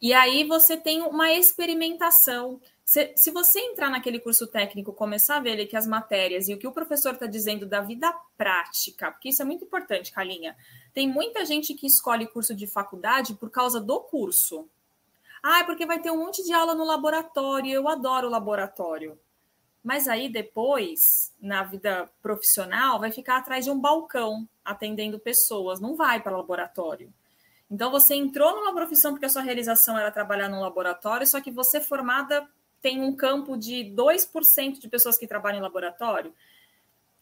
E 0.00 0.12
aí 0.12 0.44
você 0.44 0.76
tem 0.76 1.02
uma 1.02 1.32
experimentação. 1.32 2.60
Se, 2.88 3.12
se 3.16 3.30
você 3.30 3.60
entrar 3.60 3.90
naquele 3.90 4.18
curso 4.18 4.46
técnico, 4.46 4.94
começar 4.94 5.36
a 5.36 5.40
ver 5.40 5.50
ali 5.50 5.66
que 5.66 5.76
as 5.76 5.86
matérias 5.86 6.48
e 6.48 6.54
o 6.54 6.58
que 6.58 6.66
o 6.66 6.72
professor 6.72 7.12
está 7.12 7.26
dizendo 7.26 7.66
da 7.66 7.82
vida 7.82 8.10
prática, 8.34 9.10
porque 9.10 9.28
isso 9.28 9.42
é 9.42 9.44
muito 9.44 9.62
importante, 9.62 10.10
Calinha. 10.10 10.56
Tem 10.94 11.06
muita 11.06 11.44
gente 11.44 11.74
que 11.74 11.86
escolhe 11.86 12.26
curso 12.26 12.54
de 12.54 12.66
faculdade 12.66 13.34
por 13.34 13.50
causa 13.50 13.78
do 13.78 14.00
curso. 14.00 14.66
Ah, 15.42 15.58
é 15.58 15.64
porque 15.64 15.84
vai 15.84 16.00
ter 16.00 16.10
um 16.10 16.16
monte 16.16 16.42
de 16.42 16.50
aula 16.54 16.74
no 16.74 16.82
laboratório, 16.82 17.70
eu 17.70 17.86
adoro 17.88 18.30
laboratório. 18.30 19.20
Mas 19.84 20.08
aí 20.08 20.30
depois, 20.30 21.34
na 21.38 21.64
vida 21.64 22.08
profissional, 22.22 22.98
vai 22.98 23.12
ficar 23.12 23.36
atrás 23.36 23.66
de 23.66 23.70
um 23.70 23.78
balcão 23.78 24.48
atendendo 24.64 25.18
pessoas, 25.18 25.78
não 25.78 25.94
vai 25.94 26.22
para 26.22 26.32
o 26.32 26.38
laboratório. 26.38 27.12
Então 27.70 27.90
você 27.90 28.14
entrou 28.14 28.56
numa 28.56 28.72
profissão 28.72 29.12
porque 29.12 29.26
a 29.26 29.28
sua 29.28 29.42
realização 29.42 29.98
era 29.98 30.10
trabalhar 30.10 30.48
num 30.48 30.62
laboratório, 30.62 31.26
só 31.26 31.38
que 31.38 31.50
você 31.50 31.82
formada 31.82 32.48
tem 32.80 33.02
um 33.02 33.14
campo 33.14 33.56
de 33.56 33.92
2% 33.96 34.78
de 34.78 34.88
pessoas 34.88 35.18
que 35.18 35.26
trabalham 35.26 35.58
em 35.58 35.62
laboratório. 35.62 36.32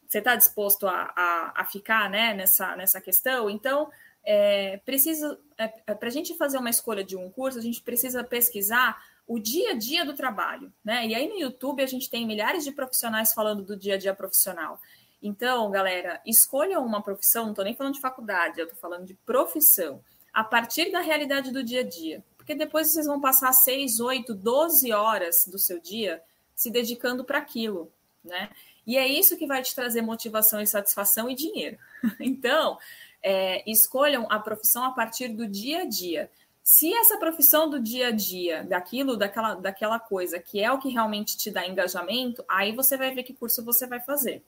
Você 0.07 0.19
está 0.19 0.37
disposto 0.37 0.87
a, 0.87 1.13
a, 1.17 1.63
a, 1.63 1.65
ficar 1.65 2.09
né, 2.09 2.35
nessa, 2.35 2.77
nessa 2.77 3.01
questão? 3.01 3.51
Então, 3.51 3.91
é, 4.25 4.79
precisa 4.85 5.39
é, 5.57 5.73
é 5.87 5.95
para 5.95 6.09
a 6.09 6.13
gente 6.13 6.37
fazer 6.37 6.59
uma 6.59 6.71
escolha 6.71 7.03
de 7.03 7.17
um 7.17 7.31
curso, 7.31 7.59
a 7.59 7.63
gente 7.63 7.83
precisa 7.83 8.23
pesquisar 8.23 9.01
o 9.27 9.39
dia 9.39 9.71
a 9.71 9.75
dia 9.75 10.05
do 10.05 10.15
trabalho, 10.15 10.73
né? 10.85 11.07
E 11.07 11.15
aí 11.15 11.29
no 11.29 11.37
YouTube 11.37 11.83
a 11.83 11.87
gente 11.87 12.09
tem 12.09 12.27
milhares 12.27 12.65
de 12.65 12.71
profissionais 12.71 13.35
falando 13.35 13.63
do 13.63 13.77
dia 13.77 13.95
a 13.95 13.99
dia 13.99 14.15
profissional. 14.15 14.81
Então, 15.21 15.71
galera, 15.71 16.21
escolham 16.25 16.85
uma 16.85 17.03
profissão, 17.03 17.45
não 17.45 17.51
estou 17.51 17.65
nem 17.65 17.75
falando 17.75 17.95
de 17.95 18.01
faculdade, 18.01 18.61
eu 18.61 18.67
estou 18.67 18.79
falando 18.79 19.07
de 19.07 19.15
profissão, 19.15 20.01
a 20.33 20.45
partir 20.45 20.93
da 20.93 21.01
realidade 21.01 21.51
do 21.51 21.65
dia 21.65 21.81
a 21.81 21.85
dia. 21.85 22.23
Porque 22.47 22.55
depois 22.55 22.93
vocês 22.93 23.07
vão 23.07 23.21
passar 23.21 23.53
6, 23.53 23.99
8, 23.99 24.33
12 24.33 24.93
horas 24.93 25.49
do 25.49 25.59
seu 25.59 25.81
dia 25.81 26.23
se 26.55 26.71
dedicando 26.71 27.25
para 27.25 27.39
aquilo, 27.39 27.91
né? 28.23 28.51
E 28.87 28.97
é 28.97 29.05
isso 29.05 29.37
que 29.37 29.49
vai 29.49 29.63
te 29.63 29.75
trazer 29.75 30.01
motivação 30.01 30.61
e 30.61 30.67
satisfação 30.67 31.29
e 31.29 31.35
dinheiro. 31.35 31.77
Então, 32.21 32.79
é, 33.21 33.69
escolham 33.69 34.29
a 34.31 34.39
profissão 34.39 34.85
a 34.85 34.93
partir 34.93 35.27
do 35.27 35.45
dia 35.49 35.83
a 35.83 35.85
dia. 35.87 36.31
Se 36.63 36.95
essa 36.95 37.19
profissão 37.19 37.69
do 37.69 37.81
dia 37.81 38.09
a 38.09 38.11
dia, 38.13 38.63
daquilo, 38.63 39.17
daquela, 39.17 39.55
daquela 39.57 39.99
coisa, 39.99 40.39
que 40.39 40.63
é 40.63 40.71
o 40.71 40.79
que 40.79 40.89
realmente 40.89 41.37
te 41.37 41.51
dá 41.51 41.67
engajamento, 41.67 42.45
aí 42.49 42.71
você 42.71 42.97
vai 42.97 43.13
ver 43.13 43.25
que 43.25 43.35
curso 43.35 43.65
você 43.65 43.89
vai 43.89 43.99
fazer. 43.99 44.41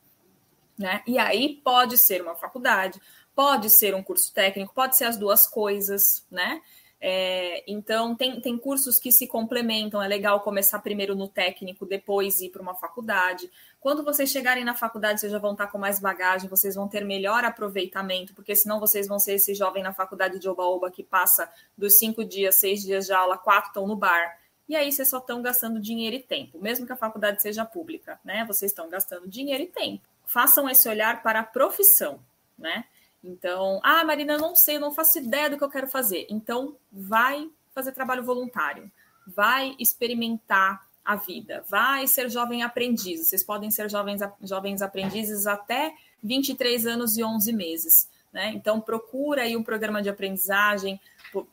Né? 0.79 1.03
E 1.05 1.19
aí 1.19 1.61
pode 1.65 1.99
ser 1.99 2.23
uma 2.23 2.37
faculdade, 2.37 3.03
pode 3.35 3.69
ser 3.71 3.93
um 3.93 4.05
curso 4.05 4.33
técnico, 4.33 4.73
pode 4.73 4.97
ser 4.97 5.07
as 5.07 5.17
duas 5.17 5.49
coisas, 5.49 6.25
né? 6.31 6.63
É, 7.01 7.63
então, 7.71 8.15
tem, 8.15 8.41
tem 8.41 8.59
cursos 8.59 8.99
que 8.99 9.13
se 9.13 9.27
complementam. 9.27 10.03
É 10.03 10.09
legal 10.09 10.41
começar 10.41 10.79
primeiro 10.81 11.15
no 11.15 11.29
técnico, 11.29 11.87
depois 11.87 12.41
ir 12.41 12.51
para 12.51 12.63
uma 12.63 12.75
faculdade. 12.75 13.51
Quando 13.81 14.03
vocês 14.03 14.31
chegarem 14.31 14.65
na 14.65 14.75
faculdade, 14.75 15.21
vocês 15.21 15.31
já 15.31 15.39
vão 15.39 15.53
estar 15.53 15.69
com 15.69 15.79
mais 15.79 16.01
bagagem, 16.01 16.49
vocês 16.49 16.75
vão 16.75 16.89
ter 16.89 17.05
melhor 17.05 17.45
aproveitamento, 17.45 18.35
porque 18.35 18.57
senão 18.57 18.81
vocês 18.81 19.07
vão 19.07 19.19
ser 19.19 19.35
esse 19.35 19.55
jovem 19.55 19.83
na 19.83 19.93
faculdade 19.93 20.39
de 20.39 20.49
Oba-Oba 20.49 20.91
que 20.91 21.05
passa 21.05 21.49
dos 21.77 21.99
cinco 21.99 22.25
dias, 22.25 22.57
seis 22.57 22.83
dias 22.83 23.07
de 23.07 23.13
aula, 23.13 23.39
quatro 23.39 23.69
estão 23.69 23.87
no 23.87 23.95
bar. 23.95 24.37
E 24.69 24.77
aí 24.77 24.93
vocês 24.93 25.09
só 25.09 25.19
estão 25.19 25.41
gastando 25.41 25.81
dinheiro 25.81 26.17
e 26.17 26.21
tempo, 26.21 26.59
mesmo 26.61 26.85
que 26.85 26.93
a 26.93 26.97
faculdade 26.97 27.41
seja 27.41 27.65
pública, 27.65 28.21
né? 28.23 28.45
Vocês 28.45 28.71
estão 28.71 28.91
gastando 28.91 29.27
dinheiro 29.27 29.63
e 29.63 29.67
tempo. 29.67 30.07
Façam 30.27 30.69
esse 30.69 30.87
olhar 30.89 31.23
para 31.23 31.41
a 31.41 31.45
profissão, 31.45 32.21
né? 32.59 32.85
Então, 33.23 33.81
ah, 33.83 34.05
Marina, 34.05 34.35
eu 34.35 34.39
não 34.39 34.55
sei, 34.55 34.77
eu 34.77 34.81
não 34.81 34.93
faço 34.93 35.19
ideia 35.19 35.51
do 35.51 35.59
que 35.59 35.65
eu 35.65 35.71
quero 35.71 35.89
fazer. 35.89 36.27
Então, 36.31 36.77
vai 36.93 37.51
fazer 37.75 37.93
trabalho 37.93 38.25
voluntário, 38.25 38.91
vai 39.27 39.75
experimentar 39.79 40.87
a 41.05 41.17
vida, 41.17 41.65
vai 41.69 42.07
ser 42.07 42.31
jovem 42.31 42.63
aprendiz. 42.63 43.27
Vocês 43.27 43.43
podem 43.43 43.71
ser 43.71 43.89
jovens, 43.89 44.21
jovens 44.43 44.83
aprendizes 44.83 45.47
até 45.47 45.95
23 46.23 46.87
anos 46.87 47.17
e 47.17 47.25
11 47.25 47.53
meses. 47.53 48.09
Né? 48.33 48.53
Então, 48.55 48.81
procura 48.81 49.43
aí 49.43 49.57
um 49.57 49.63
programa 49.63 50.03
de 50.03 50.09
aprendizagem 50.09 51.01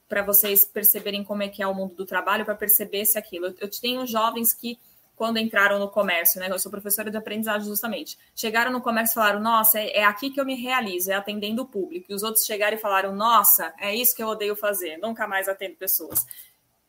para 0.08 0.24
vocês 0.24 0.66
perceberem 0.66 1.24
como 1.24 1.44
é 1.44 1.48
que 1.48 1.64
é 1.64 1.68
o 1.68 1.74
mundo 1.74 1.96
do 1.96 2.06
trabalho, 2.06 2.46
para 2.46 2.56
perceber 2.56 3.06
se 3.06 3.18
aquilo. 3.18 3.54
Eu 3.60 3.70
tenho 3.70 4.06
jovens 4.06 4.54
que 4.54 4.78
quando 5.16 5.38
entraram 5.38 5.80
no 5.80 5.90
comércio, 5.90 6.40
né? 6.40 6.50
Eu 6.50 6.60
sou 6.60 6.70
professora 6.70 7.10
de 7.10 7.18
aprendizagem 7.18 7.68
justamente. 7.68 8.18
Chegaram 8.36 8.72
no 8.72 8.82
comércio 8.82 9.14
e 9.14 9.16
falaram: 9.16 9.40
Nossa, 9.40 9.80
é, 9.80 10.00
é 10.00 10.04
aqui 10.04 10.30
que 10.30 10.40
eu 10.40 10.46
me 10.46 10.56
realizo, 10.56 11.12
é 11.12 11.16
atendendo 11.16 11.64
o 11.64 11.68
público. 11.68 12.08
E 12.10 12.14
os 12.14 12.24
outros 12.24 12.46
chegaram 12.46 12.76
e 12.76 12.80
falaram: 12.80 13.16
Nossa, 13.16 13.74
é 13.80 13.96
isso 13.96 14.16
que 14.16 14.22
eu 14.22 14.28
odeio 14.28 14.56
fazer, 14.56 14.98
nunca 14.98 15.28
mais 15.28 15.48
atendo 15.48 15.76
pessoas. 15.76 16.26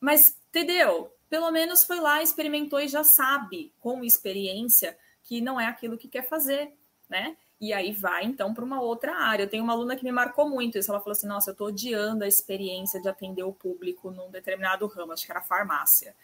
Mas, 0.01 0.37
entendeu? 0.49 1.13
Pelo 1.29 1.51
menos 1.51 1.85
foi 1.85 2.01
lá, 2.01 2.23
experimentou 2.23 2.81
e 2.81 2.89
já 2.89 3.03
sabe, 3.03 3.73
com 3.81 4.05
experiência, 4.05 4.97
que 5.25 5.41
não 5.41 5.61
é 5.61 5.67
aquilo 5.67 5.99
que 5.99 6.09
quer 6.09 6.29
fazer, 6.29 6.73
né? 7.09 7.37
E 7.61 7.73
aí 7.73 7.91
vai 7.91 8.25
então 8.25 8.53
para 8.53 8.65
uma 8.65 8.81
outra 8.81 9.17
área. 9.17 9.45
Eu 9.45 9.49
tenho 9.49 9.65
uma 9.65 9.73
aluna 9.73 9.97
que 9.97 10.05
me 10.05 10.13
marcou 10.13 10.49
muito 10.49 10.79
isso. 10.79 10.91
Ela 10.91 11.01
falou 11.01 11.13
assim: 11.13 11.27
Nossa, 11.27 11.51
eu 11.51 11.53
estou 11.53 11.69
odiando 11.69 12.25
a 12.25 12.29
experiência 12.29 13.01
de 13.01 13.09
atender 13.09 13.45
o 13.45 13.53
público 13.53 14.11
num 14.11 14.31
determinado 14.31 14.87
ramo, 14.87 15.13
acho 15.13 15.25
que 15.25 15.31
era 15.31 15.41
farmácia. 15.41 16.15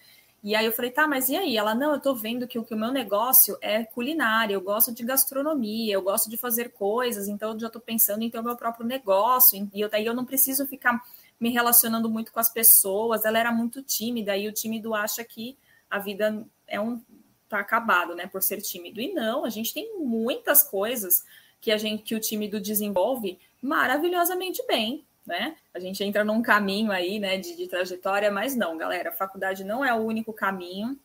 E 0.43 0.57
aí 0.57 0.67
eu 0.67 0.73
falei, 0.73 0.91
tá, 0.91 1.07
mas 1.07 1.29
e 1.29 1.37
aí? 1.37 1.57
Ela, 1.57 1.73
não, 1.75 1.93
eu 1.93 2.01
tô 2.01 2.15
vendo 2.15 2.49
que 2.49 2.59
o, 2.59 2.65
que 2.65 2.75
o 2.75 2.77
meu 2.77 2.91
negócio 2.91 3.57
é 3.61 3.85
culinária, 3.85 4.55
eu 4.55 4.61
gosto 4.61 4.93
de 4.93 5.05
gastronomia, 5.05 5.95
eu 5.95 6.03
gosto 6.03 6.29
de 6.29 6.37
fazer 6.37 6.73
coisas, 6.73 7.29
então 7.29 7.53
eu 7.53 7.61
já 7.61 7.71
tô 7.71 7.79
pensando 7.79 8.23
em 8.23 8.31
ter 8.31 8.41
o 8.41 8.43
meu 8.43 8.57
próprio 8.57 8.85
negócio, 8.85 9.69
e 9.73 9.81
eu, 9.81 9.89
daí 9.89 10.05
eu 10.05 10.15
não 10.15 10.25
preciso 10.25 10.67
ficar 10.67 11.01
me 11.39 11.51
relacionando 11.51 12.11
muito 12.11 12.33
com 12.33 12.41
as 12.41 12.53
pessoas. 12.53 13.25
Ela 13.25 13.39
era 13.39 13.53
muito 13.53 13.83
tímida, 13.83 14.37
e 14.37 14.49
o 14.49 14.53
tímido 14.53 14.95
acha 14.95 15.23
que 15.23 15.57
a 15.89 15.99
vida 15.99 16.45
é 16.67 16.81
um 16.81 17.01
tá 17.49 17.61
acabado, 17.61 18.15
né, 18.15 18.27
por 18.27 18.43
ser 18.43 18.63
tímido. 18.63 19.01
E 19.01 19.13
não, 19.13 19.45
a 19.45 19.51
gente 19.51 19.75
tem 19.75 19.99
muitas 19.99 20.63
coisas 20.63 21.23
que 21.61 21.71
a 21.71 21.77
gente 21.77 22.03
que 22.03 22.15
o 22.15 22.21
tímido 22.21 22.59
desenvolve 22.59 23.39
maravilhosamente 23.61 24.65
bem, 24.67 25.05
né? 25.27 25.57
A 25.73 25.79
gente 25.79 26.03
entra 26.03 26.25
num 26.25 26.43
caminho 26.43 26.91
aí, 26.91 27.19
né, 27.19 27.37
de, 27.39 27.57
de 27.57 27.69
trajetória, 27.69 28.31
mas 28.31 28.57
não, 28.57 28.77
galera, 28.77 29.11
a 29.11 29.13
faculdade 29.15 29.65
não 29.65 29.85
é 29.85 29.95
o 29.95 29.99
único 30.05 30.33
caminho. 30.33 30.99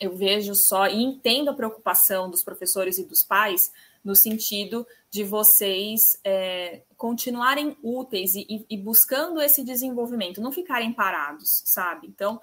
Eu 0.00 0.16
vejo 0.16 0.54
só 0.54 0.88
e 0.88 1.02
entendo 1.02 1.50
a 1.50 1.54
preocupação 1.54 2.28
dos 2.28 2.42
professores 2.42 2.98
e 2.98 3.04
dos 3.04 3.22
pais 3.22 3.72
no 4.04 4.14
sentido 4.14 4.86
de 5.10 5.24
vocês 5.24 6.18
é, 6.24 6.82
continuarem 6.96 7.76
úteis 7.82 8.34
e, 8.34 8.66
e, 8.68 8.76
buscando 8.76 9.40
esse 9.40 9.64
desenvolvimento, 9.64 10.42
não 10.42 10.52
ficarem 10.52 10.92
parados, 10.92 11.62
sabe? 11.64 12.08
Então, 12.08 12.40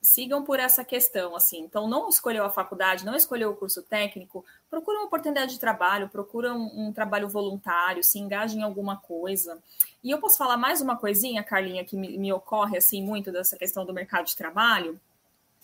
sigam 0.00 0.42
por 0.42 0.58
essa 0.58 0.84
questão, 0.84 1.36
assim. 1.36 1.60
Então, 1.60 1.88
não 1.88 2.08
escolheu 2.08 2.44
a 2.44 2.50
faculdade, 2.50 3.04
não 3.04 3.14
escolheu 3.14 3.50
o 3.50 3.56
curso 3.56 3.82
técnico, 3.82 4.44
procura 4.68 4.98
uma 4.98 5.06
oportunidade 5.06 5.52
de 5.52 5.60
trabalho, 5.60 6.08
procura 6.08 6.52
um, 6.52 6.88
um 6.88 6.92
trabalho 6.92 7.28
voluntário, 7.28 8.02
se 8.02 8.18
engaje 8.18 8.58
em 8.58 8.62
alguma 8.62 8.96
coisa. 8.96 9.62
E 10.02 10.10
eu 10.10 10.18
posso 10.18 10.36
falar 10.36 10.56
mais 10.56 10.80
uma 10.80 10.96
coisinha, 10.96 11.42
Carlinha, 11.44 11.84
que 11.84 11.96
me, 11.96 12.18
me 12.18 12.32
ocorre, 12.32 12.76
assim, 12.76 13.02
muito 13.02 13.30
dessa 13.30 13.56
questão 13.56 13.84
do 13.86 13.94
mercado 13.94 14.26
de 14.26 14.36
trabalho, 14.36 15.00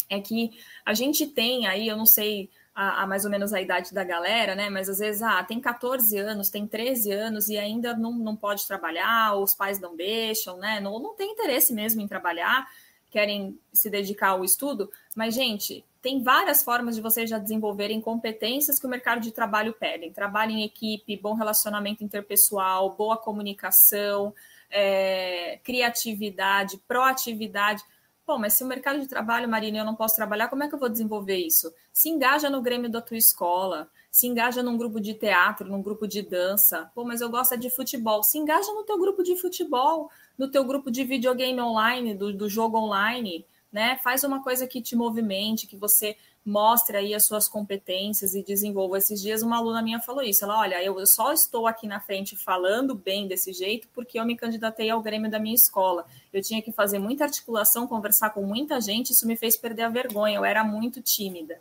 é 0.09 0.21
que 0.21 0.53
a 0.85 0.95
gente 0.95 1.27
tem 1.27 1.67
aí, 1.67 1.89
eu 1.89 1.97
não 1.97 2.07
sei 2.07 2.49
a, 2.75 3.03
a, 3.03 3.07
mais 3.07 3.25
ou 3.25 3.31
menos 3.31 3.53
a 3.53 3.61
idade 3.61 3.93
da 3.93 4.05
galera, 4.05 4.55
né? 4.55 4.71
Mas 4.71 4.89
às 4.89 4.99
vezes, 4.99 5.23
ah, 5.23 5.43
tem 5.43 5.61
14 5.61 6.17
anos, 6.17 6.49
tem 6.49 6.67
13 6.67 7.11
anos 7.11 7.49
e 7.49 7.59
ainda 7.59 7.97
não, 7.97 8.13
não 8.13 8.37
pode 8.37 8.67
trabalhar, 8.67 9.35
ou 9.35 9.43
os 9.43 9.55
pais 9.55 9.81
não 9.81 9.97
deixam, 9.97 10.57
né? 10.59 10.79
Não, 10.81 10.99
não 11.01 11.15
tem 11.15 11.33
interesse 11.33 11.73
mesmo 11.73 12.01
em 12.01 12.09
trabalhar 12.09 12.69
querem 13.11 13.59
se 13.73 13.89
dedicar 13.89 14.31
ao 14.31 14.45
estudo, 14.45 14.91
mas, 15.15 15.35
gente, 15.35 15.85
tem 16.01 16.23
várias 16.23 16.63
formas 16.63 16.95
de 16.95 17.03
vocês 17.03 17.29
já 17.29 17.39
desenvolverem 17.39 18.01
competências 18.01 18.79
que 18.79 18.87
o 18.87 18.91
mercado 18.91 19.21
de 19.21 19.33
trabalho 19.33 19.73
pede. 19.73 20.11
Trabalho 20.11 20.53
em 20.53 20.63
equipe, 20.63 21.17
bom 21.17 21.35
relacionamento 21.35 22.05
interpessoal, 22.05 22.95
boa 22.95 23.17
comunicação, 23.17 24.33
é, 24.71 25.59
criatividade, 25.65 26.79
proatividade. 26.87 27.83
Bom, 28.27 28.39
mas 28.39 28.53
se 28.53 28.63
o 28.63 28.67
mercado 28.67 29.01
de 29.01 29.09
trabalho, 29.09 29.49
Marina, 29.49 29.79
eu 29.79 29.85
não 29.85 29.95
posso 29.95 30.15
trabalhar, 30.15 30.49
como 30.49 30.63
é 30.63 30.69
que 30.69 30.75
eu 30.75 30.79
vou 30.79 30.89
desenvolver 30.89 31.37
isso? 31.37 31.73
Se 31.93 32.11
engaja 32.11 32.49
no 32.49 32.61
grêmio 32.61 32.91
da 32.91 33.01
tua 33.01 33.17
escola, 33.17 33.91
se 34.11 34.27
engaja 34.27 34.63
num 34.63 34.77
grupo 34.77 35.01
de 35.01 35.15
teatro, 35.15 35.67
num 35.67 35.83
grupo 35.83 36.07
de 36.07 36.23
dança. 36.23 36.91
Pô, 36.95 37.05
mas 37.05 37.21
eu 37.21 37.31
gosto 37.31 37.55
é 37.55 37.57
de 37.57 37.71
futebol. 37.71 38.23
Se 38.23 38.39
engaja 38.39 38.73
no 38.73 38.85
teu 38.85 38.99
grupo 38.99 39.23
de 39.23 39.35
futebol 39.37 40.11
no 40.39 40.49
teu 40.49 40.65
grupo 40.65 40.91
de 40.91 41.05
videogame 41.05 41.61
online, 41.61 42.15
do, 42.15 42.33
do 42.33 42.49
jogo 42.49 42.79
online, 42.79 43.45
né? 43.73 43.99
Faz 44.03 44.23
uma 44.25 44.43
coisa 44.43 44.67
que 44.67 44.81
te 44.81 44.95
movimente, 44.95 45.67
que 45.67 45.77
você 45.77 46.17
mostre 46.49 46.97
aí 46.97 47.15
as 47.15 47.27
suas 47.27 47.47
competências 47.47 48.35
e 48.35 48.43
desenvolva. 48.43 48.97
Esses 48.97 49.21
dias 49.21 49.43
uma 49.43 49.59
aluna 49.59 49.83
minha 49.83 50.01
falou 50.01 50.23
isso, 50.23 50.45
ela, 50.45 50.59
olha, 50.61 50.83
eu 50.83 51.07
só 51.07 51.33
estou 51.33 51.67
aqui 51.67 51.87
na 51.87 52.01
frente 52.01 52.37
falando 52.37 52.95
bem 52.95 53.29
desse 53.29 53.53
jeito 53.53 53.87
porque 53.93 54.19
eu 54.19 54.25
me 54.25 54.37
candidatei 54.37 54.89
ao 54.89 55.03
Grêmio 55.03 55.31
da 55.31 55.39
minha 55.39 55.55
escola. 55.55 56.07
Eu 56.33 56.43
tinha 56.43 56.63
que 56.63 56.73
fazer 56.73 56.99
muita 56.99 57.25
articulação, 57.25 57.87
conversar 57.87 58.31
com 58.31 58.43
muita 58.43 58.81
gente, 58.81 59.13
isso 59.13 59.27
me 59.27 59.37
fez 59.37 59.57
perder 59.57 59.83
a 59.83 59.89
vergonha, 59.89 60.37
eu 60.37 60.45
era 60.45 60.65
muito 60.65 61.03
tímida. 61.03 61.61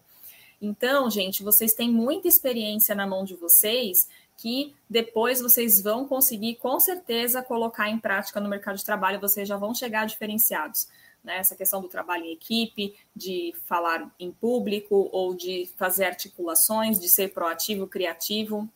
Então, 0.61 1.09
gente, 1.09 1.43
vocês 1.43 1.73
têm 1.73 1.91
muita 1.91 2.27
experiência 2.27 2.95
na 2.95 3.05
mão 3.05 3.23
de 3.23 3.35
vocês 3.35 4.07
que 4.37 4.75
depois 4.87 5.41
vocês 5.41 5.81
vão 5.81 6.07
conseguir, 6.07 6.55
com 6.55 6.79
certeza, 6.79 7.41
colocar 7.41 7.89
em 7.89 7.97
prática 7.97 8.39
no 8.39 8.47
mercado 8.47 8.77
de 8.77 8.85
trabalho, 8.85 9.19
vocês 9.19 9.47
já 9.47 9.57
vão 9.57 9.73
chegar 9.73 10.05
diferenciados. 10.05 10.87
Né? 11.23 11.39
Essa 11.39 11.55
questão 11.55 11.81
do 11.81 11.87
trabalho 11.87 12.23
em 12.23 12.33
equipe, 12.33 12.95
de 13.15 13.53
falar 13.65 14.09
em 14.19 14.31
público 14.31 15.09
ou 15.11 15.33
de 15.33 15.69
fazer 15.75 16.05
articulações, 16.05 16.99
de 16.99 17.09
ser 17.09 17.33
proativo, 17.33 17.87
criativo, 17.87 18.69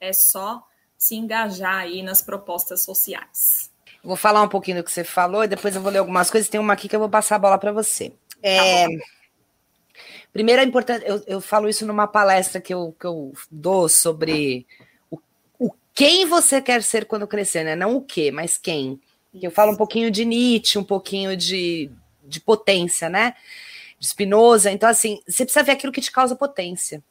é 0.00 0.12
só 0.12 0.66
se 0.96 1.14
engajar 1.14 1.76
aí 1.76 2.02
nas 2.02 2.22
propostas 2.22 2.82
sociais. 2.82 3.70
Vou 4.02 4.16
falar 4.16 4.42
um 4.42 4.48
pouquinho 4.48 4.78
do 4.78 4.84
que 4.84 4.90
você 4.90 5.04
falou 5.04 5.44
e 5.44 5.48
depois 5.48 5.76
eu 5.76 5.82
vou 5.82 5.92
ler 5.92 5.98
algumas 5.98 6.30
coisas. 6.30 6.48
Tem 6.48 6.58
uma 6.58 6.72
aqui 6.72 6.88
que 6.88 6.96
eu 6.96 7.00
vou 7.00 7.08
passar 7.08 7.36
a 7.36 7.38
bola 7.38 7.58
para 7.58 7.70
você. 7.70 8.12
É, 8.42 8.86
tá 8.86 9.04
Primeiro 10.32 10.62
é 10.62 10.64
importante, 10.64 11.04
eu, 11.06 11.22
eu 11.26 11.40
falo 11.40 11.68
isso 11.68 11.84
numa 11.84 12.06
palestra 12.06 12.60
que 12.60 12.72
eu, 12.72 12.94
que 12.98 13.06
eu 13.06 13.32
dou 13.50 13.88
sobre 13.88 14.66
o, 15.10 15.18
o 15.58 15.72
quem 15.92 16.24
você 16.24 16.62
quer 16.62 16.82
ser 16.82 17.04
quando 17.04 17.26
crescer, 17.26 17.64
né? 17.64 17.74
Não 17.74 17.96
o 17.96 18.02
que, 18.02 18.30
mas 18.30 18.56
quem. 18.56 19.00
Eu 19.34 19.50
falo 19.50 19.72
um 19.72 19.76
pouquinho 19.76 20.10
de 20.10 20.24
Nietzsche, 20.24 20.78
um 20.78 20.84
pouquinho 20.84 21.36
de, 21.36 21.90
de 22.24 22.40
potência, 22.40 23.08
né? 23.08 23.34
De 23.98 24.06
Spinoza. 24.06 24.70
Então, 24.70 24.88
assim, 24.88 25.20
você 25.26 25.44
precisa 25.44 25.64
ver 25.64 25.72
aquilo 25.72 25.92
que 25.92 26.00
te 26.00 26.10
causa 26.10 26.34
potência. 26.36 27.02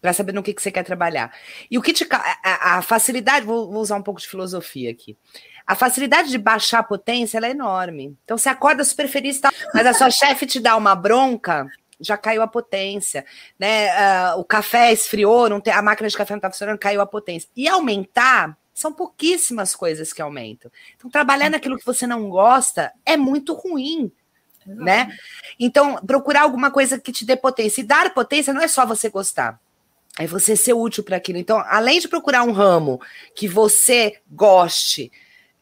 para 0.00 0.12
saber 0.12 0.32
no 0.32 0.42
que, 0.42 0.52
que 0.52 0.62
você 0.62 0.70
quer 0.70 0.82
trabalhar. 0.82 1.34
E 1.70 1.78
o 1.78 1.82
que 1.82 1.92
te. 1.92 2.06
A, 2.10 2.78
a 2.78 2.82
facilidade, 2.82 3.46
vou, 3.46 3.70
vou, 3.70 3.82
usar 3.82 3.96
um 3.96 4.02
pouco 4.02 4.20
de 4.20 4.28
filosofia 4.28 4.90
aqui. 4.90 5.16
A 5.66 5.74
facilidade 5.74 6.30
de 6.30 6.38
baixar 6.38 6.80
a 6.80 6.82
potência 6.82 7.38
é 7.38 7.50
enorme. 7.50 8.16
Então 8.24 8.36
você 8.36 8.48
acorda 8.48 8.84
super 8.84 9.08
feliz, 9.08 9.40
tá, 9.40 9.50
mas 9.72 9.86
a 9.86 9.94
sua 9.94 10.10
chefe 10.10 10.46
te 10.46 10.58
dá 10.58 10.76
uma 10.76 10.94
bronca, 10.94 11.66
já 12.02 12.16
caiu 12.16 12.42
a 12.42 12.46
potência, 12.46 13.24
né? 13.58 14.34
Uh, 14.34 14.40
o 14.40 14.44
café 14.44 14.92
esfriou, 14.92 15.48
não 15.48 15.60
tem, 15.60 15.72
a 15.72 15.80
máquina 15.80 16.08
de 16.08 16.16
café 16.16 16.34
não 16.34 16.38
está 16.38 16.50
funcionando, 16.50 16.78
caiu 16.78 17.00
a 17.00 17.06
potência. 17.06 17.48
E 17.56 17.68
aumentar 17.68 18.58
são 18.74 18.92
pouquíssimas 18.92 19.74
coisas 19.74 20.12
que 20.12 20.22
aumentam. 20.22 20.70
Então, 20.96 21.10
trabalhar 21.10 21.50
naquilo 21.50 21.78
que 21.78 21.86
você 21.86 22.06
não 22.06 22.28
gosta 22.28 22.92
é 23.04 23.16
muito 23.16 23.54
ruim. 23.54 24.10
Né? 24.64 25.12
Então, 25.58 25.96
procurar 26.06 26.42
alguma 26.42 26.70
coisa 26.70 26.98
que 26.98 27.12
te 27.12 27.24
dê 27.24 27.36
potência. 27.36 27.80
E 27.80 27.84
dar 27.84 28.14
potência 28.14 28.52
não 28.52 28.62
é 28.62 28.68
só 28.68 28.86
você 28.86 29.08
gostar. 29.08 29.60
É 30.18 30.26
você 30.26 30.54
ser 30.54 30.72
útil 30.72 31.02
para 31.02 31.16
aquilo. 31.16 31.38
Então, 31.38 31.62
além 31.66 31.98
de 31.98 32.08
procurar 32.08 32.44
um 32.44 32.52
ramo 32.52 33.00
que 33.34 33.48
você 33.48 34.20
goste, 34.30 35.10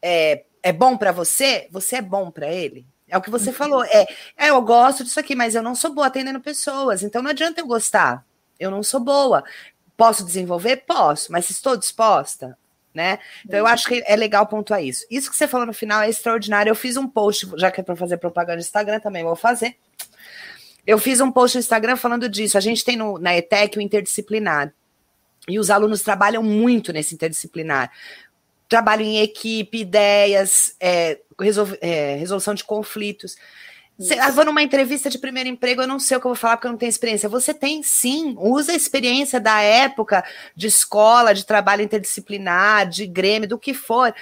é, 0.01 0.43
é 0.61 0.71
bom 0.71 0.97
para 0.97 1.11
você, 1.11 1.67
você 1.71 1.97
é 1.97 2.01
bom 2.01 2.29
para 2.29 2.47
ele. 2.47 2.85
É 3.11 3.17
o 3.17 3.21
que 3.21 3.29
você 3.29 3.49
uhum. 3.49 3.55
falou. 3.55 3.83
É, 3.83 4.07
é, 4.37 4.49
eu 4.49 4.61
gosto 4.61 5.03
disso 5.03 5.19
aqui, 5.19 5.35
mas 5.35 5.53
eu 5.53 5.61
não 5.61 5.75
sou 5.75 5.93
boa 5.93 6.07
atendendo 6.07 6.39
pessoas. 6.39 7.03
Então, 7.03 7.21
não 7.21 7.29
adianta 7.29 7.61
eu 7.61 7.67
gostar. 7.67 8.25
Eu 8.57 8.71
não 8.71 8.81
sou 8.81 8.99
boa. 8.99 9.43
Posso 9.97 10.25
desenvolver? 10.25 10.77
Posso, 10.87 11.31
mas 11.31 11.49
estou 11.49 11.77
disposta? 11.77 12.57
né? 12.93 13.19
Então 13.45 13.57
eu 13.57 13.67
acho 13.67 13.87
que 13.87 14.03
é 14.05 14.15
legal 14.15 14.45
pontuar 14.45 14.83
isso. 14.83 15.05
Isso 15.09 15.29
que 15.29 15.35
você 15.35 15.47
falou 15.47 15.65
no 15.65 15.73
final 15.73 16.01
é 16.01 16.09
extraordinário. 16.09 16.69
Eu 16.69 16.75
fiz 16.75 16.97
um 16.97 17.07
post, 17.07 17.47
já 17.55 17.71
que 17.71 17.79
é 17.79 17.83
para 17.83 17.95
fazer 17.95 18.17
propaganda 18.17 18.55
no 18.55 18.61
Instagram, 18.61 18.99
também 18.99 19.23
vou 19.23 19.35
fazer. 19.35 19.77
Eu 20.85 20.97
fiz 20.97 21.21
um 21.21 21.31
post 21.31 21.57
no 21.57 21.59
Instagram 21.59 21.95
falando 21.95 22.27
disso. 22.27 22.57
A 22.57 22.61
gente 22.61 22.83
tem 22.83 22.97
no, 22.97 23.17
na 23.17 23.35
ETEC 23.37 23.77
o 23.77 23.81
interdisciplinar. 23.81 24.73
E 25.47 25.57
os 25.57 25.69
alunos 25.69 26.01
trabalham 26.01 26.43
muito 26.43 26.91
nesse 26.91 27.15
interdisciplinar. 27.15 27.91
Trabalho 28.71 29.01
em 29.01 29.19
equipe, 29.19 29.81
ideias, 29.81 30.77
é, 30.79 31.19
resol, 31.37 31.67
é, 31.81 32.15
resolução 32.15 32.53
de 32.53 32.63
conflitos. 32.63 33.35
Você, 33.99 34.15
eu 34.15 34.31
vou 34.31 34.45
numa 34.45 34.63
entrevista 34.63 35.09
de 35.09 35.17
primeiro 35.17 35.49
emprego, 35.49 35.81
eu 35.81 35.87
não 35.87 35.99
sei 35.99 36.15
o 36.15 36.21
que 36.21 36.25
eu 36.25 36.29
vou 36.29 36.37
falar 36.37 36.55
porque 36.55 36.67
eu 36.67 36.71
não 36.71 36.77
tenho 36.77 36.89
experiência. 36.89 37.27
Você 37.27 37.53
tem 37.53 37.83
sim, 37.83 38.33
usa 38.39 38.71
a 38.71 38.75
experiência 38.75 39.41
da 39.41 39.59
época 39.59 40.23
de 40.55 40.67
escola, 40.67 41.33
de 41.33 41.45
trabalho 41.45 41.83
interdisciplinar, 41.83 42.87
de 42.87 43.05
grêmio, 43.05 43.49
do 43.49 43.59
que 43.59 43.73
for. 43.73 44.15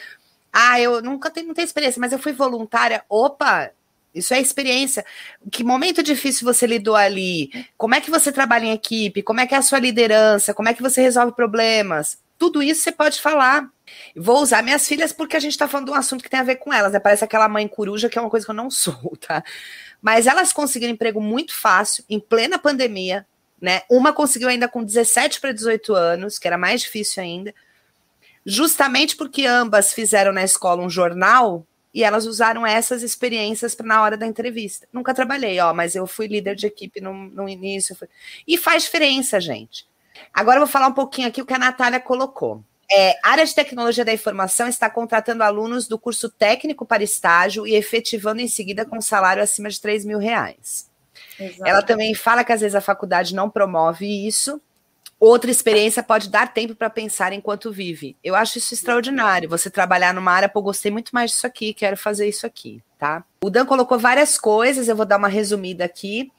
Ah, 0.52 0.82
eu 0.82 1.00
nunca 1.00 1.30
tenho, 1.30 1.46
não 1.46 1.54
tenho 1.54 1.66
experiência, 1.66 2.00
mas 2.00 2.12
eu 2.12 2.18
fui 2.18 2.34
voluntária. 2.34 3.06
Opa, 3.08 3.70
isso 4.16 4.34
é 4.34 4.42
experiência. 4.42 5.06
Que 5.52 5.64
momento 5.64 6.02
difícil 6.02 6.44
você 6.44 6.66
lidou 6.66 6.96
ali? 6.96 7.52
Como 7.78 7.94
é 7.94 8.02
que 8.02 8.10
você 8.10 8.32
trabalha 8.32 8.66
em 8.66 8.72
equipe? 8.72 9.22
Como 9.22 9.40
é 9.40 9.46
que 9.46 9.54
é 9.54 9.60
a 9.60 9.62
sua 9.62 9.78
liderança? 9.78 10.56
Como 10.56 10.68
é 10.68 10.74
que 10.74 10.82
você 10.82 11.02
resolve 11.02 11.34
problemas? 11.34 12.18
Tudo 12.40 12.64
isso 12.64 12.82
você 12.82 12.92
pode 12.92 13.22
falar. 13.22 13.70
Vou 14.16 14.42
usar 14.42 14.64
minhas 14.64 14.88
filhas 14.88 15.12
porque 15.12 15.36
a 15.36 15.40
gente 15.40 15.52
está 15.52 15.68
falando 15.68 15.88
de 15.88 15.92
um 15.92 15.96
assunto 15.96 16.24
que 16.24 16.30
tem 16.30 16.40
a 16.40 16.44
ver 16.44 16.56
com 16.56 16.74
elas, 16.74 16.94
né? 16.94 17.00
Parece 17.00 17.26
aquela 17.26 17.50
mãe 17.50 17.68
coruja 17.68 18.08
que 18.08 18.18
é 18.18 18.22
uma 18.22 18.30
coisa 18.30 18.46
que 18.46 18.52
eu 18.52 18.56
não 18.56 18.72
sou, 18.72 19.18
tá? 19.20 19.44
Mas 20.02 20.26
elas 20.26 20.54
conseguiram 20.54 20.94
emprego 20.94 21.20
muito 21.20 21.54
fácil, 21.54 22.06
em 22.10 22.18
plena 22.18 22.58
pandemia, 22.58 23.28
né? 23.62 23.82
Uma 23.90 24.14
conseguiu 24.14 24.48
ainda 24.48 24.70
com 24.70 24.82
17 24.82 25.42
para 25.42 25.52
18 25.52 25.94
anos, 25.94 26.40
que 26.40 26.48
era 26.48 26.58
mais 26.58 26.82
difícil 26.82 27.22
ainda, 27.22 27.54
justamente 28.46 29.18
porque 29.18 29.46
ambas 29.46 29.94
fizeram 29.94 30.32
na 30.32 30.44
escola 30.44 30.82
um 30.82 30.90
jornal 30.90 31.68
e 31.94 32.06
elas 32.06 32.26
usaram 32.26 32.66
essas 32.66 33.04
experiências 33.04 33.76
para 33.76 33.86
na 33.86 34.02
hora 34.02 34.16
da 34.16 34.26
entrevista. 34.26 34.88
Nunca 34.94 35.14
trabalhei, 35.14 35.60
ó, 35.60 35.74
mas 35.74 35.94
eu 35.94 36.08
fui 36.08 36.28
líder 36.28 36.56
de 36.56 36.68
equipe 36.68 37.02
no, 37.02 37.14
no 37.14 37.50
início. 37.50 37.96
Fui... 37.96 38.08
E 38.48 38.58
faz 38.58 38.84
diferença, 38.84 39.42
gente. 39.42 39.89
Agora 40.34 40.58
eu 40.58 40.62
vou 40.62 40.72
falar 40.72 40.88
um 40.88 40.94
pouquinho 40.94 41.28
aqui 41.28 41.42
o 41.42 41.46
que 41.46 41.54
a 41.54 41.60
Natália 41.60 42.00
colocou. 42.00 42.64
É, 42.92 43.20
área 43.22 43.46
de 43.46 43.54
tecnologia 43.54 44.04
da 44.04 44.14
informação 44.14 44.68
está 44.68 44.90
contratando 44.90 45.44
alunos 45.44 45.88
do 45.88 46.00
curso 46.00 46.28
técnico 46.28 46.86
para 46.86 47.04
estágio 47.04 47.68
e 47.68 47.76
efetivando 47.76 48.42
em 48.42 48.48
seguida 48.48 48.84
com 48.84 49.00
salário 49.00 49.44
acima 49.44 49.70
de 49.70 49.80
3 49.80 50.06
mil 50.06 50.18
reais. 50.18 50.90
Exato. 51.40 51.70
Ela 51.70 51.84
também 51.84 52.16
fala 52.16 52.44
que 52.44 52.52
às 52.52 52.62
vezes 52.62 52.76
a 52.76 52.82
faculdade 52.82 53.36
não 53.36 53.50
promove 53.50 54.06
isso. 54.28 54.60
Outra 55.20 55.52
experiência 55.52 56.02
pode 56.02 56.30
dar 56.30 56.54
tempo 56.54 56.74
para 56.74 56.90
pensar 56.90 57.34
enquanto 57.34 57.72
vive. 57.72 58.16
Eu 58.24 58.36
acho 58.36 58.58
isso 58.58 58.74
extraordinário. 58.74 59.50
Você 59.50 59.70
trabalhar 59.70 60.14
numa 60.14 60.32
área, 60.32 60.48
pô, 60.48 60.62
gostei 60.62 60.90
muito 60.90 61.12
mais 61.12 61.32
disso 61.32 61.46
aqui, 61.46 61.74
quero 61.74 61.98
fazer 61.98 62.28
isso 62.28 62.46
aqui, 62.46 62.82
tá? 62.98 63.24
O 63.44 63.50
Dan 63.50 63.66
colocou 63.66 64.00
várias 64.00 64.38
coisas, 64.38 64.88
eu 64.88 64.96
vou 64.96 65.06
dar 65.06 65.18
uma 65.18 65.28
resumida 65.28 65.84
aqui. 65.84 66.32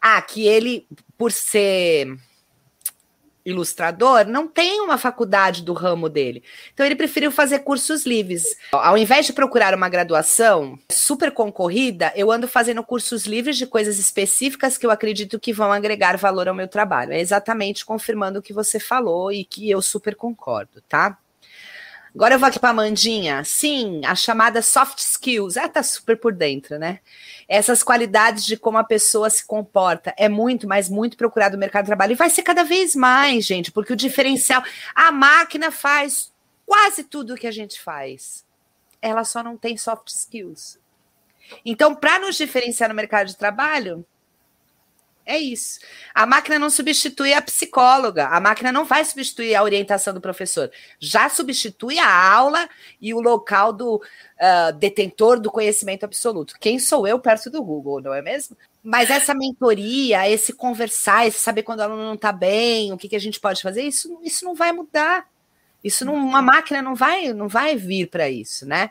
Ah, 0.00 0.20
que 0.20 0.46
ele, 0.46 0.86
por 1.16 1.32
ser 1.32 2.14
ilustrador 3.46 4.26
não 4.26 4.48
tem 4.48 4.80
uma 4.80 4.98
faculdade 4.98 5.62
do 5.62 5.72
ramo 5.72 6.08
dele. 6.08 6.42
Então 6.74 6.84
ele 6.84 6.96
preferiu 6.96 7.30
fazer 7.30 7.60
cursos 7.60 8.04
livres. 8.04 8.56
Ao 8.72 8.98
invés 8.98 9.24
de 9.26 9.32
procurar 9.32 9.72
uma 9.72 9.88
graduação 9.88 10.78
super 10.90 11.30
concorrida, 11.30 12.12
eu 12.16 12.30
ando 12.30 12.48
fazendo 12.48 12.82
cursos 12.82 13.24
livres 13.24 13.56
de 13.56 13.66
coisas 13.66 13.98
específicas 13.98 14.76
que 14.76 14.84
eu 14.84 14.90
acredito 14.90 15.38
que 15.38 15.52
vão 15.52 15.72
agregar 15.72 16.16
valor 16.16 16.48
ao 16.48 16.54
meu 16.54 16.68
trabalho. 16.68 17.12
É 17.12 17.20
exatamente 17.20 17.86
confirmando 17.86 18.40
o 18.40 18.42
que 18.42 18.52
você 18.52 18.80
falou 18.80 19.30
e 19.30 19.44
que 19.44 19.70
eu 19.70 19.80
super 19.80 20.16
concordo, 20.16 20.82
tá? 20.88 21.16
Agora 22.16 22.34
eu 22.34 22.38
vou 22.38 22.48
aqui 22.48 22.58
para 22.58 22.70
a 22.70 22.72
Mandinha. 22.72 23.44
Sim, 23.44 24.00
a 24.06 24.14
chamada 24.14 24.62
soft 24.62 25.00
skills. 25.00 25.58
Ela 25.58 25.68
tá 25.68 25.82
super 25.82 26.16
por 26.16 26.32
dentro, 26.32 26.78
né? 26.78 27.00
Essas 27.46 27.82
qualidades 27.82 28.46
de 28.46 28.56
como 28.56 28.78
a 28.78 28.84
pessoa 28.84 29.28
se 29.28 29.44
comporta 29.44 30.14
é 30.16 30.26
muito, 30.26 30.66
mas 30.66 30.88
muito 30.88 31.14
procurado 31.14 31.56
no 31.56 31.60
mercado 31.60 31.84
de 31.84 31.90
trabalho. 31.90 32.12
E 32.12 32.14
vai 32.14 32.30
ser 32.30 32.42
cada 32.42 32.64
vez 32.64 32.96
mais, 32.96 33.44
gente, 33.44 33.70
porque 33.70 33.92
o 33.92 33.96
diferencial. 33.96 34.64
A 34.94 35.12
máquina 35.12 35.70
faz 35.70 36.32
quase 36.64 37.04
tudo 37.04 37.34
o 37.34 37.36
que 37.36 37.46
a 37.46 37.52
gente 37.52 37.78
faz. 37.78 38.46
Ela 39.02 39.22
só 39.22 39.42
não 39.42 39.58
tem 39.58 39.76
soft 39.76 40.08
skills. 40.08 40.78
Então, 41.66 41.94
para 41.94 42.18
nos 42.18 42.36
diferenciar 42.36 42.88
no 42.88 42.94
mercado 42.94 43.26
de 43.26 43.36
trabalho, 43.36 44.06
é 45.26 45.36
isso. 45.36 45.80
A 46.14 46.24
máquina 46.24 46.56
não 46.56 46.70
substitui 46.70 47.34
a 47.34 47.42
psicóloga, 47.42 48.28
a 48.28 48.40
máquina 48.40 48.70
não 48.70 48.84
vai 48.84 49.04
substituir 49.04 49.56
a 49.56 49.62
orientação 49.62 50.14
do 50.14 50.20
professor, 50.20 50.70
já 51.00 51.28
substitui 51.28 51.98
a 51.98 52.32
aula 52.32 52.68
e 53.00 53.12
o 53.12 53.20
local 53.20 53.72
do 53.72 53.96
uh, 53.96 54.72
detentor 54.78 55.40
do 55.40 55.50
conhecimento 55.50 56.04
absoluto. 56.04 56.54
Quem 56.60 56.78
sou 56.78 57.08
eu 57.08 57.18
perto 57.18 57.50
do 57.50 57.62
Google, 57.62 58.00
não 58.00 58.14
é 58.14 58.22
mesmo? 58.22 58.56
Mas 58.84 59.10
essa 59.10 59.34
mentoria, 59.34 60.30
esse 60.30 60.52
conversar, 60.52 61.26
esse 61.26 61.40
saber 61.40 61.64
quando 61.64 61.80
o 61.80 61.82
aluno 61.82 62.04
não 62.04 62.14
está 62.14 62.30
bem, 62.30 62.92
o 62.92 62.96
que, 62.96 63.08
que 63.08 63.16
a 63.16 63.20
gente 63.20 63.40
pode 63.40 63.60
fazer, 63.60 63.82
isso, 63.82 64.20
isso 64.22 64.44
não 64.44 64.54
vai 64.54 64.70
mudar. 64.70 65.26
Isso 65.82 66.04
não, 66.04 66.14
uma 66.14 66.40
máquina 66.40 66.80
não 66.80 66.94
vai, 66.94 67.32
não 67.32 67.48
vai 67.48 67.74
vir 67.76 68.08
para 68.08 68.30
isso, 68.30 68.64
né? 68.64 68.90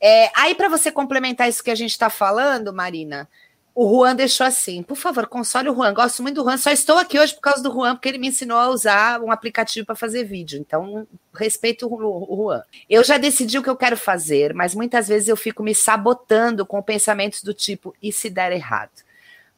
É, 0.00 0.30
aí, 0.36 0.54
para 0.54 0.68
você 0.68 0.92
complementar 0.92 1.48
isso 1.48 1.64
que 1.64 1.70
a 1.70 1.74
gente 1.74 1.92
está 1.92 2.10
falando, 2.10 2.72
Marina, 2.72 3.28
o 3.76 3.86
Juan 3.86 4.16
deixou 4.16 4.46
assim, 4.46 4.82
por 4.82 4.96
favor, 4.96 5.26
console 5.26 5.68
o 5.68 5.74
Juan. 5.74 5.92
Gosto 5.92 6.22
muito 6.22 6.36
do 6.36 6.44
Juan. 6.44 6.56
Só 6.56 6.70
estou 6.70 6.96
aqui 6.96 7.18
hoje 7.18 7.34
por 7.34 7.42
causa 7.42 7.62
do 7.62 7.70
Juan, 7.70 7.94
porque 7.94 8.08
ele 8.08 8.16
me 8.16 8.28
ensinou 8.28 8.56
a 8.56 8.70
usar 8.70 9.20
um 9.20 9.30
aplicativo 9.30 9.84
para 9.84 9.94
fazer 9.94 10.24
vídeo. 10.24 10.58
Então, 10.58 11.06
respeito 11.34 11.86
o 11.86 12.36
Juan. 12.36 12.62
Eu 12.88 13.04
já 13.04 13.18
decidi 13.18 13.58
o 13.58 13.62
que 13.62 13.68
eu 13.68 13.76
quero 13.76 13.94
fazer, 13.94 14.54
mas 14.54 14.74
muitas 14.74 15.08
vezes 15.08 15.28
eu 15.28 15.36
fico 15.36 15.62
me 15.62 15.74
sabotando 15.74 16.64
com 16.64 16.82
pensamentos 16.82 17.42
do 17.42 17.52
tipo: 17.52 17.94
e 18.02 18.10
se 18.10 18.30
der 18.30 18.50
errado? 18.50 19.04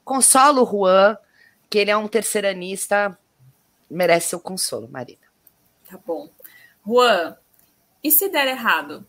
Consolo 0.05 0.65
o 0.65 0.67
Juan, 0.67 1.17
que 1.71 1.79
ele 1.79 1.93
é 1.93 1.97
um 1.97 2.09
terceiranista, 2.09 3.17
merece 3.89 4.31
seu 4.31 4.41
consolo, 4.41 4.89
Marina. 4.89 5.23
Tá 5.89 5.97
bom. 6.05 6.29
Juan, 6.85 7.37
e 8.03 8.11
se 8.11 8.29
der 8.29 8.49
errado? 8.49 9.07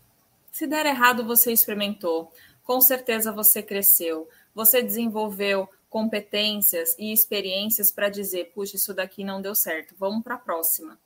Se 0.52 0.68
der 0.68 0.86
errado, 0.86 1.26
você 1.26 1.52
experimentou. 1.52 2.32
Com 2.64 2.80
certeza 2.80 3.32
você 3.32 3.64
cresceu 3.64 4.30
você 4.60 4.84
desenvolveu 4.84 5.70
competências 5.90 6.94
e 7.00 7.14
experiências 7.14 7.92
para 7.92 8.10
dizer, 8.10 8.52
puxa, 8.54 8.76
isso 8.76 8.94
daqui 8.94 9.24
não 9.24 9.42
deu 9.42 9.56
certo, 9.56 9.96
vamos 9.98 10.22
para 10.22 10.36
a 10.36 10.38
próxima. 10.38 11.00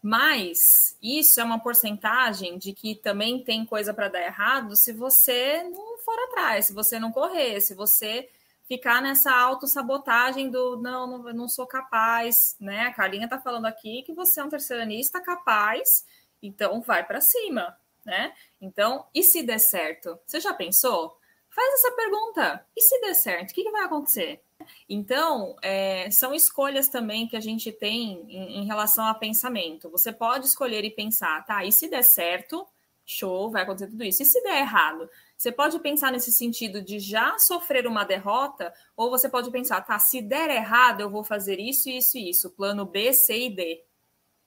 Mas 0.00 0.96
isso 1.02 1.38
é 1.38 1.44
uma 1.44 1.60
porcentagem 1.60 2.56
de 2.56 2.72
que 2.72 2.94
também 2.94 3.44
tem 3.44 3.66
coisa 3.66 3.92
para 3.92 4.08
dar 4.08 4.22
errado 4.22 4.74
se 4.74 4.90
você 4.90 5.62
não 5.64 5.98
for 5.98 6.18
atrás, 6.28 6.66
se 6.66 6.72
você 6.72 6.98
não 6.98 7.12
correr, 7.12 7.60
se 7.60 7.74
você 7.74 8.30
ficar 8.66 9.02
nessa 9.02 9.30
autossabotagem 9.30 10.48
do 10.50 10.78
não, 10.78 11.06
não, 11.06 11.32
não 11.34 11.48
sou 11.48 11.66
capaz, 11.66 12.56
né? 12.58 12.86
A 12.86 12.94
Carlinha 12.94 13.24
está 13.24 13.38
falando 13.38 13.66
aqui 13.66 14.02
que 14.02 14.14
você 14.14 14.40
é 14.40 14.44
um 14.44 14.48
terceiranista 14.48 15.20
capaz, 15.20 16.06
então 16.42 16.80
vai 16.80 17.04
para 17.06 17.20
cima, 17.20 17.76
né? 18.02 18.32
Então, 18.62 19.06
e 19.14 19.22
se 19.22 19.42
der 19.42 19.60
certo? 19.60 20.18
Você 20.24 20.40
já 20.40 20.54
pensou? 20.54 21.18
Faz 21.54 21.74
essa 21.74 21.92
pergunta. 21.92 22.66
E 22.76 22.82
se 22.82 23.00
der 23.00 23.14
certo, 23.14 23.50
o 23.50 23.54
que, 23.54 23.62
que 23.62 23.70
vai 23.70 23.84
acontecer? 23.84 24.42
Então, 24.88 25.54
é, 25.62 26.10
são 26.10 26.34
escolhas 26.34 26.88
também 26.88 27.28
que 27.28 27.36
a 27.36 27.40
gente 27.40 27.70
tem 27.70 28.24
em, 28.28 28.60
em, 28.60 28.66
relação 28.66 29.06
a 29.06 29.14
pensamento. 29.14 29.88
Você 29.90 30.12
pode 30.12 30.46
escolher 30.46 30.84
e 30.84 30.90
pensar, 30.90 31.44
tá? 31.44 31.64
E 31.64 31.70
se 31.70 31.88
der 31.88 32.02
certo, 32.02 32.66
Show, 33.06 33.50
vai 33.50 33.62
acontecer 33.62 33.90
tudo 33.90 34.02
isso. 34.02 34.22
E 34.22 34.26
se 34.26 34.42
der 34.42 34.60
errado? 34.60 35.08
Você 35.36 35.52
pode 35.52 35.78
pensar 35.80 36.10
nesse 36.10 36.32
sentido 36.32 36.80
de 36.80 36.98
já 36.98 37.38
sofrer 37.38 37.86
uma 37.86 38.02
derrota, 38.02 38.72
ou 38.96 39.10
você 39.10 39.28
pode 39.28 39.50
pensar, 39.50 39.82
tá, 39.82 39.98
se 39.98 40.22
der 40.22 40.48
errado, 40.48 41.02
eu 41.02 41.10
vou 41.10 41.22
fazer 41.22 41.60
isso, 41.60 41.90
isso 41.90 42.16
e 42.16 42.30
isso, 42.30 42.50
plano 42.50 42.86
B, 42.86 43.12
C 43.12 43.46
e 43.46 43.50
D. 43.50 43.84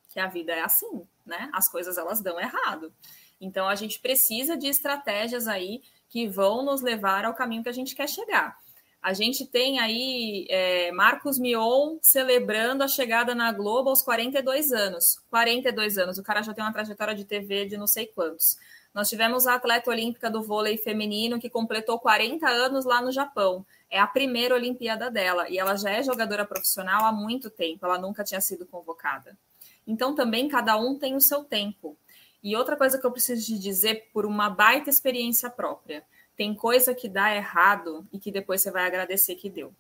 Que 0.10 0.20
a 0.20 0.28
vida 0.28 0.54
é 0.54 0.62
assim, 0.62 1.08
né? 1.24 1.50
As 1.54 1.70
coisas 1.70 1.98
elas 1.98 2.20
dão 2.20 2.40
errado. 2.40 2.92
Então 3.40 3.68
a 3.68 3.76
gente 3.76 4.00
precisa 4.00 4.58
de 4.58 4.68
estratégias 4.68 5.48
aí 5.48 5.84
que 6.10 6.28
vão 6.28 6.64
nos 6.64 6.82
levar 6.82 7.26
ao 7.26 7.34
caminho 7.34 7.64
que 7.64 7.70
a 7.70 7.74
gente 7.74 7.96
quer 7.96 8.08
chegar. 8.08 8.58
A 9.02 9.14
gente 9.14 9.46
tem 9.46 9.80
aí 9.80 10.46
é, 10.50 10.92
Marcos 10.92 11.40
Mion 11.40 11.98
celebrando 12.02 12.84
a 12.84 12.88
chegada 12.88 13.34
na 13.34 13.52
Globo 13.52 13.90
aos 13.90 14.02
42 14.02 14.72
anos. 14.72 15.22
42 15.30 15.98
anos, 15.98 16.18
o 16.18 16.24
cara 16.24 16.42
já 16.42 16.54
tem 16.54 16.64
uma 16.64 16.74
trajetória 16.74 17.16
de 17.16 17.24
TV 17.24 17.66
de 17.66 17.78
não 17.78 17.88
sei 17.88 18.08
quantos. 18.08 18.58
Nós 18.94 19.10
tivemos 19.10 19.46
a 19.46 19.56
atleta 19.56 19.92
olímpica 19.92 20.30
do 20.30 20.42
vôlei 20.42 20.76
feminino 20.76 21.40
que 21.40 21.50
completou 21.50 22.00
40 22.00 22.50
anos 22.50 22.84
lá 22.84 23.02
no 23.02 23.12
Japão. 23.12 23.66
É 23.90 24.00
a 24.00 24.08
primeira 24.08 24.56
Olimpíada 24.56 25.12
dela 25.12 25.48
e 25.48 25.60
ela 25.60 25.76
já 25.76 25.92
é 25.92 26.02
jogadora 26.02 26.44
profissional 26.44 27.06
há 27.06 27.12
muito 27.12 27.50
tempo, 27.50 27.86
ela 27.86 28.00
nunca 28.00 28.24
tinha 28.24 28.42
sido 28.42 28.66
convocada. 28.66 29.38
Então 29.86 30.16
também 30.16 30.48
cada 30.48 30.76
um 30.78 30.98
tem 30.98 31.16
o 31.16 31.22
seu 31.22 31.44
tempo. 31.44 31.96
E 32.44 32.56
outra 32.56 32.76
coisa 32.76 32.98
que 32.98 33.06
eu 33.06 33.12
preciso 33.12 33.46
te 33.46 33.60
dizer 33.60 34.10
por 34.14 34.26
uma 34.26 34.50
baita 34.50 34.90
experiência 34.90 35.50
própria 35.50 36.04
tem 36.36 36.54
coisa 36.54 36.94
que 36.94 37.10
dá 37.10 37.36
errado 37.36 38.08
e 38.14 38.20
que 38.20 38.32
depois 38.32 38.62
você 38.62 38.70
vai 38.70 38.86
agradecer 38.86 39.36
que 39.36 39.50
deu. 39.50 39.74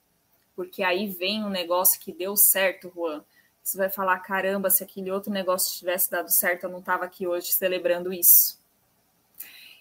Porque 0.56 0.82
aí 0.82 1.08
vem 1.08 1.44
um 1.44 1.50
negócio 1.50 2.00
que 2.00 2.12
deu 2.12 2.36
certo, 2.36 2.92
Juan. 2.96 3.24
Você 3.64 3.78
vai 3.78 3.90
falar: 3.90 4.18
caramba, 4.20 4.72
se 4.72 4.84
aquele 4.84 5.12
outro 5.12 5.32
negócio 5.32 5.78
tivesse 5.78 6.10
dado 6.10 6.32
certo, 6.32 6.64
eu 6.64 6.70
não 6.70 6.80
estava 6.80 7.06
aqui 7.06 7.28
hoje 7.28 7.54
celebrando 7.54 8.12
isso. 8.12 8.60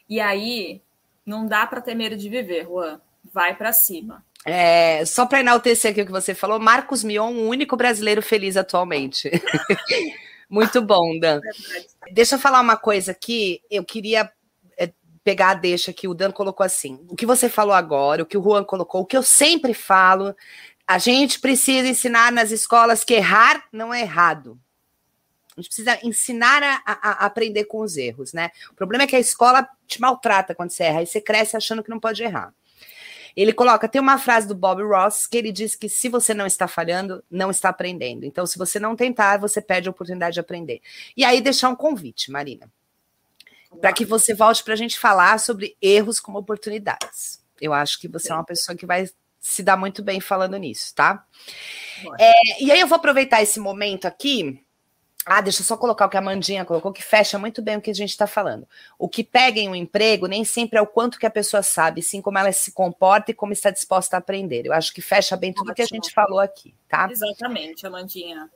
E 0.09 0.21
aí, 0.21 0.83
não 1.25 1.47
dá 1.47 1.67
para 1.67 1.81
ter 1.81 1.95
medo 1.95 2.17
de 2.17 2.29
viver, 2.29 2.65
Juan. 2.65 3.01
Vai 3.33 3.57
para 3.57 3.73
cima. 3.73 4.25
É, 4.45 5.05
só 5.05 5.27
para 5.27 5.41
enaltecer 5.41 5.91
aqui 5.91 6.03
o 6.03 6.07
que 6.07 6.13
você 6.13 6.35
falou, 6.35 6.61
Marcos 6.61 7.03
Mion, 7.03 7.33
o 7.33 7.49
único 7.49 7.77
brasileiro 7.77 8.23
feliz 8.23 8.57
atualmente. 8.57 9.31
Muito 10.49 10.81
bom, 10.83 11.19
Dan. 11.19 11.41
É 12.09 12.13
Deixa 12.13 12.37
eu 12.37 12.39
falar 12.39 12.61
uma 12.61 12.77
coisa 12.77 13.11
aqui. 13.11 13.61
Eu 13.69 13.85
queria 13.85 14.31
pegar 15.27 15.51
a 15.51 15.55
deixa 15.55 15.93
que 15.93 16.07
o 16.07 16.15
Dan 16.15 16.31
colocou 16.31 16.65
assim. 16.65 17.05
O 17.09 17.17
que 17.17 17.27
você 17.27 17.49
falou 17.49 17.75
agora, 17.75 18.23
o 18.23 18.27
que 18.27 18.39
o 18.39 18.43
Juan 18.43 18.63
colocou, 18.63 19.01
o 19.01 19.05
que 19.05 19.17
eu 19.17 19.25
sempre 19.25 19.75
falo, 19.75 20.33
a 20.87 20.99
gente 20.99 21.41
precisa 21.41 21.89
ensinar 21.89 22.31
nas 22.31 22.53
escolas 22.53 23.03
que 23.03 23.15
errar 23.15 23.65
não 23.73 23.93
é 23.93 24.03
errado. 24.03 24.57
A 25.57 25.61
gente 25.61 25.67
precisa 25.67 25.99
ensinar 26.07 26.63
a, 26.63 26.81
a, 26.87 26.93
a, 26.93 27.27
aprender 27.27 27.65
com 27.65 27.81
os 27.81 27.97
erros, 27.97 28.33
né? 28.33 28.53
O 28.71 28.75
problema 28.75 29.03
é 29.03 29.07
que 29.09 29.17
a 29.17 29.19
escola 29.19 29.69
te 29.85 30.01
maltrata 30.01 30.55
quando 30.55 30.71
você 30.71 30.85
erra, 30.85 31.03
e 31.03 31.07
você 31.09 31.21
cresce 31.21 31.57
achando 31.57 31.83
que 31.83 31.91
não 31.91 31.99
pode 31.99 32.23
errar. 32.23 32.55
Ele 33.37 33.53
coloca, 33.53 33.87
tem 33.87 34.01
uma 34.01 34.19
frase 34.19 34.49
do 34.49 34.55
Bob 34.55 34.83
Ross 34.83 35.27
que 35.27 35.37
ele 35.37 35.53
diz 35.53 35.75
que 35.75 35.89
se 35.89 36.09
você 36.09 36.33
não 36.33 36.47
está 36.47 36.67
falhando, 36.67 37.23
não 37.31 37.51
está 37.51 37.69
aprendendo. 37.69 38.25
Então, 38.25 38.47
se 38.47 38.57
você 38.57 38.81
não 38.81 38.97
tentar, 38.97 39.39
você 39.39 39.61
perde 39.61 39.89
a 39.89 39.91
oportunidade 39.91 40.35
de 40.35 40.41
aprender. 40.41 40.81
E 41.17 41.25
aí, 41.25 41.41
deixar 41.41 41.69
um 41.69 41.77
convite, 41.77 42.31
Marina 42.31 42.71
para 43.81 43.93
que 43.93 44.05
você 44.05 44.35
volte 44.35 44.63
para 44.65 44.75
a 44.75 44.77
gente 44.77 44.99
falar 44.99 45.39
sobre 45.39 45.77
erros 45.81 46.21
como 46.21 46.39
oportunidades. 46.39 47.45
Eu 47.61 47.73
acho 47.73 47.99
que 47.99 48.09
você 48.09 48.31
é 48.31 48.35
uma 48.35 48.45
pessoa 48.45 48.77
que 48.77 48.87
vai 48.87 49.09
se 49.41 49.63
dar 49.63 49.77
muito 49.77 50.03
bem 50.03 50.21
falando 50.21 50.57
nisso, 50.57 50.95
tá? 50.95 51.25
É, 52.19 52.63
e 52.63 52.71
aí 52.71 52.81
eu 52.81 52.87
vou 52.87 52.97
aproveitar 52.97 53.43
esse 53.43 53.61
momento 53.61 54.07
aqui. 54.07 54.61
Ah, 55.29 55.41
deixa 55.41 55.61
eu 55.61 55.67
só 55.67 55.77
colocar 55.77 56.07
o 56.07 56.09
que 56.09 56.17
a 56.17 56.21
Mandinha 56.21 56.65
colocou, 56.65 56.93
que 56.93 57.03
fecha 57.03 57.37
muito 57.37 57.61
bem 57.61 57.77
o 57.77 57.81
que 57.81 57.91
a 57.91 57.95
gente 57.95 58.11
está 58.11 58.29
falando. 58.29 58.65
O 58.97 59.09
que 59.09 59.25
pega 59.25 59.59
em 59.59 59.69
um 59.69 59.75
emprego 59.75 60.29
nem 60.29 60.45
sempre 60.45 60.79
é 60.79 60.81
o 60.81 60.87
quanto 60.87 61.19
que 61.19 61.27
a 61.27 61.31
pessoa 61.31 61.65
sabe, 61.65 62.01
sim 62.01 62.23
como 62.23 62.39
ela 62.39 62.53
se 62.53 62.71
comporta 62.71 63.33
e 63.33 63.35
como 63.35 63.53
está 63.53 63.71
disposta 63.71 64.17
a 64.17 64.21
aprender. 64.21 64.65
Eu 64.65 64.73
acho 64.73 64.95
que 64.95 65.03
fecha 65.03 65.37
bem 65.37 65.53
tudo 65.53 65.73
o 65.73 65.75
que 65.75 65.83
a 65.83 65.87
gente 65.87 66.13
falou 66.13 66.39
aqui, 66.39 66.73
tá? 66.89 67.09
Exatamente, 67.11 67.85
Amandinha. 67.85 68.49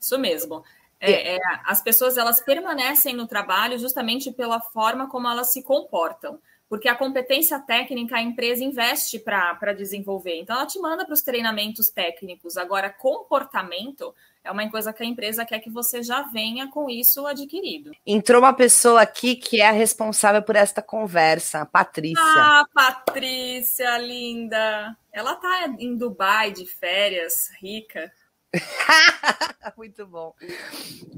Isso 0.00 0.18
mesmo. 0.18 0.64
É, 0.98 1.36
é, 1.36 1.38
as 1.64 1.80
pessoas 1.80 2.16
elas 2.16 2.40
permanecem 2.40 3.14
no 3.14 3.28
trabalho 3.28 3.78
justamente 3.78 4.32
pela 4.32 4.60
forma 4.60 5.08
como 5.08 5.28
elas 5.28 5.52
se 5.52 5.62
comportam, 5.62 6.40
porque 6.68 6.88
a 6.88 6.96
competência 6.96 7.60
técnica 7.60 8.16
a 8.16 8.22
empresa 8.22 8.64
investe 8.64 9.20
para 9.20 9.72
desenvolver. 9.72 10.40
Então, 10.40 10.56
ela 10.56 10.66
te 10.66 10.80
manda 10.80 11.04
para 11.04 11.14
os 11.14 11.22
treinamentos 11.22 11.88
técnicos. 11.88 12.56
Agora, 12.56 12.90
comportamento 12.90 14.12
é 14.46 14.50
uma 14.50 14.70
coisa 14.70 14.92
que 14.92 15.02
a 15.02 15.06
empresa 15.06 15.44
quer 15.44 15.58
que 15.58 15.68
você 15.68 16.02
já 16.02 16.22
venha 16.22 16.70
com 16.70 16.88
isso 16.88 17.26
adquirido. 17.26 17.90
Entrou 18.06 18.40
uma 18.40 18.52
pessoa 18.52 19.02
aqui 19.02 19.34
que 19.34 19.60
é 19.60 19.68
a 19.68 19.72
responsável 19.72 20.42
por 20.42 20.54
esta 20.54 20.80
conversa, 20.80 21.62
a 21.62 21.66
Patrícia. 21.66 22.22
Ah, 22.22 22.64
Patrícia, 22.72 23.98
linda! 23.98 24.96
Ela 25.12 25.32
está 25.32 25.66
em 25.78 25.96
Dubai 25.96 26.52
de 26.52 26.64
férias, 26.64 27.50
rica. 27.60 28.12
muito 29.76 30.06
bom. 30.06 30.32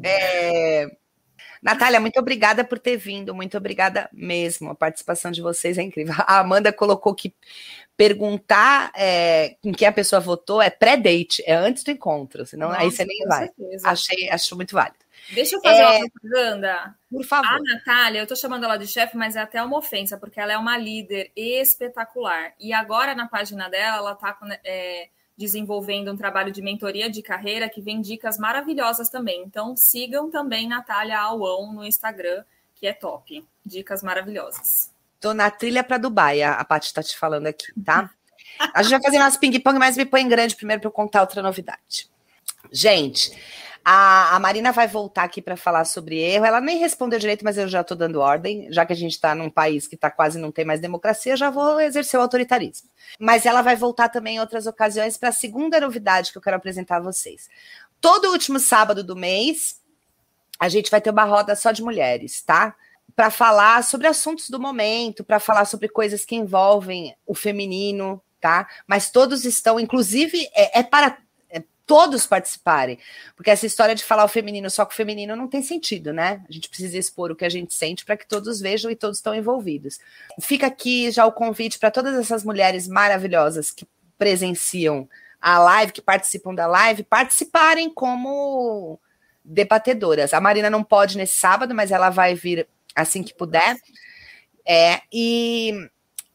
É... 0.02 0.86
Natália, 1.62 2.00
muito 2.00 2.18
obrigada 2.18 2.64
por 2.64 2.78
ter 2.78 2.96
vindo, 2.96 3.34
muito 3.34 3.56
obrigada 3.56 4.08
mesmo. 4.12 4.70
A 4.70 4.74
participação 4.74 5.30
de 5.30 5.42
vocês 5.42 5.78
é 5.78 5.82
incrível. 5.82 6.14
A 6.18 6.38
Amanda 6.40 6.72
colocou 6.72 7.14
que 7.14 7.34
perguntar 7.96 8.92
é, 8.96 9.56
em 9.64 9.72
que 9.72 9.84
a 9.84 9.92
pessoa 9.92 10.20
votou 10.20 10.62
é 10.62 10.70
pré-date, 10.70 11.42
é 11.44 11.54
antes 11.54 11.82
do 11.82 11.90
encontro, 11.90 12.46
senão 12.46 12.68
Nossa, 12.68 12.80
aí 12.80 12.90
você 12.90 13.04
nem 13.04 13.26
vai. 13.26 13.46
Certeza. 13.46 13.88
Achei, 13.88 14.30
acho 14.30 14.56
muito 14.56 14.74
válido. 14.74 15.08
Deixa 15.30 15.56
eu 15.56 15.60
fazer 15.60 15.82
é... 15.82 15.98
uma 15.98 16.10
propaganda. 16.10 16.94
Por 17.10 17.24
favor. 17.24 17.46
A 17.46 17.58
Natália, 17.58 18.20
eu 18.20 18.26
tô 18.26 18.36
chamando 18.36 18.64
ela 18.64 18.76
de 18.76 18.86
chefe, 18.86 19.16
mas 19.16 19.36
é 19.36 19.40
até 19.40 19.62
uma 19.62 19.78
ofensa, 19.78 20.16
porque 20.16 20.40
ela 20.40 20.52
é 20.52 20.56
uma 20.56 20.78
líder 20.78 21.30
espetacular. 21.36 22.54
E 22.58 22.72
agora 22.72 23.14
na 23.14 23.28
página 23.28 23.68
dela, 23.68 23.98
ela 23.98 24.14
tá 24.14 24.32
com. 24.32 24.46
É 24.64 25.08
desenvolvendo 25.38 26.12
um 26.12 26.16
trabalho 26.16 26.50
de 26.50 26.60
mentoria 26.60 27.08
de 27.08 27.22
carreira 27.22 27.68
que 27.68 27.80
vem 27.80 28.00
dicas 28.00 28.36
maravilhosas 28.36 29.08
também. 29.08 29.44
Então, 29.44 29.76
sigam 29.76 30.28
também 30.28 30.66
Natália 30.66 31.20
Auão 31.20 31.72
no 31.72 31.84
Instagram, 31.84 32.44
que 32.74 32.88
é 32.88 32.92
top. 32.92 33.46
Dicas 33.64 34.02
maravilhosas. 34.02 34.92
Tô 35.20 35.32
na 35.32 35.48
trilha 35.48 35.84
para 35.84 35.96
Dubai, 35.96 36.42
a, 36.42 36.54
a 36.54 36.64
Paty 36.64 36.92
tá 36.92 37.02
te 37.04 37.16
falando 37.16 37.46
aqui, 37.46 37.66
tá? 37.84 38.10
A 38.74 38.82
gente 38.82 38.92
vai 38.92 39.02
fazer 39.02 39.18
nosso 39.18 39.38
ping-pong, 39.38 39.78
mas 39.78 39.96
me 39.96 40.04
põe 40.04 40.22
em 40.22 40.28
grande 40.28 40.56
primeiro 40.56 40.80
para 40.80 40.88
eu 40.88 40.92
contar 40.92 41.20
outra 41.20 41.40
novidade. 41.40 42.08
Gente, 42.72 43.30
a, 43.90 44.36
a 44.36 44.38
Marina 44.38 44.70
vai 44.70 44.86
voltar 44.86 45.22
aqui 45.22 45.40
para 45.40 45.56
falar 45.56 45.86
sobre 45.86 46.18
erro. 46.18 46.44
Ela 46.44 46.60
nem 46.60 46.76
respondeu 46.76 47.18
direito, 47.18 47.42
mas 47.42 47.56
eu 47.56 47.66
já 47.66 47.80
estou 47.80 47.96
dando 47.96 48.20
ordem. 48.20 48.70
Já 48.70 48.84
que 48.84 48.92
a 48.92 48.96
gente 48.96 49.12
está 49.12 49.34
num 49.34 49.48
país 49.48 49.88
que 49.88 49.96
tá 49.96 50.10
quase 50.10 50.38
não 50.38 50.52
tem 50.52 50.62
mais 50.62 50.78
democracia, 50.78 51.38
já 51.38 51.48
vou 51.48 51.80
exercer 51.80 52.20
o 52.20 52.22
autoritarismo. 52.22 52.86
Mas 53.18 53.46
ela 53.46 53.62
vai 53.62 53.76
voltar 53.76 54.10
também 54.10 54.36
em 54.36 54.40
outras 54.40 54.66
ocasiões 54.66 55.16
para 55.16 55.30
a 55.30 55.32
segunda 55.32 55.80
novidade 55.80 56.32
que 56.32 56.36
eu 56.36 56.42
quero 56.42 56.56
apresentar 56.56 56.98
a 56.98 57.00
vocês. 57.00 57.48
Todo 57.98 58.30
último 58.30 58.60
sábado 58.60 59.02
do 59.02 59.16
mês, 59.16 59.80
a 60.60 60.68
gente 60.68 60.90
vai 60.90 61.00
ter 61.00 61.08
uma 61.08 61.24
roda 61.24 61.56
só 61.56 61.72
de 61.72 61.82
mulheres, 61.82 62.42
tá? 62.42 62.76
Para 63.16 63.30
falar 63.30 63.82
sobre 63.82 64.06
assuntos 64.06 64.50
do 64.50 64.60
momento, 64.60 65.24
para 65.24 65.40
falar 65.40 65.64
sobre 65.64 65.88
coisas 65.88 66.26
que 66.26 66.36
envolvem 66.36 67.16
o 67.26 67.34
feminino, 67.34 68.20
tá? 68.38 68.68
Mas 68.86 69.10
todos 69.10 69.46
estão, 69.46 69.80
inclusive, 69.80 70.46
é, 70.54 70.80
é 70.80 70.82
para 70.82 71.16
todos 71.88 72.26
participarem. 72.26 72.98
Porque 73.34 73.50
essa 73.50 73.66
história 73.66 73.94
de 73.94 74.04
falar 74.04 74.24
o 74.24 74.28
feminino 74.28 74.70
só 74.70 74.84
com 74.84 74.92
o 74.92 74.94
feminino 74.94 75.34
não 75.34 75.48
tem 75.48 75.62
sentido, 75.62 76.12
né? 76.12 76.44
A 76.48 76.52
gente 76.52 76.68
precisa 76.68 76.98
expor 76.98 77.32
o 77.32 77.34
que 77.34 77.46
a 77.46 77.48
gente 77.48 77.72
sente 77.72 78.04
para 78.04 78.16
que 78.16 78.28
todos 78.28 78.60
vejam 78.60 78.90
e 78.90 78.94
todos 78.94 79.16
estão 79.16 79.34
envolvidos. 79.34 79.98
Fica 80.40 80.66
aqui 80.66 81.10
já 81.10 81.24
o 81.24 81.32
convite 81.32 81.78
para 81.78 81.90
todas 81.90 82.14
essas 82.14 82.44
mulheres 82.44 82.86
maravilhosas 82.86 83.70
que 83.70 83.88
presenciam 84.18 85.08
a 85.40 85.58
live, 85.58 85.92
que 85.92 86.02
participam 86.02 86.54
da 86.54 86.66
live, 86.66 87.04
participarem 87.04 87.88
como 87.88 89.00
debatedoras. 89.42 90.34
A 90.34 90.40
Marina 90.40 90.68
não 90.68 90.84
pode 90.84 91.16
nesse 91.16 91.36
sábado, 91.36 91.74
mas 91.74 91.90
ela 91.90 92.10
vai 92.10 92.34
vir 92.34 92.68
assim 92.94 93.22
que 93.22 93.32
puder. 93.32 93.76
É, 94.66 95.00
e 95.10 95.72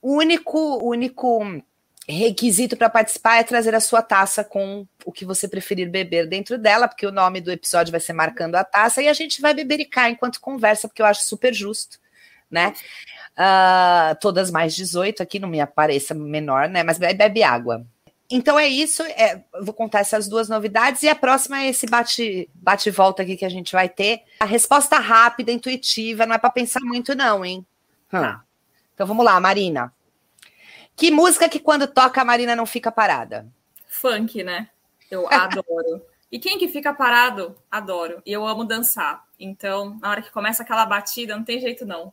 o 0.01 0.16
único, 0.18 0.84
único 0.84 1.62
requisito 2.08 2.76
para 2.76 2.89
participar 2.89 3.38
é 3.38 3.43
trazer 3.43 3.74
a 3.74 3.80
sua 3.80 4.01
taça 4.01 4.43
com 4.43 4.86
o 5.06 5.12
que 5.12 5.24
você 5.24 5.47
preferir 5.47 5.89
beber 5.89 6.28
dentro 6.28 6.58
dela, 6.58 6.88
porque 6.88 7.08
o 7.08 7.12
nome 7.12 7.39
do 7.39 7.51
episódio 7.51 7.91
vai 7.91 7.99
ser 7.99 8.14
Marcando 8.14 8.56
a 8.56 8.64
Taça, 8.64 9.01
e 9.01 9.08
a 9.08 9.14
gente 9.14 9.41
vai 9.41 9.54
bebericar 9.54 10.10
enquanto 10.10 10.41
conversa, 10.41 10.88
porque 10.88 11.01
eu 11.01 11.06
acho 11.06 11.24
super 11.24 11.54
justo, 11.54 11.99
né? 12.51 12.74
Uh, 13.38 14.16
todas 14.20 14.51
mais 14.51 14.76
18 14.76 15.24
aqui, 15.24 15.39
não 15.39 15.47
me 15.47 15.62
apareça 15.62 16.14
menor, 16.14 16.68
né? 16.68 16.84
Mas 16.84 16.97
bebe 16.97 17.41
água. 17.41 17.86
Então 18.30 18.60
é 18.60 18.68
isso, 18.68 19.04
é, 19.04 19.41
vou 19.62 19.74
contar 19.74 19.99
essas 19.99 20.28
duas 20.28 20.49
novidades, 20.49 21.04
e 21.04 21.10
a 21.10 21.16
próxima 21.16 21.62
é 21.62 21.70
esse 21.70 21.86
bate, 21.86 22.49
bate 22.54 22.89
volta 22.89 23.24
aqui 23.24 23.38
que 23.38 23.45
a 23.45 23.49
gente 23.49 23.72
vai 23.72 23.88
ter. 23.88 24.24
A 24.39 24.45
resposta 24.45 24.97
rápida, 24.97 25.51
intuitiva, 25.51 26.26
não 26.26 26.36
é 26.36 26.38
para 26.38 26.49
pensar 26.49 26.82
muito, 26.82 27.16
não, 27.16 27.45
hein? 27.45 27.66
Hum. 28.12 28.38
Então 28.93 29.08
vamos 29.08 29.24
lá, 29.24 29.39
Marina. 29.39 29.93
Que 30.95 31.11
música 31.11 31.49
que 31.49 31.59
quando 31.59 31.87
toca 31.87 32.21
a 32.21 32.25
Marina 32.25 32.55
não 32.55 32.65
fica 32.65 32.91
parada? 32.91 33.47
Funk, 33.87 34.43
né? 34.43 34.69
Eu 35.09 35.27
adoro. 35.31 36.01
E 36.31 36.39
quem 36.39 36.57
que 36.57 36.67
fica 36.67 36.93
parado? 36.93 37.55
Adoro. 37.69 38.21
E 38.25 38.31
eu 38.31 38.45
amo 38.45 38.63
dançar. 38.63 39.23
Então, 39.39 39.97
na 40.01 40.09
hora 40.09 40.21
que 40.21 40.31
começa 40.31 40.63
aquela 40.63 40.85
batida, 40.85 41.35
não 41.35 41.43
tem 41.43 41.59
jeito 41.59 41.85
não. 41.85 42.11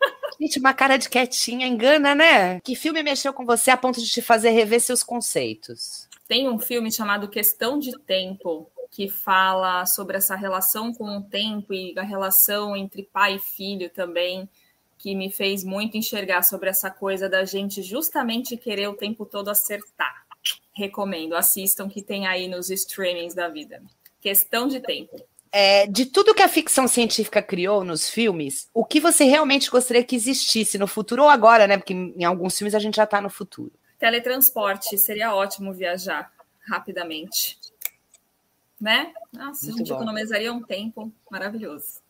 Gente, 0.40 0.58
uma 0.58 0.74
cara 0.74 0.96
de 0.96 1.08
quietinha 1.08 1.66
engana, 1.66 2.14
né? 2.14 2.60
Que 2.60 2.74
filme 2.74 3.02
mexeu 3.02 3.32
com 3.32 3.44
você 3.44 3.70
a 3.70 3.76
ponto 3.76 4.00
de 4.00 4.08
te 4.08 4.20
fazer 4.20 4.50
rever 4.50 4.80
seus 4.80 5.02
conceitos? 5.02 6.08
Tem 6.26 6.48
um 6.48 6.58
filme 6.58 6.90
chamado 6.90 7.28
Questão 7.28 7.78
de 7.78 7.92
Tempo, 8.00 8.70
que 8.90 9.08
fala 9.08 9.86
sobre 9.86 10.16
essa 10.16 10.36
relação 10.36 10.92
com 10.92 11.16
o 11.16 11.22
tempo 11.22 11.72
e 11.72 11.94
a 11.98 12.02
relação 12.02 12.76
entre 12.76 13.02
pai 13.02 13.36
e 13.36 13.38
filho 13.38 13.88
também, 13.90 14.48
que 15.02 15.16
me 15.16 15.32
fez 15.32 15.64
muito 15.64 15.96
enxergar 15.96 16.44
sobre 16.44 16.70
essa 16.70 16.88
coisa 16.88 17.28
da 17.28 17.44
gente 17.44 17.82
justamente 17.82 18.56
querer 18.56 18.86
o 18.86 18.94
tempo 18.94 19.26
todo 19.26 19.50
acertar. 19.50 20.24
Recomendo, 20.72 21.34
assistam 21.34 21.88
que 21.88 22.00
tem 22.00 22.28
aí 22.28 22.46
nos 22.46 22.70
streamings 22.70 23.34
da 23.34 23.48
vida. 23.48 23.82
Questão 24.20 24.68
de 24.68 24.78
tempo. 24.78 25.20
É, 25.50 25.88
de 25.88 26.06
tudo 26.06 26.34
que 26.34 26.42
a 26.42 26.48
ficção 26.48 26.86
científica 26.86 27.42
criou 27.42 27.82
nos 27.82 28.08
filmes, 28.08 28.70
o 28.72 28.84
que 28.84 29.00
você 29.00 29.24
realmente 29.24 29.68
gostaria 29.68 30.04
que 30.04 30.14
existisse 30.14 30.78
no 30.78 30.86
futuro 30.86 31.24
ou 31.24 31.28
agora, 31.28 31.66
né? 31.66 31.76
Porque 31.76 31.92
em 31.92 32.24
alguns 32.24 32.56
filmes 32.56 32.74
a 32.74 32.78
gente 32.78 32.94
já 32.94 33.04
está 33.04 33.20
no 33.20 33.28
futuro. 33.28 33.72
Teletransporte, 33.98 34.96
seria 34.98 35.34
ótimo 35.34 35.74
viajar 35.74 36.32
rapidamente. 36.60 37.58
Né? 38.80 39.12
Nossa, 39.32 39.66
Muito 39.66 39.74
a 39.74 39.78
gente 39.78 39.88
bom. 39.88 39.96
economizaria 39.96 40.52
um 40.52 40.62
tempo 40.62 41.12
maravilhoso. 41.28 42.00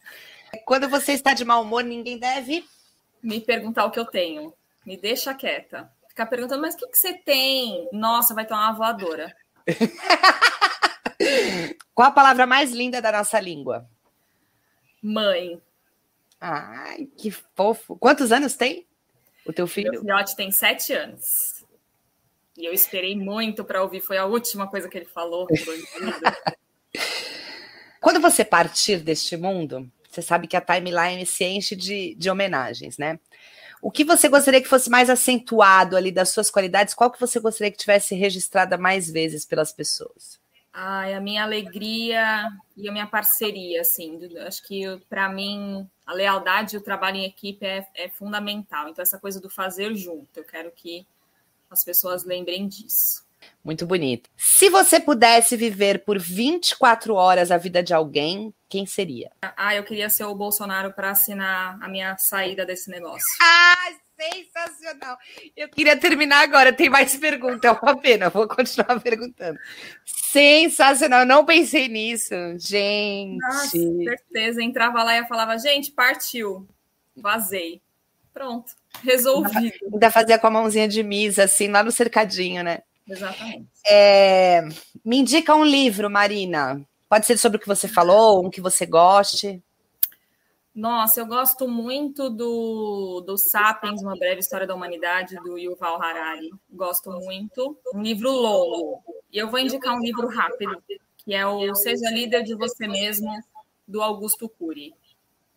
Quando 0.66 0.88
você 0.88 1.12
está 1.12 1.32
de 1.32 1.44
mau 1.44 1.62
humor, 1.62 1.82
ninguém 1.82 2.18
deve 2.18 2.64
me 3.22 3.40
perguntar 3.40 3.84
o 3.84 3.90
que 3.90 3.98
eu 3.98 4.04
tenho. 4.04 4.52
Me 4.84 4.96
deixa 4.96 5.34
quieta. 5.34 5.90
Ficar 6.08 6.26
perguntando, 6.26 6.60
mas 6.60 6.74
o 6.74 6.78
que, 6.78 6.88
que 6.88 6.98
você 6.98 7.14
tem? 7.14 7.88
Nossa, 7.92 8.34
vai 8.34 8.44
ter 8.44 8.52
uma 8.52 8.72
voadora. 8.72 9.34
Qual 11.94 12.08
a 12.08 12.12
palavra 12.12 12.46
mais 12.46 12.72
linda 12.72 13.00
da 13.00 13.12
nossa 13.12 13.38
língua? 13.38 13.88
Mãe. 15.02 15.60
Ai, 16.40 17.08
que 17.16 17.30
fofo. 17.30 17.96
Quantos 17.96 18.32
anos 18.32 18.56
tem 18.56 18.86
o 19.46 19.52
teu 19.52 19.66
filho? 19.66 19.92
Meu 19.92 20.00
filhote 20.00 20.34
tem 20.34 20.50
sete 20.50 20.92
anos. 20.92 21.64
E 22.56 22.66
eu 22.66 22.72
esperei 22.72 23.16
muito 23.16 23.64
para 23.64 23.82
ouvir. 23.82 24.00
Foi 24.00 24.18
a 24.18 24.26
última 24.26 24.68
coisa 24.68 24.88
que 24.88 24.98
ele 24.98 25.06
falou. 25.06 25.46
Quando 28.00 28.20
você 28.20 28.44
partir 28.44 28.98
deste 28.98 29.36
mundo, 29.36 29.90
você 30.14 30.22
sabe 30.22 30.46
que 30.46 30.56
a 30.56 30.60
timeline 30.60 31.24
se 31.26 31.44
enche 31.44 31.74
de, 31.74 32.14
de 32.14 32.30
homenagens, 32.30 32.98
né? 32.98 33.18
O 33.80 33.90
que 33.90 34.04
você 34.04 34.28
gostaria 34.28 34.62
que 34.62 34.68
fosse 34.68 34.88
mais 34.88 35.10
acentuado 35.10 35.96
ali 35.96 36.12
das 36.12 36.30
suas 36.30 36.50
qualidades? 36.50 36.94
Qual 36.94 37.10
que 37.10 37.18
você 37.18 37.40
gostaria 37.40 37.70
que 37.70 37.78
tivesse 37.78 38.14
registrada 38.14 38.78
mais 38.78 39.10
vezes 39.10 39.44
pelas 39.44 39.72
pessoas? 39.72 40.40
Ai, 40.72 41.12
a 41.14 41.20
minha 41.20 41.42
alegria 41.42 42.48
e 42.76 42.88
a 42.88 42.92
minha 42.92 43.06
parceria, 43.06 43.80
assim. 43.80 44.18
Acho 44.46 44.62
que 44.66 44.84
para 45.08 45.28
mim 45.28 45.86
a 46.06 46.14
lealdade 46.14 46.76
e 46.76 46.78
o 46.78 46.82
trabalho 46.82 47.16
em 47.16 47.24
equipe 47.24 47.66
é, 47.66 47.86
é, 47.94 48.08
fundamental. 48.08 48.88
Então, 48.88 49.02
essa 49.02 49.18
coisa 49.18 49.40
do 49.40 49.50
fazer 49.50 49.94
junto, 49.96 50.28
eu 50.36 50.44
quero 50.44 50.70
que 50.70 51.04
as 51.68 51.84
pessoas 51.84 52.24
lembrem 52.24 52.68
disso. 52.68 53.26
Muito 53.64 53.84
bonito. 53.84 54.30
Se 54.36 54.70
você 54.70 55.00
pudesse 55.00 55.56
viver 55.56 56.04
por 56.04 56.18
24 56.18 57.14
horas 57.14 57.50
a 57.50 57.58
vida 57.58 57.82
de 57.82 57.92
alguém, 57.92 58.54
quem 58.72 58.86
seria? 58.86 59.30
Ah, 59.42 59.76
eu 59.76 59.84
queria 59.84 60.08
ser 60.08 60.24
o 60.24 60.34
Bolsonaro 60.34 60.94
para 60.94 61.10
assinar 61.10 61.78
a 61.78 61.86
minha 61.88 62.16
saída 62.16 62.64
desse 62.64 62.88
negócio. 62.90 63.22
Ah, 63.42 63.92
sensacional. 64.18 65.18
Eu 65.54 65.68
queria 65.68 65.94
terminar 65.94 66.40
agora, 66.42 66.72
tem 66.72 66.88
mais 66.88 67.14
perguntas, 67.14 67.70
é 67.70 67.70
uma 67.70 68.00
pena, 68.00 68.30
vou 68.30 68.48
continuar 68.48 68.98
perguntando. 68.98 69.58
Sensacional, 70.06 71.20
eu 71.20 71.26
não 71.26 71.44
pensei 71.44 71.86
nisso, 71.86 72.34
gente. 72.56 73.36
Nossa, 73.42 73.76
certeza, 73.76 74.62
entrava 74.62 75.02
lá 75.02 75.16
e 75.16 75.18
eu 75.18 75.26
falava, 75.26 75.58
gente, 75.58 75.90
partiu, 75.90 76.66
vazei. 77.14 77.82
Pronto, 78.32 78.72
resolvido. 79.04 79.74
Ainda 79.92 80.10
fazia 80.10 80.38
com 80.38 80.46
a 80.46 80.50
mãozinha 80.50 80.88
de 80.88 81.02
misa, 81.02 81.44
assim, 81.44 81.68
lá 81.68 81.82
no 81.82 81.92
cercadinho, 81.92 82.64
né? 82.64 82.78
Exatamente. 83.06 83.68
É, 83.86 84.62
me 85.04 85.18
indica 85.18 85.54
um 85.54 85.64
livro, 85.64 86.08
Marina. 86.08 86.82
Pode 87.12 87.26
ser 87.26 87.36
sobre 87.36 87.58
o 87.58 87.60
que 87.60 87.68
você 87.68 87.86
falou, 87.86 88.42
um 88.42 88.48
que 88.48 88.58
você 88.58 88.86
goste. 88.86 89.62
Nossa, 90.74 91.20
eu 91.20 91.26
gosto 91.26 91.68
muito 91.68 92.30
do, 92.30 93.20
do 93.20 93.36
Sapiens, 93.36 94.00
Uma 94.00 94.16
Breve 94.16 94.40
História 94.40 94.66
da 94.66 94.74
Humanidade, 94.74 95.36
do 95.44 95.58
Yuval 95.58 96.02
Harari. 96.02 96.50
Gosto 96.70 97.10
muito. 97.10 97.76
Um 97.94 98.00
livro 98.00 98.30
longo. 98.30 99.02
E 99.30 99.36
eu 99.36 99.50
vou 99.50 99.60
indicar 99.60 99.94
um 99.94 100.00
livro 100.00 100.26
rápido, 100.26 100.82
que 101.18 101.34
é 101.34 101.46
o 101.46 101.74
Seja 101.74 102.08
Líder 102.08 102.44
de 102.44 102.54
Você 102.54 102.88
Mesmo, 102.88 103.30
do 103.86 104.00
Augusto 104.00 104.48
Cury. 104.48 104.94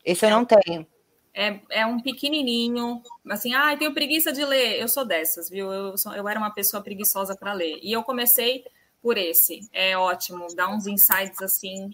Esse 0.03 0.25
eu 0.25 0.31
não 0.31 0.43
tenho. 0.43 0.85
É, 1.33 1.61
é 1.69 1.85
um 1.85 2.01
pequenininho, 2.01 3.01
assim, 3.29 3.53
ah, 3.53 3.77
tenho 3.77 3.93
preguiça 3.93 4.33
de 4.33 4.43
ler. 4.43 4.77
Eu 4.77 4.89
sou 4.89 5.05
dessas, 5.05 5.49
viu? 5.49 5.71
Eu, 5.71 5.97
sou, 5.97 6.13
eu 6.13 6.27
era 6.27 6.37
uma 6.37 6.53
pessoa 6.53 6.83
preguiçosa 6.83 7.33
para 7.33 7.53
ler. 7.53 7.79
E 7.81 7.93
eu 7.93 8.03
comecei 8.03 8.65
por 9.05 9.19
esse. 9.19 9.69
É 9.71 9.95
ótimo, 9.95 10.47
dá 10.55 10.67
uns 10.67 10.87
insights 10.87 11.39
assim 11.39 11.91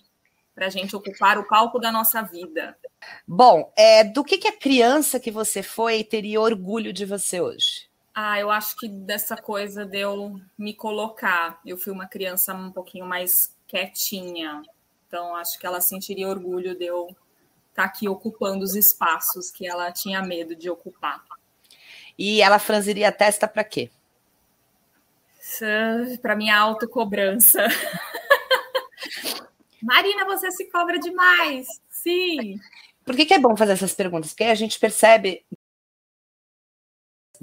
para 0.55 0.68
a 0.68 0.70
gente 0.70 0.95
ocupar 0.95 1.38
o 1.38 1.45
palco 1.45 1.78
da 1.78 1.91
nossa 1.91 2.22
vida. 2.22 2.78
Bom, 3.28 3.70
é, 3.76 4.05
do 4.05 4.24
que, 4.24 4.38
que 4.38 4.47
a 4.47 4.57
criança 4.57 5.20
que 5.20 5.30
você 5.30 5.62
foi 5.62 6.05
teria 6.05 6.39
orgulho 6.39 6.93
de 6.93 7.05
você 7.05 7.41
hoje? 7.41 7.89
Ah, 8.16 8.39
eu 8.39 8.49
acho 8.49 8.78
que 8.78 8.88
dessa 8.88 9.36
coisa 9.36 9.86
de 9.86 9.99
eu 9.99 10.39
me 10.57 10.74
colocar. 10.74 11.59
Eu 11.66 11.78
fui 11.78 11.91
uma 11.91 12.07
criança 12.07 12.53
um 12.53 12.72
pouquinho 12.72 13.05
mais 13.05 13.53
quietinha. 13.68 14.62
Então, 15.05 15.36
acho 15.36 15.59
que 15.59 15.68
ela 15.68 15.82
sentiria 15.82 16.30
orgulho 16.30 16.78
de 16.78 16.86
eu 16.86 17.07
estar 17.07 17.18
tá 17.74 17.84
aqui 17.84 18.07
ocupando 18.07 18.64
os 18.64 18.74
espaços 18.74 19.51
que 19.51 19.68
ela 19.68 19.91
tinha 19.91 20.22
medo 20.22 20.55
de 20.55 20.70
ocupar. 20.70 21.22
E 22.18 22.41
ela 22.41 22.57
franziria 22.57 23.09
a 23.09 23.12
testa 23.12 23.49
para 23.49 23.66
quê? 23.66 23.91
Para 26.22 26.36
minha 26.36 26.58
autocobrança. 26.58 27.68
Marina, 29.82 30.26
você 30.26 30.52
se 30.52 30.70
cobra 30.70 30.99
demais. 30.99 31.68
Sim. 31.89 32.60
Por 33.04 33.16
que, 33.16 33.26
que 33.26 33.34
é 33.34 33.39
bom 33.39 33.58
fazer 33.58 33.74
essas 33.74 33.93
perguntas? 33.93 34.32
Porque 34.32 34.43
a 34.43 34.56
gente 34.56 34.80
percebe 34.80 35.43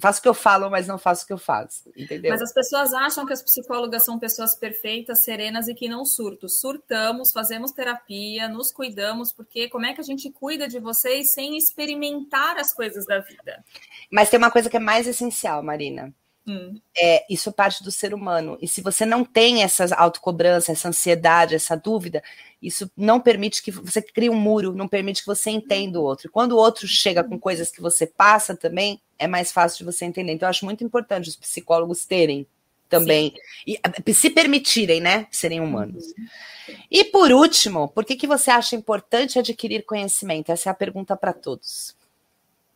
faço 0.00 0.20
o 0.20 0.22
que 0.22 0.28
eu 0.28 0.34
falo, 0.34 0.70
mas 0.70 0.86
não 0.86 0.96
faço 0.96 1.24
o 1.24 1.26
que 1.26 1.32
eu 1.32 1.38
faço, 1.38 1.90
entendeu? 1.96 2.30
Mas 2.30 2.42
as 2.42 2.52
pessoas 2.52 2.94
acham 2.94 3.26
que 3.26 3.32
as 3.32 3.42
psicólogas 3.42 4.04
são 4.04 4.18
pessoas 4.18 4.54
perfeitas, 4.54 5.24
serenas 5.24 5.68
e 5.68 5.74
que 5.74 5.88
não 5.88 6.04
surtam. 6.04 6.48
Surtamos, 6.48 7.32
fazemos 7.32 7.72
terapia, 7.72 8.48
nos 8.48 8.72
cuidamos, 8.72 9.32
porque 9.32 9.68
como 9.68 9.86
é 9.86 9.92
que 9.92 10.00
a 10.00 10.04
gente 10.04 10.30
cuida 10.30 10.68
de 10.68 10.78
vocês 10.78 11.32
sem 11.32 11.56
experimentar 11.56 12.56
as 12.59 12.72
coisas 12.72 13.06
da 13.06 13.18
vida? 13.18 13.64
Mas 14.11 14.30
tem 14.30 14.38
uma 14.38 14.50
coisa 14.50 14.70
que 14.70 14.76
é 14.76 14.80
mais 14.80 15.06
essencial, 15.06 15.62
Marina. 15.62 16.14
Hum. 16.49 16.80
É, 16.96 17.26
isso 17.28 17.53
parte 17.53 17.84
do 17.84 17.90
ser 17.90 18.14
humano. 18.14 18.57
E 18.61 18.66
se 18.66 18.80
você 18.80 19.05
não 19.05 19.24
tem 19.24 19.62
essa 19.62 19.94
autocobrança, 19.94 20.72
essa 20.72 20.88
ansiedade, 20.88 21.55
essa 21.55 21.76
dúvida, 21.76 22.22
isso 22.62 22.90
não 22.96 23.20
permite 23.20 23.62
que 23.62 23.70
você 23.70 24.01
crie 24.01 24.30
um 24.30 24.34
muro, 24.34 24.72
não 24.72 24.88
permite 24.88 25.20
que 25.20 25.26
você 25.26 25.51
entenda 25.51 26.01
o 26.01 26.03
outro. 26.03 26.30
Quando 26.30 26.53
o 26.53 26.57
outro 26.57 26.88
chega 26.88 27.22
com 27.22 27.38
coisas 27.38 27.70
que 27.70 27.82
você 27.82 28.07
passa 28.07 28.57
também, 28.57 29.01
é 29.18 29.26
mais 29.26 29.53
fácil 29.53 29.78
de 29.78 29.84
você 29.84 30.07
entender. 30.07 30.32
Então, 30.32 30.46
eu 30.46 30.51
acho 30.51 30.64
muito 30.64 30.82
importante 30.82 31.28
os 31.28 31.36
psicólogos 31.36 32.07
terem 32.07 32.46
também, 32.88 33.34
Sim. 33.66 33.76
e 34.07 34.14
se 34.14 34.30
permitirem, 34.30 34.99
né, 34.99 35.26
serem 35.30 35.61
humanos. 35.61 36.07
Uhum. 36.07 36.74
E 36.90 37.05
por 37.05 37.30
último, 37.30 37.88
por 37.88 38.03
que, 38.03 38.16
que 38.16 38.26
você 38.26 38.51
acha 38.51 38.74
importante 38.74 39.38
adquirir 39.38 39.84
conhecimento? 39.84 40.51
Essa 40.51 40.70
é 40.70 40.72
a 40.72 40.74
pergunta 40.74 41.14
para 41.14 41.34
todos. 41.34 41.94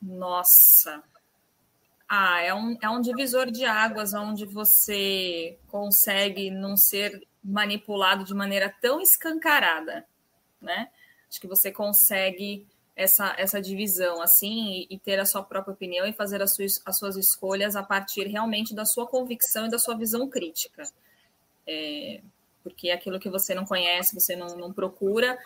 Nossa, 0.03 1.03
ah, 2.15 2.43
é 2.43 2.53
um, 2.53 2.77
é 2.83 2.91
um 2.91 3.01
divisor 3.01 3.51
de 3.51 3.65
águas 3.65 4.13
onde 4.13 4.45
você 4.45 5.59
consegue 5.67 6.51
não 6.51 6.77
ser 6.77 7.27
manipulado 7.43 8.23
de 8.23 8.35
maneira 8.35 8.69
tão 8.83 9.01
escancarada, 9.01 10.05
né? 10.61 10.91
Acho 11.27 11.41
que 11.41 11.47
você 11.47 11.73
consegue 11.73 12.67
essa, 12.95 13.35
essa 13.39 13.63
divisão 13.63 14.21
assim 14.21 14.87
e, 14.91 14.95
e 14.95 14.99
ter 14.99 15.19
a 15.19 15.25
sua 15.25 15.43
própria 15.43 15.73
opinião 15.73 16.05
e 16.07 16.13
fazer 16.13 16.43
as 16.43 16.55
suas, 16.55 16.83
as 16.85 16.99
suas 16.99 17.17
escolhas 17.17 17.77
a 17.77 17.83
partir 17.83 18.27
realmente 18.27 18.75
da 18.75 18.85
sua 18.85 19.07
convicção 19.07 19.65
e 19.65 19.71
da 19.71 19.79
sua 19.79 19.97
visão 19.97 20.29
crítica. 20.29 20.83
É, 21.67 22.21
porque 22.63 22.91
aquilo 22.91 23.19
que 23.19 23.31
você 23.31 23.55
não 23.55 23.65
conhece, 23.65 24.15
você 24.15 24.37
não, 24.37 24.49
não 24.49 24.71
procura, 24.71 25.39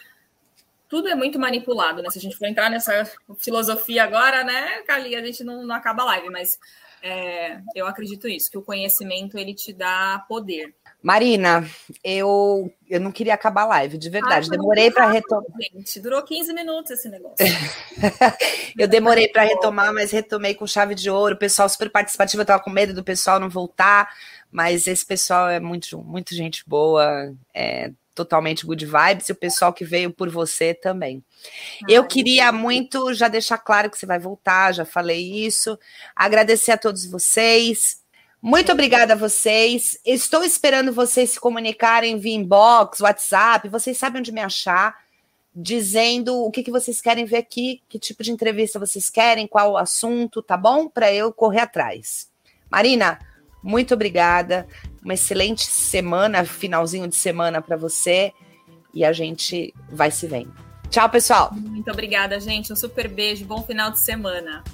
tudo 0.89 1.09
é 1.09 1.15
muito 1.15 1.39
manipulado, 1.39 2.03
né? 2.03 2.11
Se 2.11 2.19
a 2.19 2.21
gente 2.21 2.37
for 2.37 2.47
entrar 2.47 2.71
nessa 2.71 3.11
filosofia 3.39 4.05
agora, 4.05 4.45
né, 4.45 4.83
Cali, 4.83 5.15
a 5.15 5.25
gente 5.25 5.43
não, 5.43 5.65
não 5.65 5.75
acaba 5.75 6.03
a 6.03 6.07
live, 6.07 6.31
mas 6.31 6.59
é, 7.03 7.61
eu 7.75 7.87
acredito 7.87 8.27
isso, 8.27 8.51
que 8.51 8.59
o 8.59 8.63
conhecimento 8.63 9.39
ele 9.39 9.55
te 9.55 9.73
dá 9.73 10.25
poder. 10.29 10.75
Marina, 11.03 11.65
eu, 12.03 12.73
eu 12.89 13.01
não 13.01 13.13
queria 13.13 13.35
acabar 13.35 13.63
a 13.63 13.67
live, 13.67 13.97
de 13.97 14.11
verdade. 14.11 14.49
Ah, 14.49 14.57
demorei 14.57 14.91
para 14.91 15.09
retomar. 15.09 15.47
Gente, 15.61 16.01
durou 16.01 16.21
15 16.23 16.53
minutos 16.53 16.91
esse 16.91 17.09
negócio. 17.09 17.37
eu 18.77 18.89
demorei 18.89 19.29
para 19.29 19.45
retomar, 19.45 19.93
mas 19.95 20.11
retomei 20.11 20.55
com 20.55 20.67
chave 20.67 20.97
de 20.97 21.09
ouro. 21.09 21.37
O 21.37 21.39
pessoal 21.39 21.69
super 21.69 21.91
participativo, 21.91 22.41
eu 22.41 22.45
estava 22.45 22.63
com 22.63 22.71
medo 22.71 22.93
do 22.93 23.05
pessoal 23.05 23.39
não 23.39 23.49
voltar, 23.49 24.13
mas 24.51 24.89
esse 24.89 25.07
pessoal 25.07 25.49
é 25.49 25.61
muito, 25.61 26.03
muito 26.03 26.35
gente 26.35 26.65
boa. 26.67 27.33
É, 27.55 27.93
totalmente 28.17 28.67
good 28.67 28.85
vibes, 28.85 29.29
e 29.29 29.33
o 29.33 29.37
pessoal 29.37 29.73
que 29.73 29.85
veio 29.85 30.11
por 30.11 30.31
você 30.31 30.73
também. 30.75 31.23
eu 31.87 32.05
queria 32.05 32.51
muito 32.51 33.13
já 33.13 33.29
deixar 33.29 33.59
claro 33.59 33.91
que 33.91 33.99
você 33.99 34.07
vai 34.07 34.19
voltar, 34.19 34.73
já 34.73 34.85
falei 34.85 35.47
isso. 35.47 35.79
Agradecer 36.17 36.73
a 36.73 36.79
todos 36.79 37.07
vocês. 37.07 38.03
Muito 38.41 38.73
obrigada 38.73 39.13
a 39.13 39.17
vocês. 39.17 39.99
Estou 40.05 40.43
esperando 40.43 40.93
vocês 40.93 41.31
se 41.31 41.41
comunicarem 41.41 42.19
via 42.19 42.35
inbox, 42.35 43.01
WhatsApp. 43.01 43.69
Vocês 43.69 43.99
sabem 43.99 44.21
onde 44.21 44.33
me 44.33 44.41
achar, 44.41 44.97
dizendo 45.55 46.35
o 46.37 46.51
que, 46.51 46.63
que 46.63 46.71
vocês 46.71 47.01
querem 47.01 47.25
ver 47.25 47.39
aqui, 47.39 47.83
que 47.89 47.99
tipo 47.99 48.23
de 48.23 48.33
entrevista 48.33 48.79
vocês 48.79 49.11
querem, 49.11 49.47
qual 49.47 49.73
o 49.73 49.77
assunto, 49.77 50.43
tá 50.43 50.57
bom? 50.57 50.89
Para 50.89 51.13
eu 51.13 51.33
correr 51.33 51.61
atrás. 51.61 52.29
Marina, 52.71 53.19
muito 53.63 53.95
obrigada. 53.95 54.67
Uma 55.07 55.15
excelente 55.15 55.63
semana, 55.63 56.45
finalzinho 56.45 57.07
de 57.07 57.15
semana 57.15 57.63
para 57.63 57.77
você. 57.77 58.33
E 58.93 59.05
a 59.05 59.13
gente 59.13 59.73
vai 59.89 60.11
se 60.11 60.27
vendo. 60.27 60.53
Tchau, 60.91 61.09
pessoal. 61.09 61.53
Muito 61.53 61.89
obrigada, 61.93 62.41
gente. 62.41 62.73
Um 62.73 62.77
super 62.77 63.07
beijo. 63.07 63.45
Bom 63.45 63.63
final 63.63 63.93
de 63.93 64.01
semana. 64.01 64.65